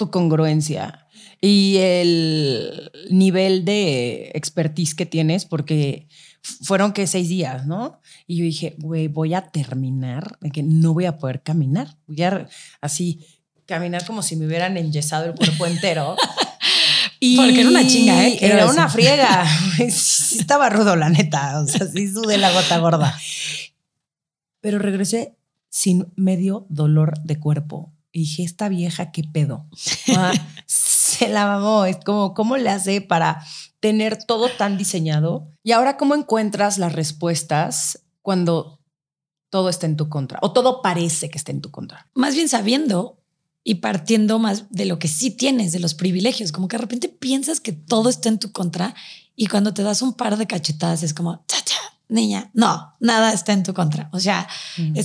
tu 0.00 0.10
congruencia 0.10 1.06
y 1.42 1.76
el 1.76 2.90
nivel 3.10 3.66
de 3.66 4.30
expertise 4.32 4.94
que 4.94 5.04
tienes, 5.04 5.44
porque 5.44 6.08
fueron 6.40 6.94
que 6.94 7.06
seis 7.06 7.28
días, 7.28 7.66
¿no? 7.66 8.00
Y 8.26 8.38
yo 8.38 8.44
dije, 8.44 8.76
güey, 8.78 9.08
voy 9.08 9.34
a 9.34 9.42
terminar 9.42 10.38
de 10.40 10.50
que 10.52 10.62
no 10.62 10.94
voy 10.94 11.04
a 11.04 11.18
poder 11.18 11.42
caminar. 11.42 11.98
Voy 12.06 12.22
a 12.22 12.48
así 12.80 13.26
caminar 13.66 14.06
como 14.06 14.22
si 14.22 14.36
me 14.36 14.46
hubieran 14.46 14.78
enyesado 14.78 15.26
el 15.26 15.34
cuerpo 15.34 15.66
entero. 15.66 16.16
Y 17.20 17.36
Porque 17.44 17.60
era 17.60 17.68
una 17.68 17.86
chinga, 17.86 18.26
¿eh? 18.26 18.38
Era 18.40 18.70
una 18.70 18.88
friega. 18.88 19.46
sí, 19.90 20.38
estaba 20.38 20.70
rudo, 20.70 20.96
la 20.96 21.10
neta. 21.10 21.60
O 21.60 21.66
sea, 21.66 21.86
sí 21.86 22.10
sudé 22.10 22.38
la 22.38 22.52
gota 22.54 22.78
gorda. 22.78 23.14
Pero 24.62 24.78
regresé 24.78 25.36
sin 25.68 26.10
medio 26.16 26.64
dolor 26.70 27.20
de 27.22 27.38
cuerpo. 27.38 27.92
Y 28.12 28.20
dije, 28.20 28.42
esta 28.42 28.68
vieja, 28.68 29.12
¿qué 29.12 29.22
pedo? 29.22 29.66
Ah, 30.16 30.32
se 30.66 31.28
la 31.28 31.46
mamó. 31.46 31.84
Es 31.84 31.98
como, 32.04 32.34
¿cómo 32.34 32.56
le 32.56 32.70
hace 32.70 33.00
para 33.00 33.44
tener 33.78 34.24
todo 34.24 34.48
tan 34.48 34.76
diseñado? 34.76 35.48
Y 35.62 35.72
ahora, 35.72 35.96
¿cómo 35.96 36.14
encuentras 36.14 36.78
las 36.78 36.92
respuestas 36.92 38.04
cuando 38.22 38.80
todo 39.50 39.68
está 39.68 39.86
en 39.86 39.96
tu 39.96 40.08
contra? 40.08 40.38
O 40.42 40.52
todo 40.52 40.82
parece 40.82 41.30
que 41.30 41.38
está 41.38 41.52
en 41.52 41.60
tu 41.60 41.70
contra. 41.70 42.08
Más 42.14 42.34
bien 42.34 42.48
sabiendo 42.48 43.18
y 43.62 43.76
partiendo 43.76 44.38
más 44.38 44.70
de 44.70 44.86
lo 44.86 44.98
que 44.98 45.08
sí 45.08 45.30
tienes, 45.30 45.72
de 45.72 45.80
los 45.80 45.94
privilegios, 45.94 46.50
como 46.50 46.66
que 46.66 46.76
de 46.76 46.82
repente 46.82 47.08
piensas 47.08 47.60
que 47.60 47.72
todo 47.72 48.08
está 48.08 48.28
en 48.28 48.38
tu 48.38 48.52
contra 48.52 48.94
y 49.36 49.46
cuando 49.46 49.72
te 49.72 49.82
das 49.82 50.02
un 50.02 50.14
par 50.14 50.36
de 50.36 50.46
cachetadas 50.46 51.02
es 51.02 51.14
como, 51.14 51.44
cha, 51.46 51.56
niña, 52.10 52.50
no, 52.54 52.94
nada 53.00 53.32
está 53.32 53.52
en 53.52 53.62
tu 53.62 53.72
contra. 53.72 54.08
O 54.12 54.20
sea, 54.20 54.48
mm. 54.76 54.98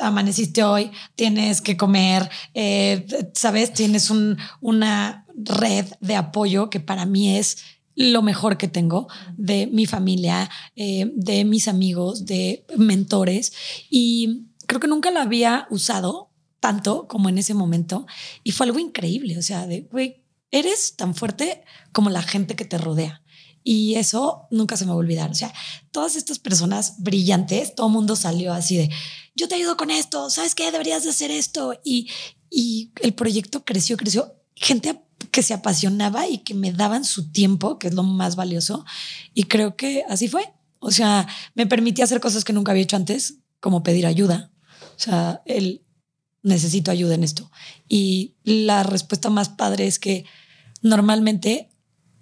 amaneciste 0.00 0.62
hoy, 0.62 0.90
tienes 1.16 1.60
que 1.60 1.76
comer, 1.76 2.30
eh, 2.54 3.06
sabes, 3.34 3.72
tienes 3.72 4.10
un, 4.10 4.36
una 4.60 5.26
red 5.34 5.86
de 6.00 6.16
apoyo 6.16 6.70
que 6.70 6.80
para 6.80 7.06
mí 7.06 7.36
es 7.36 7.58
lo 7.96 8.22
mejor 8.22 8.56
que 8.56 8.68
tengo 8.68 9.08
de 9.36 9.66
mi 9.66 9.86
familia, 9.86 10.48
eh, 10.76 11.10
de 11.14 11.44
mis 11.44 11.68
amigos, 11.68 12.24
de 12.24 12.64
mentores 12.76 13.52
y 13.90 14.46
creo 14.66 14.80
que 14.80 14.88
nunca 14.88 15.10
lo 15.10 15.20
había 15.20 15.66
usado 15.70 16.30
tanto 16.60 17.08
como 17.08 17.28
en 17.28 17.38
ese 17.38 17.54
momento 17.54 18.06
y 18.44 18.52
fue 18.52 18.66
algo 18.66 18.78
increíble, 18.78 19.36
o 19.38 19.42
sea, 19.42 19.66
de, 19.66 19.82
güey, 19.90 20.22
eres 20.50 20.96
tan 20.96 21.14
fuerte 21.14 21.62
como 21.92 22.10
la 22.10 22.22
gente 22.22 22.56
que 22.56 22.64
te 22.64 22.78
rodea. 22.78 23.19
Y 23.62 23.94
eso 23.96 24.46
nunca 24.50 24.76
se 24.76 24.84
me 24.84 24.90
va 24.90 24.94
a 24.94 24.98
olvidar. 24.98 25.30
O 25.30 25.34
sea, 25.34 25.52
todas 25.90 26.16
estas 26.16 26.38
personas 26.38 26.94
brillantes, 26.98 27.74
todo 27.74 27.88
el 27.88 27.92
mundo 27.92 28.16
salió 28.16 28.52
así 28.52 28.76
de, 28.76 28.90
yo 29.34 29.48
te 29.48 29.54
ayudo 29.54 29.76
con 29.76 29.90
esto, 29.90 30.30
¿sabes 30.30 30.54
qué? 30.54 30.70
Deberías 30.70 31.04
de 31.04 31.10
hacer 31.10 31.30
esto. 31.30 31.78
Y, 31.84 32.08
y 32.50 32.92
el 33.02 33.14
proyecto 33.14 33.64
creció, 33.64 33.96
creció. 33.96 34.34
Gente 34.54 35.02
que 35.30 35.42
se 35.42 35.54
apasionaba 35.54 36.28
y 36.28 36.38
que 36.38 36.54
me 36.54 36.72
daban 36.72 37.04
su 37.04 37.30
tiempo, 37.30 37.78
que 37.78 37.88
es 37.88 37.94
lo 37.94 38.02
más 38.02 38.36
valioso. 38.36 38.84
Y 39.34 39.44
creo 39.44 39.76
que 39.76 40.04
así 40.08 40.28
fue. 40.28 40.52
O 40.78 40.90
sea, 40.90 41.28
me 41.54 41.66
permití 41.66 42.02
hacer 42.02 42.20
cosas 42.20 42.44
que 42.44 42.52
nunca 42.52 42.72
había 42.72 42.82
hecho 42.82 42.96
antes, 42.96 43.36
como 43.60 43.82
pedir 43.82 44.06
ayuda. 44.06 44.50
O 44.96 44.98
sea, 44.98 45.42
el 45.44 45.82
necesito 46.42 46.90
ayuda 46.90 47.14
en 47.14 47.24
esto. 47.24 47.50
Y 47.88 48.36
la 48.44 48.82
respuesta 48.82 49.30
más 49.30 49.50
padre 49.50 49.86
es 49.86 49.98
que 49.98 50.24
normalmente 50.82 51.70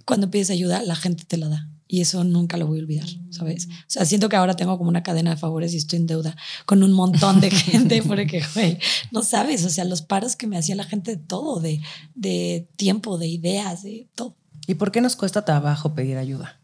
cuando 0.09 0.31
pides 0.31 0.49
ayuda, 0.49 0.83
la 0.83 0.97
gente 0.97 1.27
te 1.27 1.37
la 1.37 1.49
da. 1.49 1.69
y 1.87 2.01
eso 2.01 2.25
nunca 2.25 2.57
lo 2.57 2.67
voy 2.67 2.79
a 2.79 2.83
olvidar, 2.83 3.09
¿sabes? 3.29 3.67
O 3.67 3.85
sea, 3.87 4.07
siento 4.07 4.31
que 4.31 4.37
ahora 4.37 4.57
tengo 4.57 4.77
como 4.79 4.89
una 4.89 5.03
cadena 5.03 5.31
de 5.31 5.37
favores 5.37 5.75
y 5.75 5.77
estoy 5.77 5.99
en 5.99 6.07
deuda 6.07 6.35
con 6.65 6.83
un 6.83 6.93
montón 6.93 7.41
de 7.41 7.51
gente 7.71 8.03
porque, 8.03 8.43
güey, 8.55 8.79
no 9.11 9.23
sabes, 9.23 9.67
o 9.67 9.71
sea, 9.71 9.85
los 9.85 10.01
paros 10.01 10.35
que 10.35 10.47
me 10.47 10.57
hacía 10.57 10.77
la 10.77 10.85
gente 10.85 11.17
de 11.17 11.23
todo, 11.23 11.61
de, 11.61 11.83
de 12.15 12.69
tiempo, 12.77 13.19
de 13.19 13.27
ideas, 13.27 13.83
de 13.83 14.09
todo. 14.15 14.35
¿Y 14.67 14.77
por 14.77 14.93
qué 14.93 15.03
nos 15.03 15.15
cuesta 15.15 15.45
trabajo 15.45 15.95
pedir 15.95 16.17
ayuda? 16.17 16.59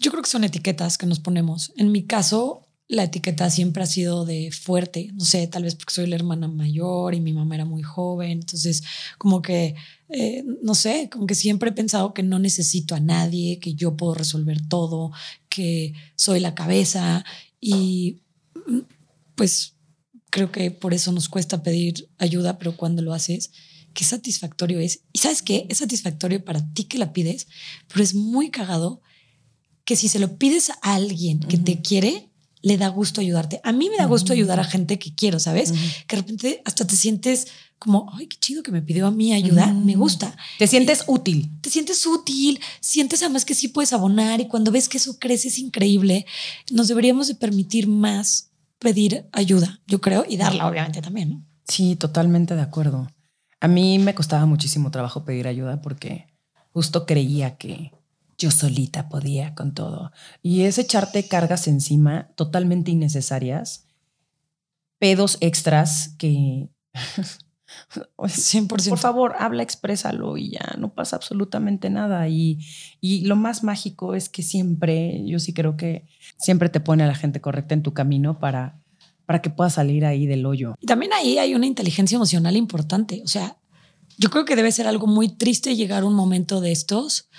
Yo 0.00 0.10
creo 0.10 0.24
que 0.24 0.30
son 0.30 0.42
etiquetas 0.42 0.98
que 0.98 1.06
nos 1.06 1.20
ponemos. 1.20 1.72
En 1.76 1.92
mi 1.92 2.02
caso, 2.04 2.61
la 2.92 3.04
etiqueta 3.04 3.48
siempre 3.48 3.82
ha 3.82 3.86
sido 3.86 4.26
de 4.26 4.50
fuerte, 4.52 5.10
no 5.14 5.24
sé, 5.24 5.46
tal 5.46 5.62
vez 5.62 5.74
porque 5.74 5.94
soy 5.94 6.06
la 6.06 6.16
hermana 6.16 6.46
mayor 6.46 7.14
y 7.14 7.22
mi 7.22 7.32
mamá 7.32 7.54
era 7.54 7.64
muy 7.64 7.82
joven, 7.82 8.32
entonces 8.32 8.82
como 9.16 9.40
que, 9.40 9.74
eh, 10.10 10.44
no 10.62 10.74
sé, 10.74 11.08
como 11.10 11.26
que 11.26 11.34
siempre 11.34 11.70
he 11.70 11.72
pensado 11.72 12.12
que 12.12 12.22
no 12.22 12.38
necesito 12.38 12.94
a 12.94 13.00
nadie, 13.00 13.58
que 13.60 13.72
yo 13.72 13.96
puedo 13.96 14.12
resolver 14.12 14.60
todo, 14.68 15.10
que 15.48 15.94
soy 16.16 16.40
la 16.40 16.54
cabeza 16.54 17.24
y 17.62 18.20
pues 19.36 19.72
creo 20.28 20.52
que 20.52 20.70
por 20.70 20.92
eso 20.92 21.12
nos 21.12 21.30
cuesta 21.30 21.62
pedir 21.62 22.10
ayuda, 22.18 22.58
pero 22.58 22.76
cuando 22.76 23.00
lo 23.00 23.14
haces, 23.14 23.52
qué 23.94 24.04
satisfactorio 24.04 24.80
es. 24.80 25.00
Y 25.14 25.20
sabes 25.20 25.40
qué, 25.40 25.66
es 25.70 25.78
satisfactorio 25.78 26.44
para 26.44 26.60
ti 26.74 26.84
que 26.84 26.98
la 26.98 27.14
pides, 27.14 27.48
pero 27.88 28.04
es 28.04 28.14
muy 28.14 28.50
cagado 28.50 29.00
que 29.86 29.96
si 29.96 30.08
se 30.08 30.18
lo 30.18 30.36
pides 30.36 30.68
a 30.68 30.94
alguien 30.94 31.40
que 31.40 31.56
te 31.56 31.80
quiere, 31.80 32.28
le 32.62 32.78
da 32.78 32.88
gusto 32.88 33.20
ayudarte. 33.20 33.60
A 33.64 33.72
mí 33.72 33.90
me 33.90 33.96
da 33.96 34.06
gusto 34.06 34.32
ayudar 34.32 34.60
a 34.60 34.64
gente 34.64 34.98
que 34.98 35.14
quiero, 35.14 35.38
¿sabes? 35.40 35.72
Que 36.06 36.16
de 36.16 36.22
repente 36.22 36.62
hasta 36.64 36.86
te 36.86 36.96
sientes 36.96 37.48
como, 37.78 38.08
ay, 38.14 38.28
qué 38.28 38.36
chido 38.38 38.62
que 38.62 38.70
me 38.70 38.80
pidió 38.80 39.08
a 39.08 39.10
mí 39.10 39.32
ayuda, 39.32 39.66
me 39.72 39.96
gusta. 39.96 40.36
Te 40.58 40.68
sientes 40.68 41.04
útil. 41.08 41.50
Te 41.60 41.68
sientes 41.68 42.06
útil, 42.06 42.60
sientes 42.80 43.22
además 43.22 43.44
que 43.44 43.54
sí 43.54 43.66
puedes 43.68 43.92
abonar 43.92 44.40
y 44.40 44.46
cuando 44.46 44.70
ves 44.70 44.88
que 44.88 44.98
eso 44.98 45.18
crece 45.18 45.48
es 45.48 45.58
increíble. 45.58 46.24
Nos 46.70 46.86
deberíamos 46.86 47.26
de 47.26 47.34
permitir 47.34 47.88
más 47.88 48.50
pedir 48.78 49.26
ayuda, 49.32 49.80
yo 49.86 50.00
creo, 50.00 50.24
y 50.28 50.36
darla 50.36 50.68
obviamente 50.68 51.02
también, 51.02 51.30
¿no? 51.30 51.44
Sí, 51.66 51.96
totalmente 51.96 52.54
de 52.54 52.62
acuerdo. 52.62 53.08
A 53.60 53.68
mí 53.68 53.98
me 53.98 54.14
costaba 54.14 54.46
muchísimo 54.46 54.90
trabajo 54.90 55.24
pedir 55.24 55.48
ayuda 55.48 55.80
porque 55.82 56.26
justo 56.72 57.06
creía 57.06 57.56
que 57.56 57.92
yo 58.42 58.50
solita 58.50 59.08
podía 59.08 59.54
con 59.54 59.72
todo. 59.72 60.10
Y 60.42 60.62
es 60.62 60.78
echarte 60.78 61.28
cargas 61.28 61.68
encima 61.68 62.28
totalmente 62.34 62.90
innecesarias, 62.90 63.86
pedos 64.98 65.38
extras 65.40 66.14
que... 66.18 66.68
100%. 68.18 68.88
Por 68.90 68.98
favor, 68.98 69.34
habla, 69.38 69.62
exprésalo 69.62 70.36
y 70.36 70.50
ya, 70.50 70.74
no 70.78 70.92
pasa 70.92 71.16
absolutamente 71.16 71.88
nada. 71.88 72.28
Y, 72.28 72.58
y 73.00 73.22
lo 73.22 73.36
más 73.36 73.62
mágico 73.62 74.14
es 74.14 74.28
que 74.28 74.42
siempre, 74.42 75.22
yo 75.24 75.38
sí 75.38 75.54
creo 75.54 75.76
que 75.76 76.06
siempre 76.36 76.68
te 76.68 76.80
pone 76.80 77.04
a 77.04 77.06
la 77.06 77.14
gente 77.14 77.40
correcta 77.40 77.74
en 77.74 77.82
tu 77.82 77.94
camino 77.94 78.38
para, 78.38 78.82
para 79.24 79.40
que 79.40 79.48
puedas 79.48 79.74
salir 79.74 80.04
ahí 80.04 80.26
del 80.26 80.44
hoyo. 80.44 80.74
Y 80.80 80.86
también 80.86 81.12
ahí 81.14 81.38
hay 81.38 81.54
una 81.54 81.66
inteligencia 81.66 82.16
emocional 82.16 82.56
importante. 82.56 83.22
O 83.24 83.28
sea, 83.28 83.56
yo 84.18 84.28
creo 84.28 84.44
que 84.44 84.56
debe 84.56 84.72
ser 84.72 84.86
algo 84.86 85.06
muy 85.06 85.28
triste 85.28 85.74
llegar 85.74 86.02
a 86.02 86.06
un 86.06 86.14
momento 86.14 86.60
de 86.60 86.72
estos 86.72 87.30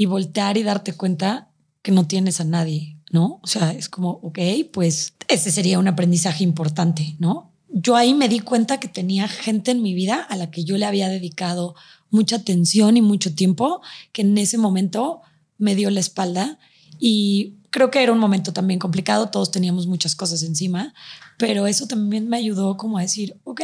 y 0.00 0.06
voltear 0.06 0.56
y 0.56 0.62
darte 0.62 0.94
cuenta 0.94 1.50
que 1.82 1.92
no 1.92 2.06
tienes 2.06 2.40
a 2.40 2.44
nadie, 2.44 2.96
¿no? 3.10 3.38
O 3.42 3.46
sea, 3.46 3.72
es 3.72 3.90
como, 3.90 4.12
ok, 4.22 4.38
pues 4.72 5.12
ese 5.28 5.50
sería 5.50 5.78
un 5.78 5.88
aprendizaje 5.88 6.42
importante, 6.42 7.16
¿no? 7.18 7.52
Yo 7.68 7.96
ahí 7.96 8.14
me 8.14 8.30
di 8.30 8.40
cuenta 8.40 8.80
que 8.80 8.88
tenía 8.88 9.28
gente 9.28 9.72
en 9.72 9.82
mi 9.82 9.92
vida 9.92 10.22
a 10.22 10.38
la 10.38 10.50
que 10.50 10.64
yo 10.64 10.78
le 10.78 10.86
había 10.86 11.10
dedicado 11.10 11.74
mucha 12.08 12.36
atención 12.36 12.96
y 12.96 13.02
mucho 13.02 13.34
tiempo, 13.34 13.82
que 14.12 14.22
en 14.22 14.38
ese 14.38 14.56
momento 14.56 15.20
me 15.58 15.74
dio 15.74 15.90
la 15.90 16.00
espalda 16.00 16.58
y 16.98 17.56
creo 17.68 17.90
que 17.90 18.02
era 18.02 18.12
un 18.12 18.18
momento 18.18 18.54
también 18.54 18.80
complicado, 18.80 19.28
todos 19.28 19.50
teníamos 19.50 19.86
muchas 19.86 20.16
cosas 20.16 20.42
encima, 20.42 20.94
pero 21.36 21.66
eso 21.66 21.86
también 21.86 22.26
me 22.26 22.38
ayudó 22.38 22.78
como 22.78 22.96
a 22.96 23.02
decir, 23.02 23.38
ok, 23.44 23.60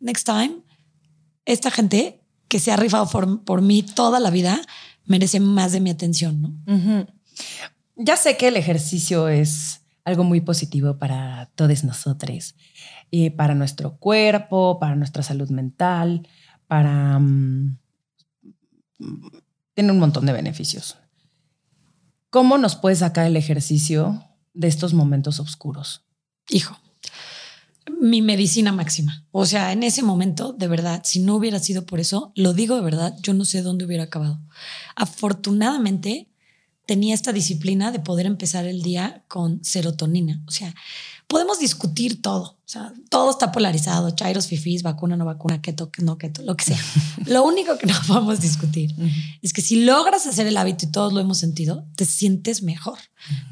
next 0.00 0.24
time, 0.24 0.62
esta 1.44 1.70
gente 1.70 2.22
que 2.48 2.58
se 2.58 2.72
ha 2.72 2.76
rifado 2.76 3.06
por, 3.06 3.44
por 3.44 3.60
mí 3.60 3.82
toda 3.82 4.18
la 4.18 4.30
vida, 4.30 4.62
merece 5.06 5.40
más 5.40 5.72
de 5.72 5.80
mi 5.80 5.90
atención, 5.90 6.40
¿no? 6.40 7.06
Ya 7.96 8.16
sé 8.16 8.36
que 8.36 8.48
el 8.48 8.56
ejercicio 8.56 9.28
es 9.28 9.82
algo 10.04 10.24
muy 10.24 10.40
positivo 10.40 10.98
para 10.98 11.50
todos 11.54 11.84
nosotros, 11.84 12.54
y 13.10 13.30
para 13.30 13.54
nuestro 13.54 13.96
cuerpo, 13.96 14.78
para 14.80 14.96
nuestra 14.96 15.22
salud 15.22 15.48
mental, 15.50 16.26
para... 16.66 17.18
Mm, 17.18 17.78
tiene 19.74 19.92
un 19.92 19.98
montón 19.98 20.26
de 20.26 20.32
beneficios. 20.32 20.96
¿Cómo 22.30 22.58
nos 22.58 22.76
puede 22.76 22.96
sacar 22.96 23.26
el 23.26 23.36
ejercicio 23.36 24.24
de 24.52 24.68
estos 24.68 24.94
momentos 24.94 25.38
oscuros? 25.40 26.04
Hijo, 26.48 26.76
mi 28.04 28.20
medicina 28.20 28.70
máxima. 28.70 29.24
O 29.32 29.46
sea, 29.46 29.72
en 29.72 29.82
ese 29.82 30.02
momento, 30.02 30.52
de 30.52 30.68
verdad, 30.68 31.00
si 31.04 31.20
no 31.20 31.36
hubiera 31.36 31.58
sido 31.58 31.86
por 31.86 32.00
eso, 32.00 32.32
lo 32.34 32.52
digo 32.52 32.76
de 32.76 32.82
verdad, 32.82 33.16
yo 33.22 33.32
no 33.32 33.46
sé 33.46 33.62
dónde 33.62 33.86
hubiera 33.86 34.04
acabado. 34.04 34.42
Afortunadamente, 34.94 36.28
tenía 36.84 37.14
esta 37.14 37.32
disciplina 37.32 37.92
de 37.92 38.00
poder 38.00 38.26
empezar 38.26 38.66
el 38.66 38.82
día 38.82 39.24
con 39.26 39.64
serotonina. 39.64 40.42
O 40.46 40.50
sea, 40.50 40.74
podemos 41.34 41.58
discutir 41.58 42.22
todo. 42.22 42.60
O 42.64 42.68
sea, 42.68 42.94
todo 43.08 43.32
está 43.32 43.50
polarizado, 43.50 44.08
chairos, 44.12 44.46
fifís, 44.46 44.84
vacuna, 44.84 45.16
no 45.16 45.24
vacuna, 45.24 45.60
keto, 45.60 45.90
no 45.98 46.16
keto, 46.16 46.42
lo 46.42 46.56
que 46.56 46.64
sea. 46.64 46.78
lo 47.26 47.42
único 47.42 47.76
que 47.76 47.88
no 47.88 47.94
podemos 48.06 48.40
discutir 48.40 48.94
es 49.42 49.52
que 49.52 49.60
si 49.60 49.84
logras 49.84 50.28
hacer 50.28 50.46
el 50.46 50.56
hábito 50.56 50.84
y 50.86 50.92
todos 50.92 51.12
lo 51.12 51.18
hemos 51.18 51.38
sentido, 51.38 51.88
te 51.96 52.04
sientes 52.04 52.62
mejor, 52.62 53.00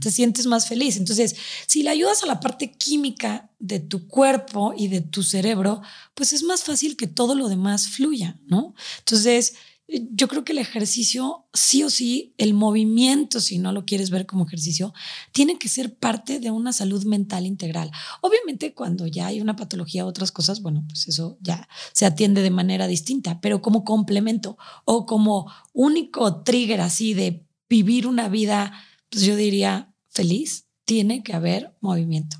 te 0.01 0.13
sientes 0.13 0.47
más 0.47 0.69
feliz. 0.69 0.97
Entonces, 0.97 1.35
si 1.67 1.83
le 1.83 1.91
ayudas 1.91 2.23
a 2.23 2.27
la 2.27 2.39
parte 2.39 2.71
química 2.71 3.51
de 3.59 3.81
tu 3.81 4.07
cuerpo 4.07 4.75
y 4.77 4.87
de 4.87 5.01
tu 5.01 5.25
cerebro, 5.25 5.83
pues 6.15 6.33
es 6.33 6.45
más 6.45 6.63
fácil 6.63 6.97
que 6.97 7.09
todo 7.09 7.35
lo 7.35 7.49
demás 7.49 7.89
fluya, 7.89 8.39
¿no? 8.47 8.77
Entonces, 9.01 9.55
yo 9.89 10.29
creo 10.29 10.45
que 10.45 10.53
el 10.53 10.59
ejercicio, 10.59 11.47
sí 11.53 11.83
o 11.83 11.91
sí, 11.91 12.35
el 12.39 12.55
movimiento, 12.55 13.41
si 13.41 13.59
no 13.59 13.73
lo 13.73 13.85
quieres 13.85 14.11
ver 14.11 14.27
como 14.27 14.47
ejercicio, 14.47 14.95
tiene 15.33 15.59
que 15.59 15.69
ser 15.69 15.95
parte 15.95 16.41
de 16.41 16.51
una 16.51 16.73
salud 16.73 17.05
mental 17.05 17.47
integral. 17.47 17.91
Obviamente, 18.21 18.75
cuando 18.75 19.07
ya 19.07 19.27
hay 19.27 19.41
una 19.41 19.57
patología 19.57 20.07
o 20.07 20.09
otras 20.09 20.33
cosas, 20.33 20.63
bueno, 20.63 20.85
pues 20.89 21.09
eso 21.09 21.37
ya 21.41 21.69
se 21.93 22.07
atiende 22.07 22.43
de 22.43 22.51
manera 22.51 22.87
distinta, 22.87 23.41
pero 23.41 23.61
como 23.61 23.85
complemento 23.85 24.57
o 24.85 25.05
como 25.05 25.53
único 25.73 26.43
trigger 26.43 26.81
así 26.81 27.13
de 27.13 27.45
vivir 27.69 28.07
una 28.07 28.29
vida, 28.29 28.73
pues 29.11 29.25
yo 29.25 29.37
diría 29.37 29.93
feliz, 30.09 30.67
tiene 30.85 31.23
que 31.23 31.35
haber 31.35 31.75
movimiento. 31.81 32.39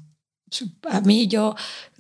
A 0.91 1.01
mí 1.01 1.27
yo 1.29 1.55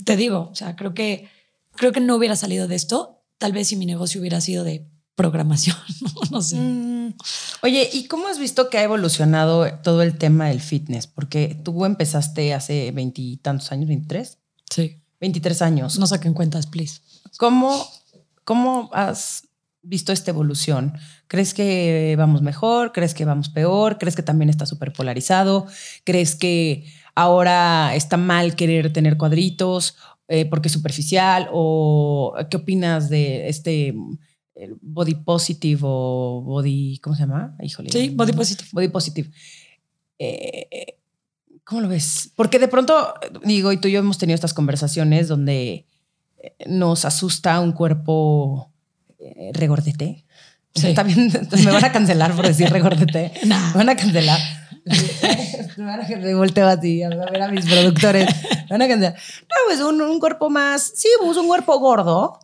te 0.04 0.16
digo, 0.16 0.50
o 0.50 0.54
sea, 0.54 0.76
creo 0.76 0.94
que 0.94 1.28
creo 1.74 1.92
que 1.92 2.00
no 2.00 2.16
hubiera 2.16 2.36
salido 2.36 2.68
de 2.68 2.74
esto, 2.74 3.22
tal 3.38 3.52
vez 3.52 3.68
si 3.68 3.76
mi 3.76 3.86
negocio 3.86 4.20
hubiera 4.20 4.40
sido 4.40 4.64
de 4.64 4.86
programación, 5.14 5.76
no, 6.30 6.42
sé. 6.42 6.56
Mm. 6.56 7.14
Oye, 7.62 7.88
¿y 7.92 8.06
cómo 8.06 8.28
has 8.28 8.38
visto 8.38 8.70
que 8.70 8.78
ha 8.78 8.82
evolucionado 8.82 9.66
todo 9.82 10.02
el 10.02 10.16
tema 10.18 10.48
del 10.48 10.60
fitness? 10.60 11.06
Porque 11.06 11.60
tú 11.62 11.84
empezaste 11.84 12.54
hace 12.54 12.90
veintitantos 12.92 13.70
años, 13.72 13.88
23. 13.88 14.38
Sí. 14.70 14.98
23 15.20 15.62
años. 15.62 15.98
No 15.98 16.06
saquen 16.06 16.34
cuentas, 16.34 16.66
please. 16.66 17.00
¿Cómo, 17.38 17.86
¿Cómo 18.44 18.90
has 18.92 19.48
visto 19.82 20.12
esta 20.12 20.30
evolución? 20.30 20.94
¿Crees 21.28 21.54
que 21.54 22.14
vamos 22.18 22.42
mejor? 22.42 22.92
¿Crees 22.92 23.14
que 23.14 23.24
vamos 23.24 23.48
peor? 23.48 23.98
¿Crees 23.98 24.16
que 24.16 24.22
también 24.22 24.48
está 24.48 24.66
súper 24.66 24.92
polarizado? 24.92 25.66
¿Crees 26.04 26.34
que 26.34 26.86
ahora 27.14 27.94
está 27.94 28.16
mal 28.16 28.56
querer 28.56 28.92
tener 28.92 29.16
cuadritos 29.16 29.96
eh, 30.28 30.46
porque 30.46 30.68
es 30.68 30.72
superficial? 30.72 31.48
¿O 31.52 32.34
qué 32.50 32.56
opinas 32.56 33.08
de 33.08 33.48
este 33.48 33.94
body 34.80 35.14
positive 35.14 35.80
o 35.82 36.42
body, 36.44 36.98
¿cómo 36.98 37.16
se 37.16 37.22
llama? 37.22 37.56
Híjole. 37.60 37.90
Sí, 37.90 38.10
body 38.10 38.32
positive. 38.32 38.68
Body 38.72 38.88
positive. 38.88 39.30
Eh, 40.18 40.98
¿Cómo 41.64 41.80
lo 41.80 41.88
ves? 41.88 42.30
Porque 42.36 42.58
de 42.58 42.68
pronto, 42.68 43.14
digo, 43.44 43.72
y 43.72 43.78
tú 43.78 43.88
y 43.88 43.92
yo 43.92 44.00
hemos 44.00 44.18
tenido 44.18 44.34
estas 44.34 44.54
conversaciones 44.54 45.28
donde 45.28 45.86
eh, 46.38 46.54
nos 46.66 47.04
asusta 47.04 47.60
un 47.60 47.72
cuerpo 47.72 48.72
eh, 49.18 49.50
regordete. 49.54 50.24
Sí. 50.74 50.94
Me 51.64 51.70
van 51.70 51.84
a 51.84 51.92
cancelar 51.92 52.34
por 52.34 52.46
decir 52.46 52.68
regordete. 52.70 53.32
Me 53.44 53.72
van 53.74 53.88
a 53.88 53.96
cancelar. 53.96 54.40
me 55.76 55.84
van 55.84 56.00
a 56.00 56.36
volteo 56.36 56.66
a 56.66 56.80
ti, 56.80 57.04
a 57.04 57.08
ver 57.08 57.40
a 57.40 57.48
mis 57.48 57.66
productores. 57.66 58.28
Me 58.52 58.66
van 58.70 58.82
a 58.82 58.88
cancelar. 58.88 59.14
No, 59.14 59.56
pues 59.66 59.80
un, 59.80 60.02
un 60.02 60.18
cuerpo 60.18 60.50
más, 60.50 60.92
sí, 60.94 61.08
pues 61.20 61.36
un 61.36 61.46
cuerpo 61.46 61.78
gordo 61.78 62.40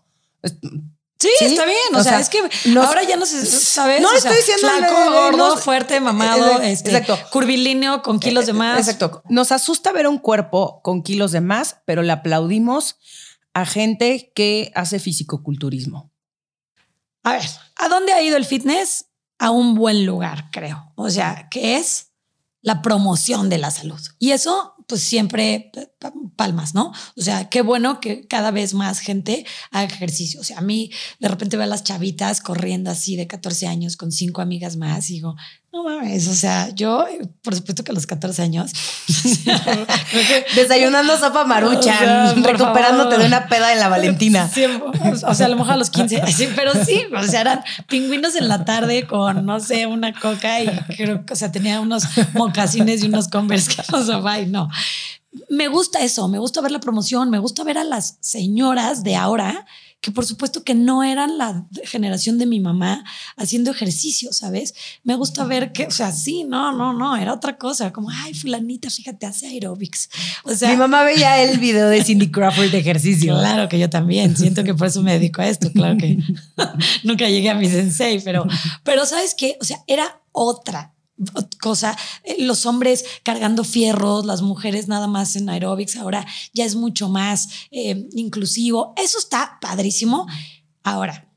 Sí, 1.19 1.29
está 1.41 1.65
bien. 1.65 1.95
O, 1.95 2.03
sea, 2.03 2.21
es 2.21 2.29
que 2.29 2.39
ahora 2.79 3.03
ya 3.03 3.17
no 3.17 3.27
se 3.27 3.45
sabe. 3.45 4.01
No 4.01 4.13
estoy 4.13 4.37
diciendo 4.37 4.69
flaco, 4.69 5.11
gordo, 5.11 5.57
fuerte, 5.57 6.01
mamado, 6.01 6.61
este, 6.61 6.97
exacto. 6.97 7.19
curvilíneo 7.33 8.03
con 8.03 8.21
kilos 8.21 8.47
de 8.47 8.53
más. 8.53 8.79
Exacto. 8.79 9.23
Nos 9.29 9.51
asusta 9.51 9.91
ver 9.93 10.07
un 10.07 10.19
cuerpo 10.19 10.81
con 10.83 11.03
kilos 11.03 11.33
de 11.33 11.41
más, 11.41 11.79
pero 11.87 12.03
le 12.03 12.13
aplaudimos 12.13 12.97
a 13.53 13.67
gente 13.67 14.31
que 14.35 14.71
hace 14.77 15.01
fisicoculturismo. 15.01 16.13
A 17.25 17.33
ver, 17.33 17.43
¿a 17.77 17.89
dónde 17.89 18.13
ha 18.13 18.23
ido 18.23 18.37
el 18.37 18.45
fitness? 18.45 19.09
a 19.39 19.51
un 19.51 19.75
buen 19.75 20.05
lugar, 20.05 20.51
creo. 20.51 20.93
O 20.97 21.11
sea, 21.11 21.49
que 21.51 21.77
es 21.77 22.13
la 22.61 22.83
promoción 22.83 23.49
de 23.49 23.59
la 23.59 23.71
salud. 23.71 24.01
Y 24.19 24.33
eso, 24.33 24.75
pues 24.87 25.03
siempre 25.03 25.71
palmas, 26.37 26.75
¿no? 26.75 26.93
O 27.17 27.21
sea, 27.21 27.49
qué 27.49 27.63
bueno 27.63 28.01
que 28.01 28.27
cada 28.27 28.51
vez 28.51 28.75
más 28.75 29.01
gente 29.01 29.45
haga 29.71 29.93
ejercicio. 29.93 30.41
O 30.41 30.45
sea, 30.45 30.59
a 30.59 30.63
mí 30.63 30.91
de 31.19 31.29
repente 31.29 31.57
veo 31.57 31.65
a 31.65 31.69
las 31.69 31.85
chavitas 31.85 32.41
corriendo 32.41 32.91
así 32.91 33.17
de 33.17 33.27
14 33.27 33.67
años 33.67 33.97
con 33.97 34.13
cinco 34.13 34.41
amigas 34.41 34.77
más 34.77 35.11
y 35.11 35.15
digo, 35.15 35.37
no 35.71 35.85
mames, 35.85 36.29
o 36.29 36.35
sea, 36.35 36.71
yo, 36.75 37.05
por 37.43 37.55
supuesto 37.55 37.85
que 37.85 37.91
a 37.91 37.95
los 37.95 38.07
14 38.07 38.41
años, 38.41 38.73
desayunando 40.57 41.19
sopa 41.19 41.45
maruchan, 41.45 42.43
recuperándote 42.43 43.19
de 43.19 43.27
una 43.27 43.49
peda 43.49 43.73
en 43.75 43.79
la 43.79 43.89
Valentina. 43.89 44.51
o 45.27 45.35
sea, 45.35 45.47
a 45.47 45.49
lo 45.51 45.57
mejor 45.57 45.75
a 45.75 45.77
los 45.77 45.91
15, 45.91 46.23
pero 46.57 46.73
sí, 46.87 47.03
o 47.15 47.23
sea, 47.23 47.43
eran 47.43 47.63
pingüinos 47.87 48.35
en 48.37 48.49
la 48.49 48.65
tarde 48.65 49.07
con, 49.07 49.45
no 49.45 49.61
sé, 49.61 49.87
una 49.87 50.19
coca 50.19 50.63
y 50.63 50.69
creo 50.97 51.27
que, 51.27 51.35
o 51.35 51.37
sea, 51.37 51.53
tenía 51.53 51.81
unos 51.81 52.05
mocasines 52.33 53.03
y 53.03 53.07
unos 53.07 53.29
converse 53.29 53.77
que 53.77 53.83
no 53.93 54.03
se 54.03 54.47
no. 54.47 54.71
Me 55.49 55.69
gusta 55.69 56.03
eso, 56.03 56.29
me 56.29 56.39
gusta 56.39 56.61
ver 56.61 56.73
la 56.73 56.81
promoción, 56.81 57.31
me 57.31 57.39
gusta 57.39 57.65
ver 57.65 57.79
a 57.79 57.85
las 57.85 58.19
señoras 58.21 59.05
de 59.05 59.17
ahora 59.17 59.67
que 60.01 60.13
por 60.13 60.25
supuesto 60.25 60.63
que 60.63 60.75
no 60.75 61.03
eran 61.03 61.39
la 61.39 61.67
generación 61.85 62.39
de 62.39 62.47
mi 62.47 62.61
mamá 62.61 63.05
haciendo 63.37 63.73
ejercicio, 63.73 64.33
¿sabes? 64.33 64.75
Me 65.03 65.17
gusta 65.17 65.45
ver 65.45 65.73
que, 65.73 65.87
o 65.87 65.91
sea, 65.91 66.13
sí, 66.13 66.45
no, 66.45 66.73
no, 66.73 66.93
no, 66.93 67.17
era 67.17 67.35
otra 67.35 67.59
cosa, 67.59 67.93
como, 67.93 68.09
ay, 68.11 68.33
fulanita, 68.33 68.91
fíjate, 68.91 69.27
hace 69.27 69.49
aerobics. 69.49 70.09
O 70.45 70.55
sea, 70.55 70.71
mi 70.71 70.77
mamá 70.77 71.03
veía 71.03 71.43
el 71.43 71.59
video 71.59 71.89
de 71.89 72.05
Cindy 72.05 72.31
Crawford 72.31 72.71
de 72.71 72.79
ejercicio. 72.79 73.37
Claro 73.39 73.69
que 73.69 73.79
yo 73.79 73.91
también, 73.91 74.37
siento 74.37 74.63
que 74.63 74.75
por 74.75 74.87
eso 74.87 75.03
me 75.03 75.13
dedico 75.15 75.43
a 75.43 75.49
esto, 75.49 75.73
claro 75.73 75.97
que 75.99 76.19
nunca 77.03 77.29
llegué 77.29 77.51
a 77.51 77.55
mi 77.55 77.69
sensei, 77.69 78.21
pero, 78.21 78.47
pero 78.85 79.05
¿sabes 79.05 79.35
qué? 79.35 79.57
O 79.61 79.65
sea, 79.65 79.83
era 79.89 80.21
otra, 80.31 80.95
cosa, 81.61 81.97
eh, 82.25 82.37
los 82.45 82.67
hombres 82.67 83.05
cargando 83.23 83.65
fierros, 83.65 84.25
las 84.25 84.43
mujeres 84.43 84.89
nada 84.89 85.07
más 85.07 85.37
en 85.37 85.49
aerobics, 85.49 85.97
ahora 85.97 86.27
ya 86.53 86.65
es 86.65 86.75
mucho 86.75 87.09
más 87.09 87.49
eh, 87.71 88.09
inclusivo. 88.13 88.95
Eso 88.97 89.19
está 89.19 89.59
padrísimo. 89.61 90.27
Ahora, 90.83 91.29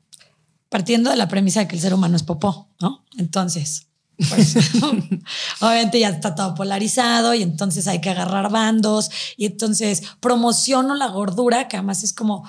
partiendo 0.68 1.10
de 1.10 1.16
la 1.16 1.28
premisa 1.28 1.60
de 1.60 1.68
que 1.68 1.76
el 1.76 1.82
ser 1.82 1.94
humano 1.94 2.16
es 2.16 2.22
popó, 2.22 2.68
¿no? 2.80 3.04
Entonces, 3.18 3.88
pues, 4.28 4.56
obviamente 5.60 6.00
ya 6.00 6.10
está 6.10 6.34
todo 6.34 6.54
polarizado 6.54 7.34
y 7.34 7.42
entonces 7.42 7.88
hay 7.88 8.00
que 8.00 8.10
agarrar 8.10 8.50
bandos 8.50 9.10
y 9.36 9.46
entonces 9.46 10.02
promociono 10.20 10.94
la 10.94 11.08
gordura, 11.08 11.68
que 11.68 11.76
además 11.76 12.02
es 12.04 12.12
como, 12.12 12.48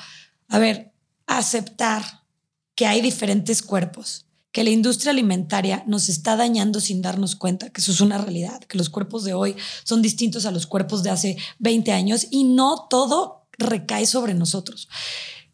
a 0.49 0.59
ver, 0.59 0.93
aceptar 1.25 2.23
que 2.75 2.85
hay 2.85 3.01
diferentes 3.01 3.61
cuerpos 3.61 4.25
que 4.53 4.63
la 4.63 4.69
industria 4.69 5.11
alimentaria 5.11 5.83
nos 5.87 6.07
está 6.09 6.37
dañando 6.37 6.79
sin 6.79 7.01
darnos 7.01 7.35
cuenta, 7.35 7.71
que 7.71 7.81
eso 7.81 7.91
es 7.91 8.01
una 8.01 8.19
realidad, 8.19 8.61
que 8.61 8.77
los 8.77 8.89
cuerpos 8.89 9.23
de 9.23 9.33
hoy 9.33 9.55
son 9.83 10.03
distintos 10.03 10.45
a 10.45 10.51
los 10.51 10.67
cuerpos 10.67 11.01
de 11.01 11.09
hace 11.09 11.37
20 11.57 11.91
años 11.91 12.27
y 12.29 12.43
no 12.43 12.85
todo 12.87 13.47
recae 13.57 14.05
sobre 14.05 14.35
nosotros. 14.35 14.87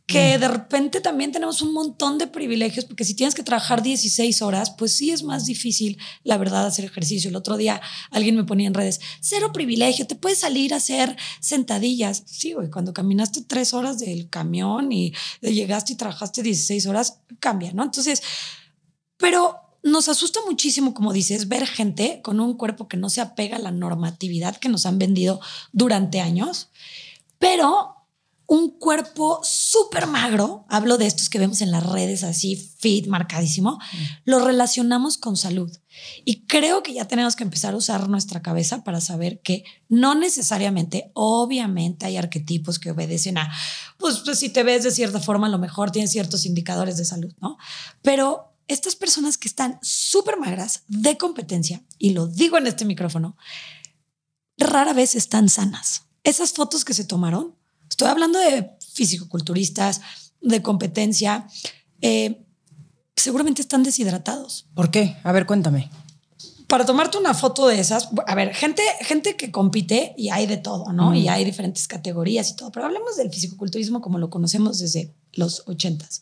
Que 0.06 0.38
mm. 0.38 0.42
de 0.42 0.48
repente 0.50 1.00
también 1.00 1.32
tenemos 1.32 1.62
un 1.62 1.72
montón 1.72 2.18
de 2.18 2.28
privilegios, 2.28 2.84
porque 2.84 3.06
si 3.06 3.14
tienes 3.14 3.36
que 3.36 3.44
trabajar 3.44 3.82
16 3.82 4.42
horas, 4.42 4.72
pues 4.72 4.92
sí 4.92 5.12
es 5.12 5.24
más 5.24 5.46
difícil, 5.46 5.98
la 6.26 6.38
verdad, 6.38 6.66
hacer 6.66 6.84
ejercicio. 6.84 7.30
El 7.30 7.38
otro 7.38 7.56
día 7.56 7.80
alguien 8.12 8.36
me 8.36 8.44
ponía 8.44 8.68
en 8.68 8.74
redes, 8.74 9.00
cero 9.22 9.54
privilegio, 9.54 10.08
te 10.08 10.16
puedes 10.16 10.40
salir 10.40 10.74
a 10.74 10.78
hacer 10.78 11.16
sentadillas. 11.40 12.24
Sí, 12.26 12.52
güey, 12.52 12.70
cuando 12.70 12.94
caminaste 12.94 13.44
tres 13.44 13.74
horas 13.74 13.98
del 13.98 14.28
camión 14.30 14.92
y 14.92 15.14
llegaste 15.40 15.94
y 15.94 15.96
trabajaste 15.96 16.44
16 16.44 16.86
horas, 16.88 17.20
cambia, 17.40 17.72
¿no? 17.72 17.84
Entonces, 17.84 18.22
pero 19.20 19.58
nos 19.84 20.10
asusta 20.10 20.40
muchísimo, 20.48 20.94
como 20.94 21.14
dices, 21.14 21.48
ver 21.48 21.68
gente 21.68 22.22
con 22.24 22.40
un 22.40 22.56
cuerpo 22.56 22.88
que 22.88 22.98
no 22.98 23.10
se 23.10 23.22
apega 23.22 23.58
a 23.58 23.62
la 23.62 23.72
normatividad 23.72 24.58
que 24.58 24.70
nos 24.70 24.86
han 24.86 24.98
vendido 24.98 25.40
durante 25.72 26.20
años, 26.20 26.70
pero 27.38 27.96
un 28.50 28.72
cuerpo 28.72 29.40
súper 29.44 30.08
magro, 30.08 30.66
hablo 30.70 30.98
de 30.98 31.06
estos 31.06 31.30
que 31.30 31.38
vemos 31.38 31.62
en 31.62 31.70
las 31.70 31.86
redes 31.86 32.24
así, 32.24 32.56
fit, 32.56 33.06
marcadísimo, 33.06 33.78
lo 34.26 34.44
relacionamos 34.44 35.20
con 35.20 35.38
salud. 35.38 35.72
Y 36.26 36.48
creo 36.48 36.82
que 36.82 36.94
ya 36.94 37.06
tenemos 37.06 37.36
que 37.36 37.44
empezar 37.44 37.76
a 37.76 37.78
usar 37.78 38.10
nuestra 38.10 38.42
cabeza 38.42 38.84
para 38.84 39.02
saber 39.02 39.40
que 39.42 39.66
no 39.88 40.16
necesariamente, 40.16 41.12
obviamente 41.14 42.08
hay 42.08 42.18
arquetipos 42.18 42.80
que 42.80 42.90
obedecen 42.90 43.38
a, 43.38 43.54
pues, 44.00 44.18
pues 44.26 44.40
si 44.40 44.50
te 44.50 44.64
ves 44.64 44.84
de 44.84 44.92
cierta 44.92 45.20
forma, 45.20 45.46
a 45.46 45.52
lo 45.52 45.60
mejor 45.60 45.92
tienes 45.92 46.12
ciertos 46.12 46.48
indicadores 46.48 46.98
de 46.98 47.06
salud, 47.06 47.32
¿no? 47.40 47.58
Pero 48.02 48.49
estas 48.70 48.96
personas 48.96 49.38
que 49.38 49.48
están 49.48 49.80
súper 49.82 50.38
magras 50.38 50.84
de 50.88 51.18
competencia, 51.18 51.82
y 51.98 52.12
lo 52.12 52.28
digo 52.28 52.58
en 52.58 52.68
este 52.68 52.86
micrófono, 52.86 53.36
rara 54.58 54.94
vez 54.94 55.16
están 55.16 55.50
sanas. 55.50 56.04
Esas 56.24 56.54
fotos 56.54 56.86
que 56.86 56.94
se 56.94 57.04
tomaron, 57.04 57.56
estoy 57.90 58.08
hablando 58.08 58.38
de 58.38 58.70
fisicoculturistas, 58.94 60.02
de 60.42 60.62
competencia, 60.62 61.48
eh, 62.02 62.46
seguramente 63.16 63.62
están 63.62 63.82
deshidratados. 63.82 64.68
¿Por 64.76 64.92
qué? 64.92 65.18
A 65.24 65.32
ver, 65.32 65.48
cuéntame. 65.48 65.90
Para 66.68 66.86
tomarte 66.86 67.18
una 67.18 67.34
foto 67.34 67.68
de 67.68 67.80
esas, 67.80 68.10
a 68.28 68.36
ver, 68.36 68.54
gente, 68.54 68.84
gente 69.02 69.36
que 69.36 69.52
compite 69.52 70.14
y 70.16 70.30
hay 70.30 70.46
de 70.46 70.58
todo, 70.58 70.94
¿no? 70.94 71.16
Y 71.16 71.28
hay 71.28 71.44
diferentes 71.44 71.88
categorías 71.88 72.52
y 72.52 72.56
todo, 72.56 72.72
pero 72.72 72.86
hablemos 72.86 73.18
del 73.18 73.32
fisicoculturismo 73.32 74.02
como 74.02 74.20
lo 74.20 74.30
conocemos 74.30 74.78
desde 74.78 75.16
los 75.34 75.64
ochentas. 75.66 76.22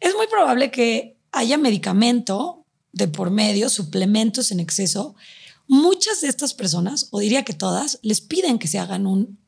Es 0.00 0.16
muy 0.16 0.26
probable 0.26 0.72
que 0.72 1.19
haya 1.32 1.58
medicamento 1.58 2.64
de 2.92 3.08
por 3.08 3.30
medio, 3.30 3.68
suplementos 3.68 4.50
en 4.50 4.60
exceso, 4.60 5.14
muchas 5.68 6.20
de 6.20 6.28
estas 6.28 6.54
personas, 6.54 7.08
o 7.10 7.20
diría 7.20 7.44
que 7.44 7.52
todas, 7.52 7.98
les 8.02 8.20
piden 8.20 8.58
que 8.58 8.68
se 8.68 8.78
hagan 8.78 9.06
un 9.06 9.38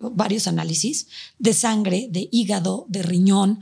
varios 0.00 0.46
análisis 0.46 1.06
de 1.38 1.54
sangre, 1.54 2.08
de 2.10 2.28
hígado, 2.32 2.86
de 2.88 3.02
riñón. 3.02 3.60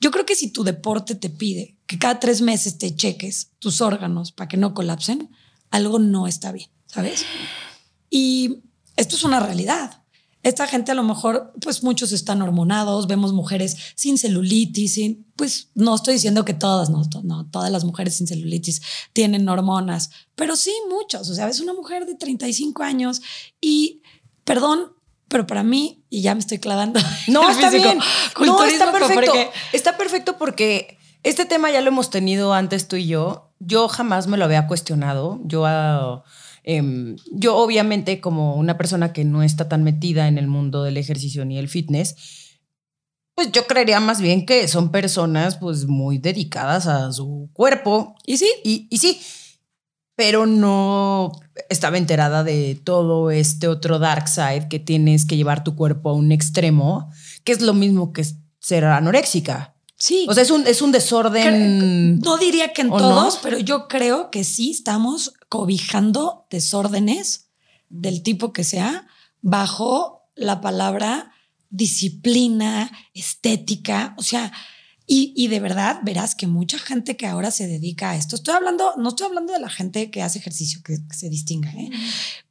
Yo 0.00 0.10
creo 0.10 0.24
que 0.24 0.34
si 0.34 0.50
tu 0.50 0.64
deporte 0.64 1.14
te 1.14 1.30
pide 1.30 1.76
que 1.86 1.98
cada 1.98 2.18
tres 2.18 2.40
meses 2.40 2.78
te 2.78 2.94
cheques 2.94 3.50
tus 3.58 3.80
órganos 3.80 4.32
para 4.32 4.48
que 4.48 4.56
no 4.56 4.74
colapsen, 4.74 5.30
algo 5.70 5.98
no 5.98 6.26
está 6.26 6.52
bien, 6.52 6.70
¿sabes? 6.86 7.24
Y 8.10 8.62
esto 8.96 9.16
es 9.16 9.24
una 9.24 9.40
realidad. 9.40 10.01
Esta 10.42 10.66
gente 10.66 10.90
a 10.90 10.94
lo 10.94 11.04
mejor, 11.04 11.52
pues 11.60 11.84
muchos 11.84 12.10
están 12.10 12.42
hormonados, 12.42 13.06
vemos 13.06 13.32
mujeres 13.32 13.76
sin 13.94 14.18
celulitis, 14.18 14.94
sin, 14.94 15.24
pues 15.36 15.68
no 15.74 15.94
estoy 15.94 16.14
diciendo 16.14 16.44
que 16.44 16.52
todas, 16.52 16.90
no, 16.90 17.02
no, 17.22 17.46
todas 17.46 17.70
las 17.70 17.84
mujeres 17.84 18.16
sin 18.16 18.26
celulitis 18.26 18.82
tienen 19.12 19.48
hormonas, 19.48 20.10
pero 20.34 20.56
sí 20.56 20.72
muchos. 20.88 21.30
O 21.30 21.34
sea, 21.34 21.48
es 21.48 21.60
una 21.60 21.74
mujer 21.74 22.06
de 22.06 22.16
35 22.16 22.82
años 22.82 23.22
y, 23.60 24.02
perdón, 24.44 24.92
pero 25.28 25.46
para 25.46 25.62
mí, 25.62 26.04
y 26.10 26.22
ya 26.22 26.34
me 26.34 26.40
estoy 26.40 26.58
clavando. 26.58 26.98
No, 27.28 27.48
está 27.48 27.70
bien. 27.70 27.98
No, 28.44 28.64
está 28.64 28.90
perfecto. 28.90 29.32
Está 29.72 29.96
perfecto 29.96 30.38
porque 30.38 30.98
este 31.22 31.44
tema 31.44 31.70
ya 31.70 31.80
lo 31.80 31.88
hemos 31.88 32.10
tenido 32.10 32.52
antes 32.52 32.88
tú 32.88 32.96
y 32.96 33.06
yo. 33.06 33.52
Yo 33.60 33.86
jamás 33.86 34.26
me 34.26 34.36
lo 34.36 34.44
había 34.44 34.66
cuestionado. 34.66 35.40
Yo... 35.44 35.62
Uh, 35.62 36.22
Em, 36.64 37.16
yo 37.32 37.56
obviamente 37.56 38.20
como 38.20 38.54
una 38.54 38.78
persona 38.78 39.12
que 39.12 39.24
no 39.24 39.42
está 39.42 39.68
tan 39.68 39.82
metida 39.82 40.28
en 40.28 40.38
el 40.38 40.46
mundo 40.46 40.84
del 40.84 40.96
ejercicio 40.96 41.44
ni 41.44 41.58
el 41.58 41.68
fitness, 41.68 42.16
pues 43.34 43.50
yo 43.50 43.66
creería 43.66 43.98
más 43.98 44.20
bien 44.20 44.46
que 44.46 44.68
son 44.68 44.90
personas 44.90 45.56
pues 45.56 45.86
muy 45.86 46.18
dedicadas 46.18 46.86
a 46.86 47.12
su 47.12 47.50
cuerpo. 47.52 48.14
Y 48.26 48.36
sí. 48.36 48.48
Y, 48.64 48.86
y 48.90 48.98
sí, 48.98 49.20
pero 50.14 50.46
no 50.46 51.32
estaba 51.68 51.98
enterada 51.98 52.44
de 52.44 52.80
todo 52.82 53.30
este 53.30 53.68
otro 53.68 53.98
dark 53.98 54.28
side 54.28 54.68
que 54.68 54.78
tienes 54.78 55.24
que 55.24 55.36
llevar 55.36 55.64
tu 55.64 55.74
cuerpo 55.74 56.10
a 56.10 56.14
un 56.14 56.32
extremo, 56.32 57.10
que 57.44 57.52
es 57.52 57.60
lo 57.60 57.74
mismo 57.74 58.12
que 58.12 58.24
ser 58.60 58.84
anoréxica. 58.84 59.74
Sí. 59.96 60.26
O 60.28 60.34
sea, 60.34 60.42
es 60.42 60.50
un, 60.50 60.66
es 60.66 60.82
un 60.82 60.92
desorden. 60.92 62.18
no 62.18 62.36
diría 62.36 62.72
que 62.72 62.82
en 62.82 62.90
todos, 62.90 63.38
pero 63.42 63.58
yo 63.58 63.88
creo 63.88 64.30
que 64.30 64.44
sí 64.44 64.72
estamos 64.72 65.32
cobijando 65.52 66.46
desórdenes 66.48 67.50
del 67.90 68.22
tipo 68.22 68.54
que 68.54 68.64
sea 68.64 69.06
bajo 69.42 70.22
la 70.34 70.62
palabra 70.62 71.30
disciplina, 71.68 72.90
estética. 73.12 74.14
O 74.16 74.22
sea, 74.22 74.50
y, 75.06 75.48
de 75.48 75.60
verdad 75.60 76.00
verás 76.04 76.34
que 76.34 76.46
mucha 76.46 76.78
gente 76.78 77.18
que 77.18 77.26
ahora 77.26 77.50
se 77.50 77.66
dedica 77.66 78.12
a 78.12 78.16
esto, 78.16 78.36
estoy 78.36 78.54
hablando, 78.54 78.94
no 78.96 79.10
estoy 79.10 79.26
hablando 79.26 79.52
de 79.52 79.60
la 79.60 79.68
gente 79.68 80.10
que 80.10 80.22
hace 80.22 80.38
ejercicio, 80.38 80.80
que, 80.82 80.96
se 81.14 81.28
distinga, 81.28 81.70
¿eh? 81.72 81.90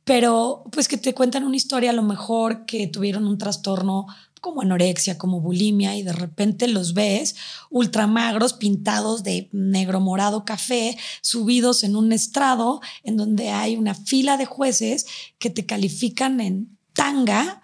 pero 0.04 0.64
pues 0.72 0.88
que 0.88 0.98
te 0.98 1.16
cuentan 1.16 1.44
una 1.44 1.56
historia 1.56 1.90
a 1.90 1.94
lo 1.94 2.04
mejor 2.04 2.68
que 2.68 2.86
tuvieron 2.86 3.26
un 3.26 3.40
trastorno 3.40 4.06
como 4.42 4.62
anorexia, 4.62 5.18
como 5.18 5.40
bulimia, 5.40 5.96
y 5.96 6.04
de 6.04 6.14
repente 6.14 6.68
los 6.68 6.94
ves 6.94 7.36
ultramagros, 7.70 8.54
pintados 8.54 9.24
de 9.24 9.50
negro, 9.52 10.00
morado, 10.00 10.44
café, 10.44 10.98
subidos 11.22 11.84
en 11.84 11.96
un 11.96 12.12
estrado 12.12 12.82
en 13.04 13.18
donde 13.18 13.50
hay 13.50 13.78
una 13.78 13.94
fila 13.94 14.38
de 14.38 14.46
jueces 14.46 15.06
que 15.38 15.52
te 15.52 15.66
califican 15.66 16.42
en 16.42 16.78
tanga 16.94 17.62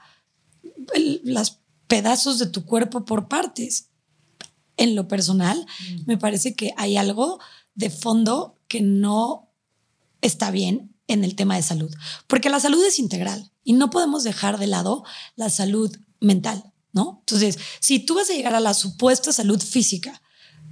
los 1.23 1.59
pedazos 1.87 2.39
de 2.39 2.45
tu 2.45 2.63
cuerpo 2.63 3.05
por 3.05 3.27
partes. 3.27 3.89
En 4.77 4.95
lo 4.95 5.07
personal, 5.07 5.59
mm. 5.59 6.01
me 6.05 6.17
parece 6.17 6.53
que 6.53 6.73
hay 6.77 6.97
algo 6.97 7.39
de 7.73 7.89
fondo 7.89 8.59
que 8.67 8.81
no 8.81 9.49
está 10.21 10.51
bien 10.51 10.93
en 11.07 11.23
el 11.23 11.35
tema 11.35 11.55
de 11.55 11.63
salud, 11.63 11.91
porque 12.27 12.49
la 12.49 12.59
salud 12.59 12.83
es 12.85 12.99
integral 12.99 13.51
y 13.63 13.73
no 13.73 13.89
podemos 13.89 14.23
dejar 14.23 14.59
de 14.59 14.67
lado 14.67 15.03
la 15.35 15.49
salud 15.49 15.95
mental, 16.19 16.63
¿no? 16.93 17.17
Entonces, 17.19 17.57
si 17.79 17.99
tú 17.99 18.15
vas 18.15 18.29
a 18.29 18.33
llegar 18.33 18.55
a 18.55 18.59
la 18.59 18.73
supuesta 18.73 19.31
salud 19.31 19.61
física 19.61 20.21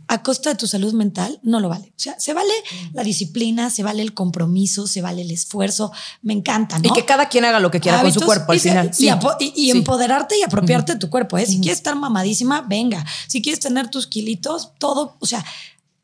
a 0.08 0.22
costa 0.22 0.52
de 0.52 0.56
tu 0.56 0.68
salud 0.68 0.94
mental, 0.94 1.40
no 1.42 1.60
lo 1.60 1.70
vale. 1.70 1.88
O 1.90 2.00
sea, 2.00 2.20
se 2.20 2.34
vale 2.34 2.54
la 2.94 3.04
disciplina, 3.04 3.70
se 3.70 3.84
vale 3.84 4.02
el 4.02 4.14
compromiso, 4.14 4.88
se 4.88 5.02
vale 5.02 5.24
el 5.24 5.32
esfuerzo, 5.32 5.92
me 6.22 6.34
encanta, 6.34 6.78
¿no? 6.78 6.90
Y 6.90 6.94
que 6.94 7.06
cada 7.06 7.28
quien 7.28 7.46
haga 7.46 7.60
lo 7.60 7.72
que 7.72 7.80
quiera 7.80 8.02
con 8.02 8.14
su 8.14 8.22
cuerpo 8.22 8.52
al 8.52 8.58
y, 8.58 8.62
final. 8.62 8.92
Y, 9.40 9.72
empoderarte 9.72 10.38
y 10.38 10.44
apropiarte 10.44 10.94
de 10.94 11.00
tu 11.00 11.10
cuerpo, 11.10 11.38
¿eh? 11.38 11.46
Si 11.46 11.60
quieres 11.60 11.80
estar 11.80 11.96
mamadísima, 11.96 12.62
venga. 12.62 13.04
Si 13.28 13.42
quieres 13.42 13.60
tener 13.60 13.90
tus 13.90 14.06
kilitos, 14.06 14.72
todo, 14.78 15.18
o 15.20 15.26
sea, 15.26 15.44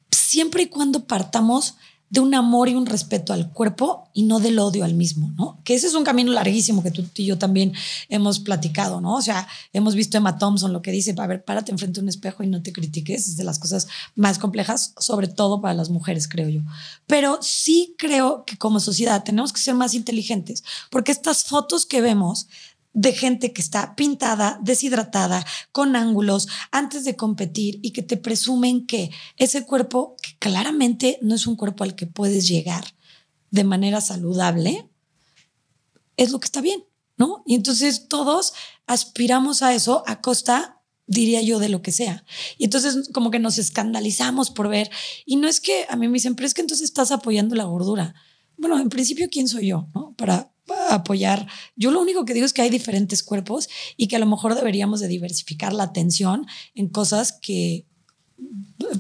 siempre 0.10 0.64
y 0.64 0.68
cuando 0.68 1.06
partamos 1.06 1.76
de 2.12 2.20
un 2.20 2.36
amor 2.36 2.68
y 2.68 2.76
un 2.76 2.86
respeto 2.86 3.32
al 3.32 3.52
cuerpo 3.52 4.10
y 4.14 4.24
no 4.24 4.42
del 4.42 4.60
odio 4.60 4.84
al 4.84 4.94
mismo, 4.94 5.32
¿no? 5.38 5.62
Que 5.64 5.76
ese 5.76 5.88
es 5.88 5.96
un 5.96 6.04
camino 6.04 6.34
larguísimo 6.34 6.84
que 6.84 6.92
tú 6.92 7.06
y 7.16 7.26
yo 7.26 7.38
también 7.38 7.74
hemos 8.10 8.42
platicado, 8.42 9.00
¿no? 9.00 9.16
O 9.16 9.22
sea, 9.22 9.48
hemos 9.72 9.96
visto 9.96 10.18
Emma 10.18 10.38
Thompson 10.38 10.74
lo 10.74 10.82
que 10.82 10.92
dice, 10.92 11.16
a 11.18 11.28
ver, 11.28 11.46
párate 11.46 11.72
enfrente 11.72 12.02
de 12.02 12.04
un 12.04 12.10
espejo 12.10 12.44
y 12.44 12.48
no 12.48 12.62
te 12.62 12.74
critiques, 12.74 13.30
es 13.30 13.38
de 13.38 13.46
las 13.46 13.60
cosas 13.60 13.88
más 14.16 14.40
complejas, 14.40 14.94
sobre 15.00 15.30
todo 15.30 15.62
para 15.62 15.74
las 15.74 15.90
mujeres, 15.90 16.28
creo 16.28 16.50
yo. 16.50 16.62
Pero 17.08 17.40
sí 17.42 17.96
creo 17.98 18.44
que 18.44 18.58
como 18.58 18.82
sociedad 18.82 19.24
tenemos 19.24 19.54
que 19.54 19.62
ser 19.62 19.76
más 19.76 19.94
inteligentes, 19.94 20.66
porque 20.90 21.14
estas 21.14 21.46
fotos 21.46 21.86
que 21.86 22.02
vemos 22.02 22.48
de 22.94 23.14
gente 23.14 23.54
que 23.54 23.62
está 23.62 23.96
pintada, 23.96 24.60
deshidratada, 24.62 25.46
con 25.72 25.96
ángulos, 25.96 26.48
antes 26.72 27.06
de 27.06 27.16
competir 27.16 27.80
y 27.82 27.92
que 27.92 28.04
te 28.04 28.18
presumen 28.18 28.86
que 28.86 29.12
ese 29.38 29.66
cuerpo, 29.66 30.16
que 30.22 30.36
claramente 30.40 31.18
no 31.22 31.36
es 31.36 31.48
un 31.48 31.56
cuerpo 31.56 31.84
al 31.84 31.96
que 31.96 32.08
puedes 32.08 32.48
llegar 32.48 32.84
de 33.50 33.64
manera 33.64 34.02
saludable, 34.02 34.90
es 36.18 36.32
lo 36.32 36.40
que 36.40 36.46
está 36.46 36.62
bien, 36.62 36.84
¿no? 37.18 37.44
Y 37.46 37.56
entonces 37.56 38.08
todos 38.08 38.54
aspiramos 38.88 39.62
a 39.62 39.74
eso 39.74 40.04
a 40.06 40.22
costa 40.22 40.82
diría 41.12 41.42
yo, 41.42 41.60
de 41.60 41.70
lo 41.70 41.82
que 41.82 41.92
sea. 41.92 42.24
Y 42.58 42.64
entonces 42.64 43.10
como 43.14 43.32
que 43.32 43.40
nos 43.40 43.58
escandalizamos 43.58 44.50
por 44.50 44.70
ver. 44.70 44.90
Y 45.26 45.36
no 45.36 45.48
es 45.50 45.60
que 45.60 45.86
a 45.90 45.98
mí 45.98 46.08
me 46.08 46.14
dicen, 46.14 46.36
pero 46.36 46.48
es 46.48 46.54
que 46.54 46.62
entonces 46.62 46.86
estás 46.86 47.12
apoyando 47.12 47.56
la 47.56 47.66
gordura. 47.66 48.16
Bueno, 48.62 48.80
en 48.80 48.90
principio, 48.90 49.28
¿quién 49.30 49.48
soy 49.48 49.68
yo? 49.68 49.90
¿no? 49.96 50.14
Para 50.16 50.52
apoyar. 50.92 51.48
Yo 51.76 51.90
lo 51.90 52.00
único 52.00 52.26
que 52.26 52.36
digo 52.36 52.46
es 52.46 52.54
que 52.54 52.62
hay 52.62 52.70
diferentes 52.70 53.24
cuerpos 53.24 53.68
y 53.98 54.08
que 54.08 54.18
a 54.18 54.20
lo 54.20 54.28
mejor 54.28 54.54
deberíamos 54.54 55.00
de 55.00 55.08
diversificar 55.08 55.74
la 55.74 55.84
atención 55.84 56.46
en 56.76 56.88
cosas 56.88 57.34
que 57.42 57.88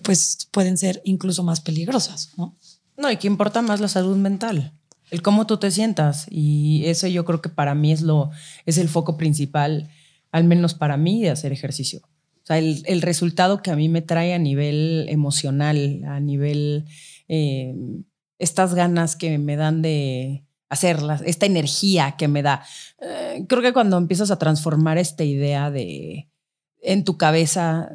pues 0.03 0.49
pueden 0.51 0.79
ser 0.79 1.01
incluso 1.05 1.43
más 1.43 1.61
peligrosas, 1.61 2.31
¿no? 2.37 2.57
No, 2.97 3.11
y 3.11 3.17
que 3.17 3.27
importa 3.27 3.61
más 3.61 3.79
la 3.79 3.87
salud 3.87 4.17
mental, 4.17 4.73
el 5.11 5.21
cómo 5.21 5.45
tú 5.45 5.57
te 5.57 5.69
sientas 5.69 6.25
y 6.29 6.83
eso 6.85 7.05
yo 7.07 7.23
creo 7.23 7.41
que 7.41 7.49
para 7.49 7.75
mí 7.75 7.91
es 7.91 8.01
lo 8.01 8.31
es 8.65 8.79
el 8.79 8.89
foco 8.89 9.15
principal, 9.15 9.91
al 10.31 10.43
menos 10.43 10.73
para 10.73 10.97
mí 10.97 11.21
de 11.21 11.29
hacer 11.29 11.51
ejercicio. 11.51 12.01
O 12.43 12.45
sea, 12.45 12.57
el, 12.57 12.81
el 12.87 13.03
resultado 13.03 13.61
que 13.61 13.69
a 13.69 13.75
mí 13.75 13.89
me 13.89 14.01
trae 14.01 14.33
a 14.33 14.39
nivel 14.39 15.05
emocional, 15.09 16.01
a 16.07 16.19
nivel 16.19 16.85
eh, 17.27 17.75
estas 18.41 18.73
ganas 18.73 19.15
que 19.15 19.37
me 19.37 19.55
dan 19.55 19.81
de 19.81 20.43
hacerlas, 20.69 21.21
esta 21.25 21.45
energía 21.45 22.15
que 22.17 22.27
me 22.27 22.41
da. 22.41 22.65
Eh, 22.99 23.45
creo 23.47 23.61
que 23.61 23.71
cuando 23.71 23.97
empiezas 23.97 24.31
a 24.31 24.39
transformar 24.39 24.97
esta 24.97 25.23
idea 25.23 25.69
de 25.69 26.27
en 26.81 27.03
tu 27.03 27.17
cabeza, 27.17 27.89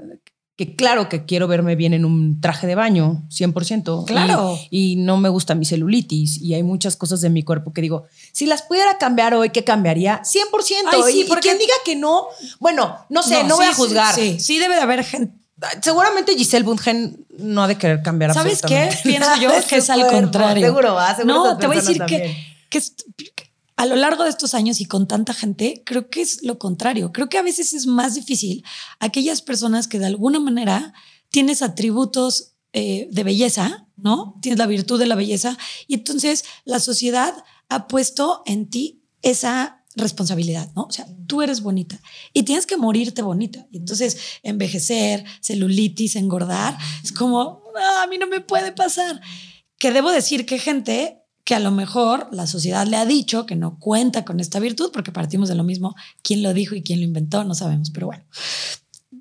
que 0.55 0.77
claro 0.77 1.09
que 1.09 1.25
quiero 1.25 1.49
verme 1.49 1.75
bien 1.75 1.95
en 1.95 2.05
un 2.05 2.41
traje 2.41 2.69
de 2.69 2.77
baño, 2.77 3.27
100%. 3.29 4.05
Claro. 4.07 4.57
Y, 4.71 4.95
no 4.97 5.17
me 5.17 5.29
gusta 5.29 5.57
mi 5.57 5.65
celulitis 5.65 6.41
y 6.41 6.55
hay 6.55 6.63
muchas 6.63 6.97
cosas 6.97 7.21
de 7.21 7.29
mi 7.29 7.43
cuerpo 7.43 7.73
que 7.73 7.83
digo, 7.83 8.05
si 8.33 8.47
las 8.47 8.63
pudiera 8.63 8.99
cambiar 8.99 9.35
hoy, 9.35 9.51
¿qué 9.51 9.65
cambiaría? 9.65 10.23
100%. 10.23 10.25
sí, 11.07 11.23
y, 11.23 11.25
porque 11.25 11.49
quien 11.49 11.59
diga 11.59 11.75
que 11.85 11.97
no, 11.97 12.29
bueno, 12.61 12.97
no 13.09 13.23
sé, 13.25 13.43
no, 13.43 13.57
voy 13.57 13.67
a 13.67 13.75
juzgar. 13.75 14.15
Sí, 14.15 14.39
sí, 14.39 14.59
debe 14.59 14.77
de 14.77 14.83
haber 14.83 15.03
gente 15.03 15.46
Seguramente 15.81 16.37
Giselle 16.37 16.65
Bundchen 16.65 17.27
no 17.39 17.63
ha 17.63 17.69
de 17.69 17.79
querer 17.79 18.03
cambiar 18.03 18.35
¿Sabes 18.35 18.61
qué? 18.63 18.91
Pienso 19.03 19.37
yo 19.41 19.51
que 19.69 19.77
es 19.77 19.91
al 19.91 20.07
contrario. 20.07 20.67
Seguro, 20.67 20.95
va, 20.95 21.15
seguro 21.17 21.35
No, 21.35 21.59
te 21.59 21.67
voy 21.67 21.77
a 21.77 21.81
decir 21.81 22.03
que 22.07 22.37
que 22.69 22.81
a 23.77 23.87
lo 23.87 23.97
largo 23.97 24.25
de 24.25 24.31
estos 24.31 24.55
años 24.55 24.81
y 24.81 24.87
con 24.87 25.07
tanta 25.07 25.35
gente, 25.35 25.83
creo 25.85 26.09
que 26.09 26.23
es 26.23 26.43
lo 26.43 26.59
contrario. 26.59 27.13
Creo 27.13 27.29
que 27.29 27.39
a 27.39 27.43
veces 27.43 27.75
es 27.75 27.87
más 27.87 28.15
difícil 28.15 28.65
aquellas 29.01 29.43
personas 29.43 29.87
que 29.87 29.99
de 29.99 30.07
alguna 30.07 30.41
manera 30.41 30.95
tienes 31.31 31.61
atributos 31.61 32.55
eh, 32.73 33.09
de 33.11 33.25
belleza, 33.25 33.87
¿no? 33.97 34.39
Tienes 34.41 34.59
la 34.59 34.67
virtud 34.67 34.99
de 34.99 35.07
la 35.07 35.15
belleza 35.15 35.59
y 35.87 35.95
entonces 35.95 36.45
la 36.65 36.81
sociedad 36.81 37.35
ha 37.69 37.87
puesto 37.87 38.43
en 38.47 38.71
ti 38.71 39.03
esa 39.23 39.85
responsabilidad, 39.97 40.71
¿no? 40.77 40.83
O 40.83 40.93
sea, 40.93 41.07
tú 41.27 41.43
eres 41.43 41.63
bonita 41.63 42.01
y 42.33 42.43
tienes 42.45 42.67
que 42.67 42.77
morirte 42.77 43.23
bonita. 43.23 43.67
Y 43.71 43.79
entonces 43.79 44.19
envejecer, 44.43 45.25
celulitis, 45.41 46.17
engordar, 46.17 46.77
es 47.03 47.13
como, 47.13 47.63
a 48.01 48.07
mí 48.07 48.19
no 48.19 48.27
me 48.27 48.41
puede 48.41 48.73
pasar. 48.73 49.21
Que 49.79 49.93
debo 49.93 50.11
decir 50.11 50.47
que 50.47 50.59
gente 50.59 51.23
que 51.45 51.55
a 51.55 51.61
lo 51.61 51.71
mejor 51.71 52.29
la 52.33 52.47
sociedad 52.47 52.87
le 52.87 52.97
ha 52.97 53.07
dicho 53.07 53.47
que 53.47 53.57
no 53.57 53.79
cuenta 53.79 54.25
con 54.25 54.41
esta 54.41 54.59
virtud, 54.59 54.91
porque 54.93 55.13
partimos 55.13 55.49
de 55.49 55.55
lo 55.55 55.65
mismo, 55.65 55.95
quién 56.23 56.43
lo 56.43 56.53
dijo 56.53 56.75
y 56.75 56.83
quién 56.83 56.99
lo 56.99 57.07
inventó, 57.07 57.45
no 57.45 57.55
sabemos, 57.55 57.91
pero 57.91 58.09
bueno, 58.09 58.25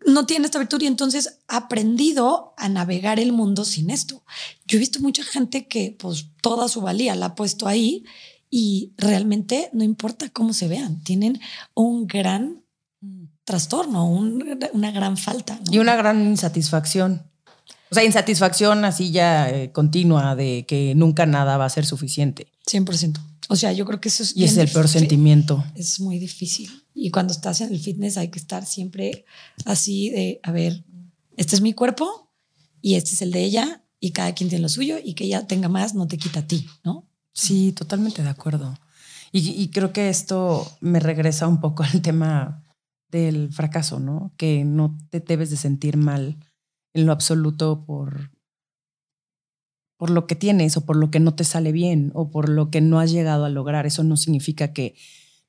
no 0.08 0.26
tiene 0.26 0.46
esta 0.46 0.58
virtud 0.58 0.82
y 0.82 0.88
entonces 0.88 1.40
ha 1.48 1.58
aprendido 1.58 2.54
a 2.58 2.68
navegar 2.68 3.20
el 3.20 3.32
mundo 3.32 3.64
sin 3.64 3.92
esto. 3.92 4.24
Yo 4.66 4.78
he 4.78 4.80
visto 4.80 5.00
mucha 5.02 5.24
gente 5.24 5.68
que 5.68 5.96
pues 5.98 6.28
toda 6.42 6.68
su 6.68 6.82
valía 6.82 7.16
la 7.16 7.28
ha 7.28 7.36
puesto 7.36 7.68
ahí 7.68 8.04
y 8.58 8.94
realmente 8.96 9.70
no 9.74 9.84
importa 9.84 10.30
cómo 10.30 10.54
se 10.54 10.70
vean, 10.70 11.04
tienen 11.04 11.42
un 11.74 12.08
gran 12.08 12.64
trastorno, 13.44 14.08
una 14.08 14.92
gran 14.92 15.18
falta. 15.18 15.60
Y 15.70 15.80
una 15.80 15.98
gran 15.98 16.26
insatisfacción. 16.26 17.30
O 17.92 17.96
sea, 17.96 18.06
insatisfacción 18.06 18.86
así 18.86 19.12
ya 19.12 19.50
eh, 19.50 19.74
continua 19.74 20.38
de 20.38 20.66
que 20.66 20.96
nunca 20.96 21.26
nada 21.26 21.58
va 21.58 21.66
a 21.66 21.70
ser 21.70 21.86
suficiente. 21.86 22.48
100%. 22.66 23.20
O 23.50 23.58
sea, 23.58 23.74
yo 23.74 23.86
creo 23.86 24.00
que 24.00 24.08
eso 24.08 24.24
es... 24.24 24.34
Y 24.38 24.46
es 24.46 24.56
el 24.56 24.70
peor 24.70 24.88
sentimiento. 24.88 25.62
Es 25.76 26.00
muy 26.00 26.18
difícil. 26.18 26.72
Y 26.94 27.12
cuando 27.12 27.34
estás 27.34 27.60
en 27.60 27.74
el 27.74 27.80
fitness 27.82 28.16
hay 28.16 28.30
que 28.30 28.40
estar 28.40 28.66
siempre 28.66 29.26
así 29.66 30.12
de, 30.12 30.40
a 30.44 30.54
ver, 30.54 30.86
este 31.36 31.58
es 31.58 31.62
mi 31.62 31.74
cuerpo 31.74 32.32
y 32.82 32.96
este 32.96 33.16
es 33.16 33.22
el 33.22 33.34
de 33.34 33.44
ella 33.44 33.84
y 34.00 34.12
cada 34.12 34.34
quien 34.34 34.48
tiene 34.48 34.62
lo 34.62 34.70
suyo 34.70 34.96
y 35.04 35.14
que 35.14 35.26
ella 35.26 35.46
tenga 35.46 35.68
más 35.68 35.94
no 35.94 36.08
te 36.08 36.18
quita 36.18 36.40
a 36.40 36.48
ti, 36.48 36.66
¿no? 36.86 37.05
Sí, 37.36 37.74
totalmente 37.74 38.24
de 38.24 38.30
acuerdo. 38.30 38.80
Y, 39.32 39.50
y 39.50 39.70
creo 39.70 39.92
que 39.92 40.10
esto 40.10 40.66
me 40.80 41.00
regresa 41.00 41.48
un 41.48 41.60
poco 41.60 41.84
al 41.84 42.02
tema 42.02 42.64
del 43.12 43.54
fracaso, 43.54 44.00
¿no? 44.00 44.34
Que 44.38 44.64
no 44.64 44.98
te 45.10 45.20
debes 45.20 45.50
de 45.50 45.58
sentir 45.58 45.98
mal 45.98 46.38
en 46.94 47.06
lo 47.06 47.12
absoluto 47.12 47.86
por, 47.86 48.32
por 49.98 50.10
lo 50.10 50.28
que 50.28 50.36
tienes 50.36 50.78
o 50.78 50.86
por 50.86 50.96
lo 50.96 51.12
que 51.12 51.20
no 51.20 51.36
te 51.36 51.44
sale 51.44 51.72
bien 51.72 52.12
o 52.14 52.30
por 52.30 52.50
lo 52.50 52.72
que 52.72 52.82
no 52.82 53.00
has 53.00 53.12
llegado 53.12 53.46
a 53.46 53.50
lograr. 53.50 53.86
Eso 53.86 54.04
no 54.04 54.18
significa 54.18 54.74
que 54.74 54.96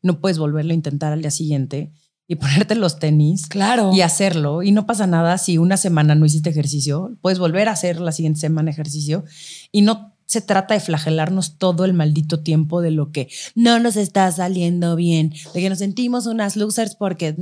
no 0.03 0.21
puedes 0.21 0.39
volverlo 0.39 0.73
a 0.73 0.75
intentar 0.75 1.13
al 1.13 1.23
día 1.23 1.31
siguiente 1.31 1.93
y 2.29 2.35
ponerte 2.37 2.75
los 2.75 2.99
tenis 2.99 3.47
claro. 3.47 3.93
y 3.95 4.01
hacerlo. 4.01 4.63
Y 4.63 4.73
no 4.73 4.87
pasa 4.87 5.07
nada 5.07 5.39
si 5.39 5.59
una 5.59 5.77
semana 5.77 6.15
no 6.15 6.27
hiciste 6.27 6.51
ejercicio, 6.51 7.17
puedes 7.21 7.39
volver 7.39 7.69
a 7.69 7.73
hacer 7.73 8.01
la 8.01 8.13
siguiente 8.13 8.41
semana 8.41 8.71
ejercicio 8.71 9.25
y 9.71 9.83
no 9.83 10.16
se 10.27 10.41
trata 10.41 10.75
de 10.75 10.81
flagelarnos 10.81 11.57
todo 11.57 11.85
el 11.85 11.95
maldito 11.95 12.43
tiempo 12.43 12.81
de 12.81 12.91
lo 12.91 13.13
que 13.13 13.29
no 13.55 13.79
nos 13.79 13.97
está 13.97 14.31
saliendo 14.33 14.97
bien, 14.97 15.33
de 15.55 15.61
que 15.61 15.69
nos 15.71 15.79
sentimos 15.79 16.27
unas 16.27 16.57
losers 16.57 16.97
porque, 16.97 17.35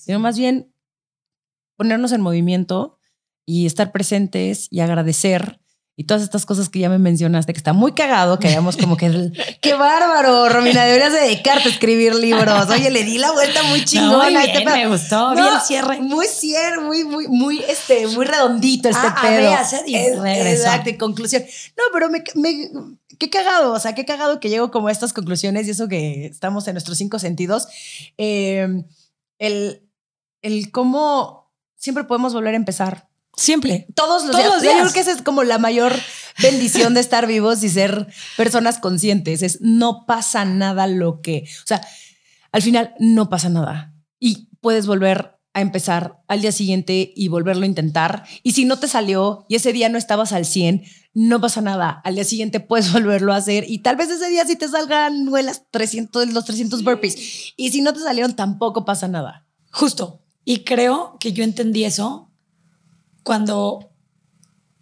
sino 0.00 0.18
más 0.18 0.38
bien 0.38 0.72
ponernos 1.76 2.12
en 2.12 2.22
movimiento 2.22 2.98
y 3.44 3.66
estar 3.66 3.92
presentes 3.92 4.68
y 4.70 4.80
agradecer 4.80 5.60
y 5.98 6.04
todas 6.04 6.22
estas 6.22 6.44
cosas 6.44 6.68
que 6.68 6.78
ya 6.78 6.90
me 6.90 6.98
mencionaste, 6.98 7.54
que 7.54 7.56
está 7.56 7.72
muy 7.72 7.92
cagado, 7.92 8.38
que 8.38 8.48
hayamos 8.48 8.76
como 8.76 8.98
que, 8.98 9.32
qué 9.62 9.72
bárbaro, 9.72 10.46
Romina, 10.50 10.84
deberías 10.84 11.14
dedicarte 11.14 11.70
a 11.70 11.72
escribir 11.72 12.14
libros. 12.14 12.68
Oye, 12.68 12.90
le 12.90 13.02
di 13.02 13.16
la 13.16 13.32
vuelta 13.32 13.62
muy 13.62 13.82
chingona. 13.82 14.44
este 14.44 14.62
me 14.66 14.88
gustó, 14.88 15.32
bien 15.32 15.46
cierre. 15.66 16.02
Muy 16.02 16.26
cierre, 16.26 16.82
muy, 16.82 17.04
muy, 17.04 17.28
muy, 17.28 17.60
este, 17.60 18.06
muy 18.08 18.26
redondito 18.26 18.90
este 18.90 19.06
ah, 19.06 19.16
pedo. 19.22 20.26
exacto, 20.26 20.90
y 20.90 20.98
conclusión. 20.98 21.42
No, 21.78 21.84
pero 21.94 22.10
me, 22.10 22.22
me, 22.34 22.70
qué 23.18 23.30
cagado, 23.30 23.72
o 23.72 23.80
sea, 23.80 23.94
qué 23.94 24.04
cagado 24.04 24.38
que 24.38 24.50
llego 24.50 24.70
como 24.70 24.88
a 24.88 24.92
estas 24.92 25.14
conclusiones 25.14 25.66
y 25.66 25.70
eso 25.70 25.88
que 25.88 26.26
estamos 26.26 26.68
en 26.68 26.74
nuestros 26.74 26.98
cinco 26.98 27.18
sentidos. 27.18 27.68
Eh, 28.18 28.84
el, 29.38 29.82
el 30.42 30.70
cómo 30.70 31.50
siempre 31.76 32.04
podemos 32.04 32.34
volver 32.34 32.52
a 32.52 32.58
empezar. 32.58 33.08
Siempre. 33.36 33.86
Todos 33.94 34.24
los 34.24 34.36
días. 34.62 34.62
Yo 34.62 34.80
creo 34.80 34.92
que 34.92 35.00
esa 35.00 35.12
es 35.12 35.22
como 35.22 35.44
la 35.44 35.58
mayor 35.58 35.92
bendición 36.42 36.94
de 36.94 37.00
estar 37.00 37.26
vivos 37.26 37.62
y 37.62 37.68
ser 37.68 38.06
personas 38.36 38.78
conscientes. 38.78 39.42
Es 39.42 39.60
no 39.60 40.06
pasa 40.06 40.44
nada 40.44 40.86
lo 40.86 41.20
que, 41.20 41.44
o 41.62 41.66
sea, 41.66 41.86
al 42.52 42.62
final 42.62 42.94
no 42.98 43.28
pasa 43.28 43.48
nada 43.50 43.94
y 44.18 44.48
puedes 44.60 44.86
volver 44.86 45.36
a 45.52 45.60
empezar 45.60 46.22
al 46.28 46.42
día 46.42 46.52
siguiente 46.52 47.12
y 47.14 47.28
volverlo 47.28 47.64
a 47.64 47.66
intentar. 47.66 48.24
Y 48.42 48.52
si 48.52 48.64
no 48.64 48.78
te 48.78 48.88
salió 48.88 49.44
y 49.48 49.56
ese 49.56 49.72
día 49.72 49.88
no 49.88 49.98
estabas 49.98 50.32
al 50.32 50.44
100, 50.44 50.84
no 51.12 51.40
pasa 51.40 51.60
nada. 51.60 52.00
Al 52.04 52.14
día 52.14 52.24
siguiente 52.24 52.60
puedes 52.60 52.92
volverlo 52.92 53.34
a 53.34 53.36
hacer 53.36 53.64
y 53.68 53.78
tal 53.78 53.96
vez 53.96 54.08
ese 54.10 54.28
día 54.28 54.46
sí 54.46 54.56
te 54.56 54.68
salgan 54.68 55.30
las 55.30 55.62
300, 55.70 56.32
los 56.32 56.44
300 56.46 56.84
burpees. 56.84 57.52
Y 57.56 57.70
si 57.70 57.82
no 57.82 57.92
te 57.92 58.00
salieron, 58.00 58.34
tampoco 58.34 58.84
pasa 58.84 59.08
nada. 59.08 59.46
Justo. 59.70 60.22
Y 60.44 60.60
creo 60.60 61.16
que 61.20 61.32
yo 61.32 61.42
entendí 61.42 61.84
eso 61.84 62.25
cuando 63.26 63.90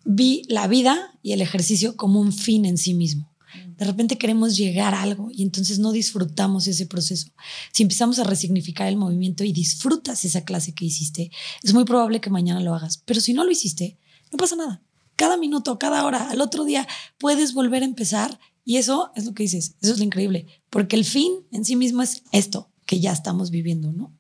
vi 0.05 0.43
la 0.49 0.69
vida 0.69 1.19
y 1.23 1.33
el 1.33 1.41
ejercicio 1.41 1.97
como 1.97 2.21
un 2.21 2.31
fin 2.31 2.67
en 2.67 2.77
sí 2.77 2.93
mismo. 2.93 3.33
De 3.79 3.87
repente 3.87 4.19
queremos 4.19 4.55
llegar 4.55 4.93
a 4.93 5.01
algo 5.01 5.31
y 5.33 5.43
entonces 5.43 5.79
no 5.79 5.93
disfrutamos 5.93 6.67
ese 6.67 6.85
proceso. 6.85 7.29
Si 7.73 7.85
empezamos 7.85 8.19
a 8.19 8.25
resignificar 8.25 8.87
el 8.87 8.99
movimiento 8.99 9.45
y 9.45 9.55
disfrutas 9.55 10.27
esa 10.27 10.45
clase 10.45 10.75
que 10.75 10.85
hiciste, 10.85 11.31
es 11.63 11.73
muy 11.73 11.85
probable 11.87 12.21
que 12.21 12.29
mañana 12.29 12.61
lo 12.61 12.75
hagas. 12.75 12.99
Pero 13.07 13.23
si 13.23 13.33
no 13.33 13.45
lo 13.45 13.51
hiciste, 13.51 13.97
no 14.31 14.37
pasa 14.37 14.57
nada. 14.57 14.83
Cada 15.17 15.39
minuto, 15.39 15.79
cada 15.79 16.05
hora, 16.05 16.29
al 16.29 16.43
otro 16.43 16.67
día 16.67 16.87
puedes 17.17 17.55
volver 17.55 17.83
a 17.83 17.87
empezar 17.87 18.39
y 18.63 18.77
eso 18.77 19.11
es 19.17 19.25
lo 19.25 19.33
que 19.33 19.45
dices. 19.45 19.77
Eso 19.81 19.93
es 19.95 19.99
lo 19.99 20.05
increíble, 20.05 20.49
porque 20.69 20.97
el 20.97 21.07
fin 21.07 21.33
en 21.51 21.65
sí 21.65 21.77
mismo 21.77 22.03
es 22.03 22.25
esto 22.31 22.69
que 22.85 23.01
ya 23.01 23.13
estamos 23.13 23.51
viviendo, 23.51 23.91
¿no? 23.91 24.13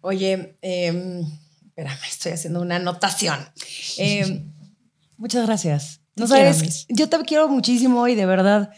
Oye, 0.00 0.56
eh, 0.62 1.22
espérame, 1.78 2.08
estoy 2.08 2.32
haciendo 2.32 2.60
una 2.60 2.76
anotación. 2.76 3.38
Em, 3.98 4.52
muchas 5.16 5.46
gracias. 5.46 6.00
No 6.16 6.26
sabes, 6.26 6.86
yo 6.88 7.08
te 7.08 7.16
quiero 7.18 7.48
muchísimo 7.48 8.08
y 8.08 8.16
de 8.16 8.26
verdad, 8.26 8.70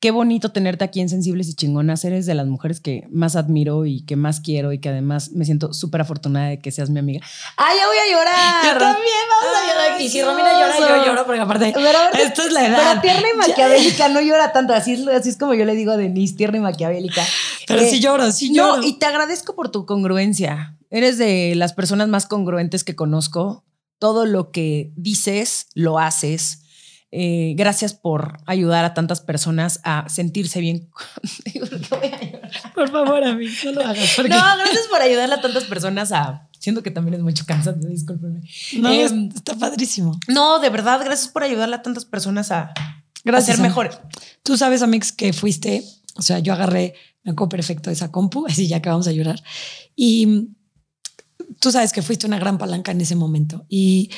qué 0.00 0.10
bonito 0.10 0.50
tenerte 0.50 0.84
aquí 0.84 1.00
en 1.00 1.08
Sensibles 1.08 1.48
y 1.48 1.54
Chingonas. 1.54 2.04
Eres 2.04 2.26
de 2.26 2.34
las 2.34 2.48
mujeres 2.48 2.80
que 2.80 3.06
más 3.10 3.36
admiro 3.36 3.86
y 3.86 4.04
que 4.04 4.16
más 4.16 4.40
quiero 4.40 4.72
y 4.72 4.80
que 4.80 4.88
además 4.88 5.30
me 5.30 5.44
siento 5.44 5.72
súper 5.72 6.00
afortunada 6.00 6.48
de 6.48 6.58
que 6.58 6.72
seas 6.72 6.90
mi 6.90 6.98
amiga. 6.98 7.24
¡Ay, 7.56 7.76
ya 7.78 7.86
voy 7.86 7.96
a 7.96 8.12
llorar! 8.12 8.64
Yo 8.64 8.78
también, 8.80 9.14
vamos 9.30 9.56
a 9.56 9.72
llorar. 9.72 10.00
Y 10.00 10.08
si 10.08 10.22
Romina 10.22 10.52
llora, 10.52 10.78
yo 10.80 11.06
lloro, 11.06 11.24
porque 11.24 11.40
aparte, 11.40 11.68
esto 11.68 12.42
es 12.42 12.52
la 12.52 12.66
edad. 12.66 12.98
Pero 13.00 13.00
tierna 13.00 13.28
y 13.32 13.36
maquiavélica 13.48 14.08
no 14.08 14.20
llora 14.20 14.52
tanto. 14.52 14.74
Así 14.74 14.94
es, 14.94 15.06
así 15.06 15.28
es 15.28 15.36
como 15.36 15.54
yo 15.54 15.64
le 15.64 15.76
digo 15.76 15.92
a 15.92 15.96
Denise, 15.96 16.34
tierna 16.34 16.58
y 16.58 16.62
maquiavélica. 16.62 17.22
Pero 17.68 17.82
sí 17.82 18.00
lloro, 18.00 18.32
sí 18.32 18.52
lloro. 18.52 18.78
No, 18.78 18.86
y 18.86 18.98
te 18.98 19.06
agradezco 19.06 19.54
por 19.54 19.70
tu 19.70 19.86
congruencia. 19.86 20.76
Eres 20.90 21.18
de 21.18 21.54
las 21.54 21.72
personas 21.74 22.08
más 22.08 22.26
congruentes 22.26 22.82
que 22.82 22.96
conozco. 22.96 23.64
Todo 23.98 24.26
lo 24.26 24.50
que 24.50 24.92
dices, 24.96 25.66
lo 25.74 25.98
haces 25.98 26.62
eh, 27.10 27.54
gracias 27.56 27.94
por 27.94 28.38
ayudar 28.44 28.84
a 28.84 28.92
tantas 28.92 29.20
personas 29.22 29.80
a 29.82 30.06
sentirse 30.08 30.60
bien. 30.60 30.90
por 32.74 32.90
favor, 32.90 33.24
a 33.24 33.34
mí, 33.34 33.46
no 33.64 33.72
lo 33.72 33.80
hagas. 33.80 34.18
No, 34.18 34.24
gracias 34.24 34.86
por 34.90 35.00
ayudar 35.00 35.32
a 35.32 35.40
tantas 35.40 35.64
personas 35.64 36.12
a. 36.12 36.48
Siento 36.58 36.82
que 36.82 36.90
también 36.90 37.14
es 37.14 37.20
mucho 37.20 37.46
cansado, 37.46 37.78
discúlpenme. 37.88 38.42
No, 38.78 38.92
em, 38.92 39.30
está 39.34 39.54
padrísimo. 39.54 40.18
No, 40.26 40.58
de 40.58 40.68
verdad, 40.70 41.00
gracias 41.02 41.28
por 41.28 41.44
ayudarle 41.44 41.76
a 41.76 41.82
tantas 41.82 42.04
personas 42.04 42.50
a, 42.50 42.74
gracias, 43.24 43.56
ser 43.56 43.62
mejor. 43.62 43.90
Tú 44.42 44.58
sabes, 44.58 44.82
Amix, 44.82 45.12
que 45.12 45.32
fuiste, 45.32 45.84
o 46.16 46.22
sea, 46.22 46.40
yo 46.40 46.52
agarré, 46.52 46.94
me 47.34 47.48
perfecto 47.48 47.90
esa 47.90 48.10
compu, 48.10 48.46
así 48.48 48.68
ya 48.68 48.80
que 48.80 48.88
vamos 48.88 49.08
a 49.08 49.12
llorar. 49.12 49.42
Y 49.96 50.48
tú 51.60 51.70
sabes 51.70 51.92
que 51.92 52.02
fuiste 52.02 52.26
una 52.26 52.38
gran 52.38 52.58
palanca 52.58 52.92
en 52.92 53.00
ese 53.00 53.16
momento. 53.16 53.66
Y 53.68 54.10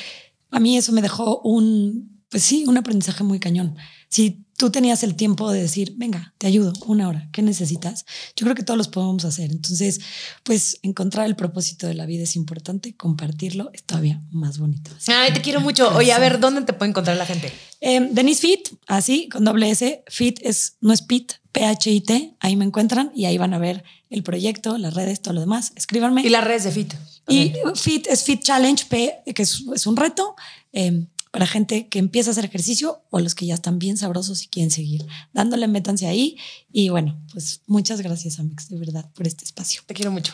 a 0.49 0.59
mí 0.59 0.77
eso 0.77 0.91
me 0.91 1.01
dejó 1.01 1.41
un 1.41 2.11
pues 2.31 2.43
sí, 2.43 2.63
un 2.65 2.77
aprendizaje 2.77 3.23
muy 3.25 3.39
cañón. 3.39 3.75
Si 4.11 4.43
tú 4.57 4.69
tenías 4.71 5.03
el 5.03 5.15
tiempo 5.15 5.49
de 5.51 5.61
decir, 5.61 5.93
venga, 5.95 6.33
te 6.37 6.45
ayudo 6.45 6.73
una 6.85 7.07
hora, 7.07 7.29
¿qué 7.31 7.41
necesitas? 7.41 8.05
Yo 8.35 8.43
creo 8.43 8.55
que 8.55 8.61
todos 8.61 8.77
los 8.77 8.89
podemos 8.89 9.23
hacer. 9.23 9.49
Entonces, 9.49 10.01
pues 10.43 10.79
encontrar 10.83 11.27
el 11.27 11.37
propósito 11.37 11.87
de 11.87 11.93
la 11.93 12.05
vida 12.05 12.23
es 12.23 12.35
importante, 12.35 12.93
compartirlo 12.93 13.71
es 13.73 13.83
todavía 13.83 14.21
más 14.29 14.59
bonito. 14.59 14.91
Ay, 15.07 15.31
te 15.33 15.39
quiero 15.41 15.61
mucho. 15.61 15.89
Oye, 15.95 16.11
a 16.11 16.19
ver, 16.19 16.41
¿dónde 16.41 16.61
te 16.63 16.73
puede 16.73 16.89
encontrar 16.89 17.15
la 17.15 17.25
gente? 17.25 17.53
Eh, 17.79 18.09
Denise 18.11 18.41
Fit, 18.41 18.69
así, 18.85 19.29
con 19.29 19.45
doble 19.45 19.71
S. 19.71 20.03
Fit 20.09 20.39
es, 20.43 20.75
no 20.81 20.91
es 20.91 21.01
Pit, 21.01 21.31
P-H-I-T. 21.53 22.35
Ahí 22.41 22.57
me 22.57 22.65
encuentran 22.65 23.13
y 23.15 23.25
ahí 23.25 23.37
van 23.37 23.53
a 23.53 23.59
ver 23.59 23.85
el 24.09 24.23
proyecto, 24.23 24.77
las 24.77 24.93
redes, 24.93 25.21
todo 25.21 25.35
lo 25.35 25.39
demás. 25.39 25.71
Escríbanme. 25.75 26.21
Y 26.21 26.29
las 26.29 26.43
redes 26.43 26.65
de 26.65 26.71
Fit. 26.71 26.93
Y 27.29 27.53
Fit 27.75 28.07
es 28.07 28.23
Fit 28.25 28.43
Challenge 28.43 28.85
P, 28.89 29.23
que 29.33 29.41
es, 29.41 29.63
es 29.73 29.87
un 29.87 29.95
reto. 29.95 30.35
Eh, 30.73 31.07
para 31.31 31.47
gente 31.47 31.87
que 31.87 31.99
empieza 31.99 32.29
a 32.29 32.33
hacer 32.33 32.45
ejercicio 32.45 33.01
o 33.09 33.19
los 33.19 33.35
que 33.35 33.45
ya 33.45 33.53
están 33.53 33.79
bien 33.79 33.97
sabrosos 33.97 34.43
y 34.43 34.47
quieren 34.47 34.69
seguir. 34.69 35.05
Dándole, 35.33 35.67
métanse 35.67 36.07
ahí. 36.07 36.37
Y 36.71 36.89
bueno, 36.89 37.19
pues 37.31 37.61
muchas 37.67 38.01
gracias, 38.01 38.39
Amix, 38.39 38.69
de 38.69 38.77
verdad, 38.77 39.09
por 39.13 39.25
este 39.25 39.45
espacio. 39.45 39.81
Te 39.85 39.93
quiero 39.93 40.11
mucho. 40.11 40.33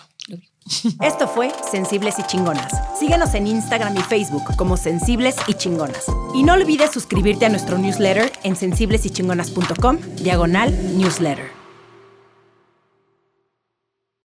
Esto 1.01 1.27
fue 1.27 1.51
Sensibles 1.71 2.15
y 2.19 2.23
Chingonas. 2.23 2.73
Síguenos 2.99 3.33
en 3.33 3.47
Instagram 3.47 3.95
y 3.97 4.01
Facebook 4.01 4.55
como 4.57 4.75
Sensibles 4.75 5.35
y 5.47 5.53
Chingonas. 5.53 6.05
Y 6.35 6.43
no 6.43 6.53
olvides 6.53 6.91
suscribirte 6.91 7.45
a 7.45 7.49
nuestro 7.49 7.77
newsletter 7.77 8.31
en 8.43 8.55
sensiblesychingonas.com, 8.55 9.97
diagonal 10.21 10.97
newsletter. 10.97 11.56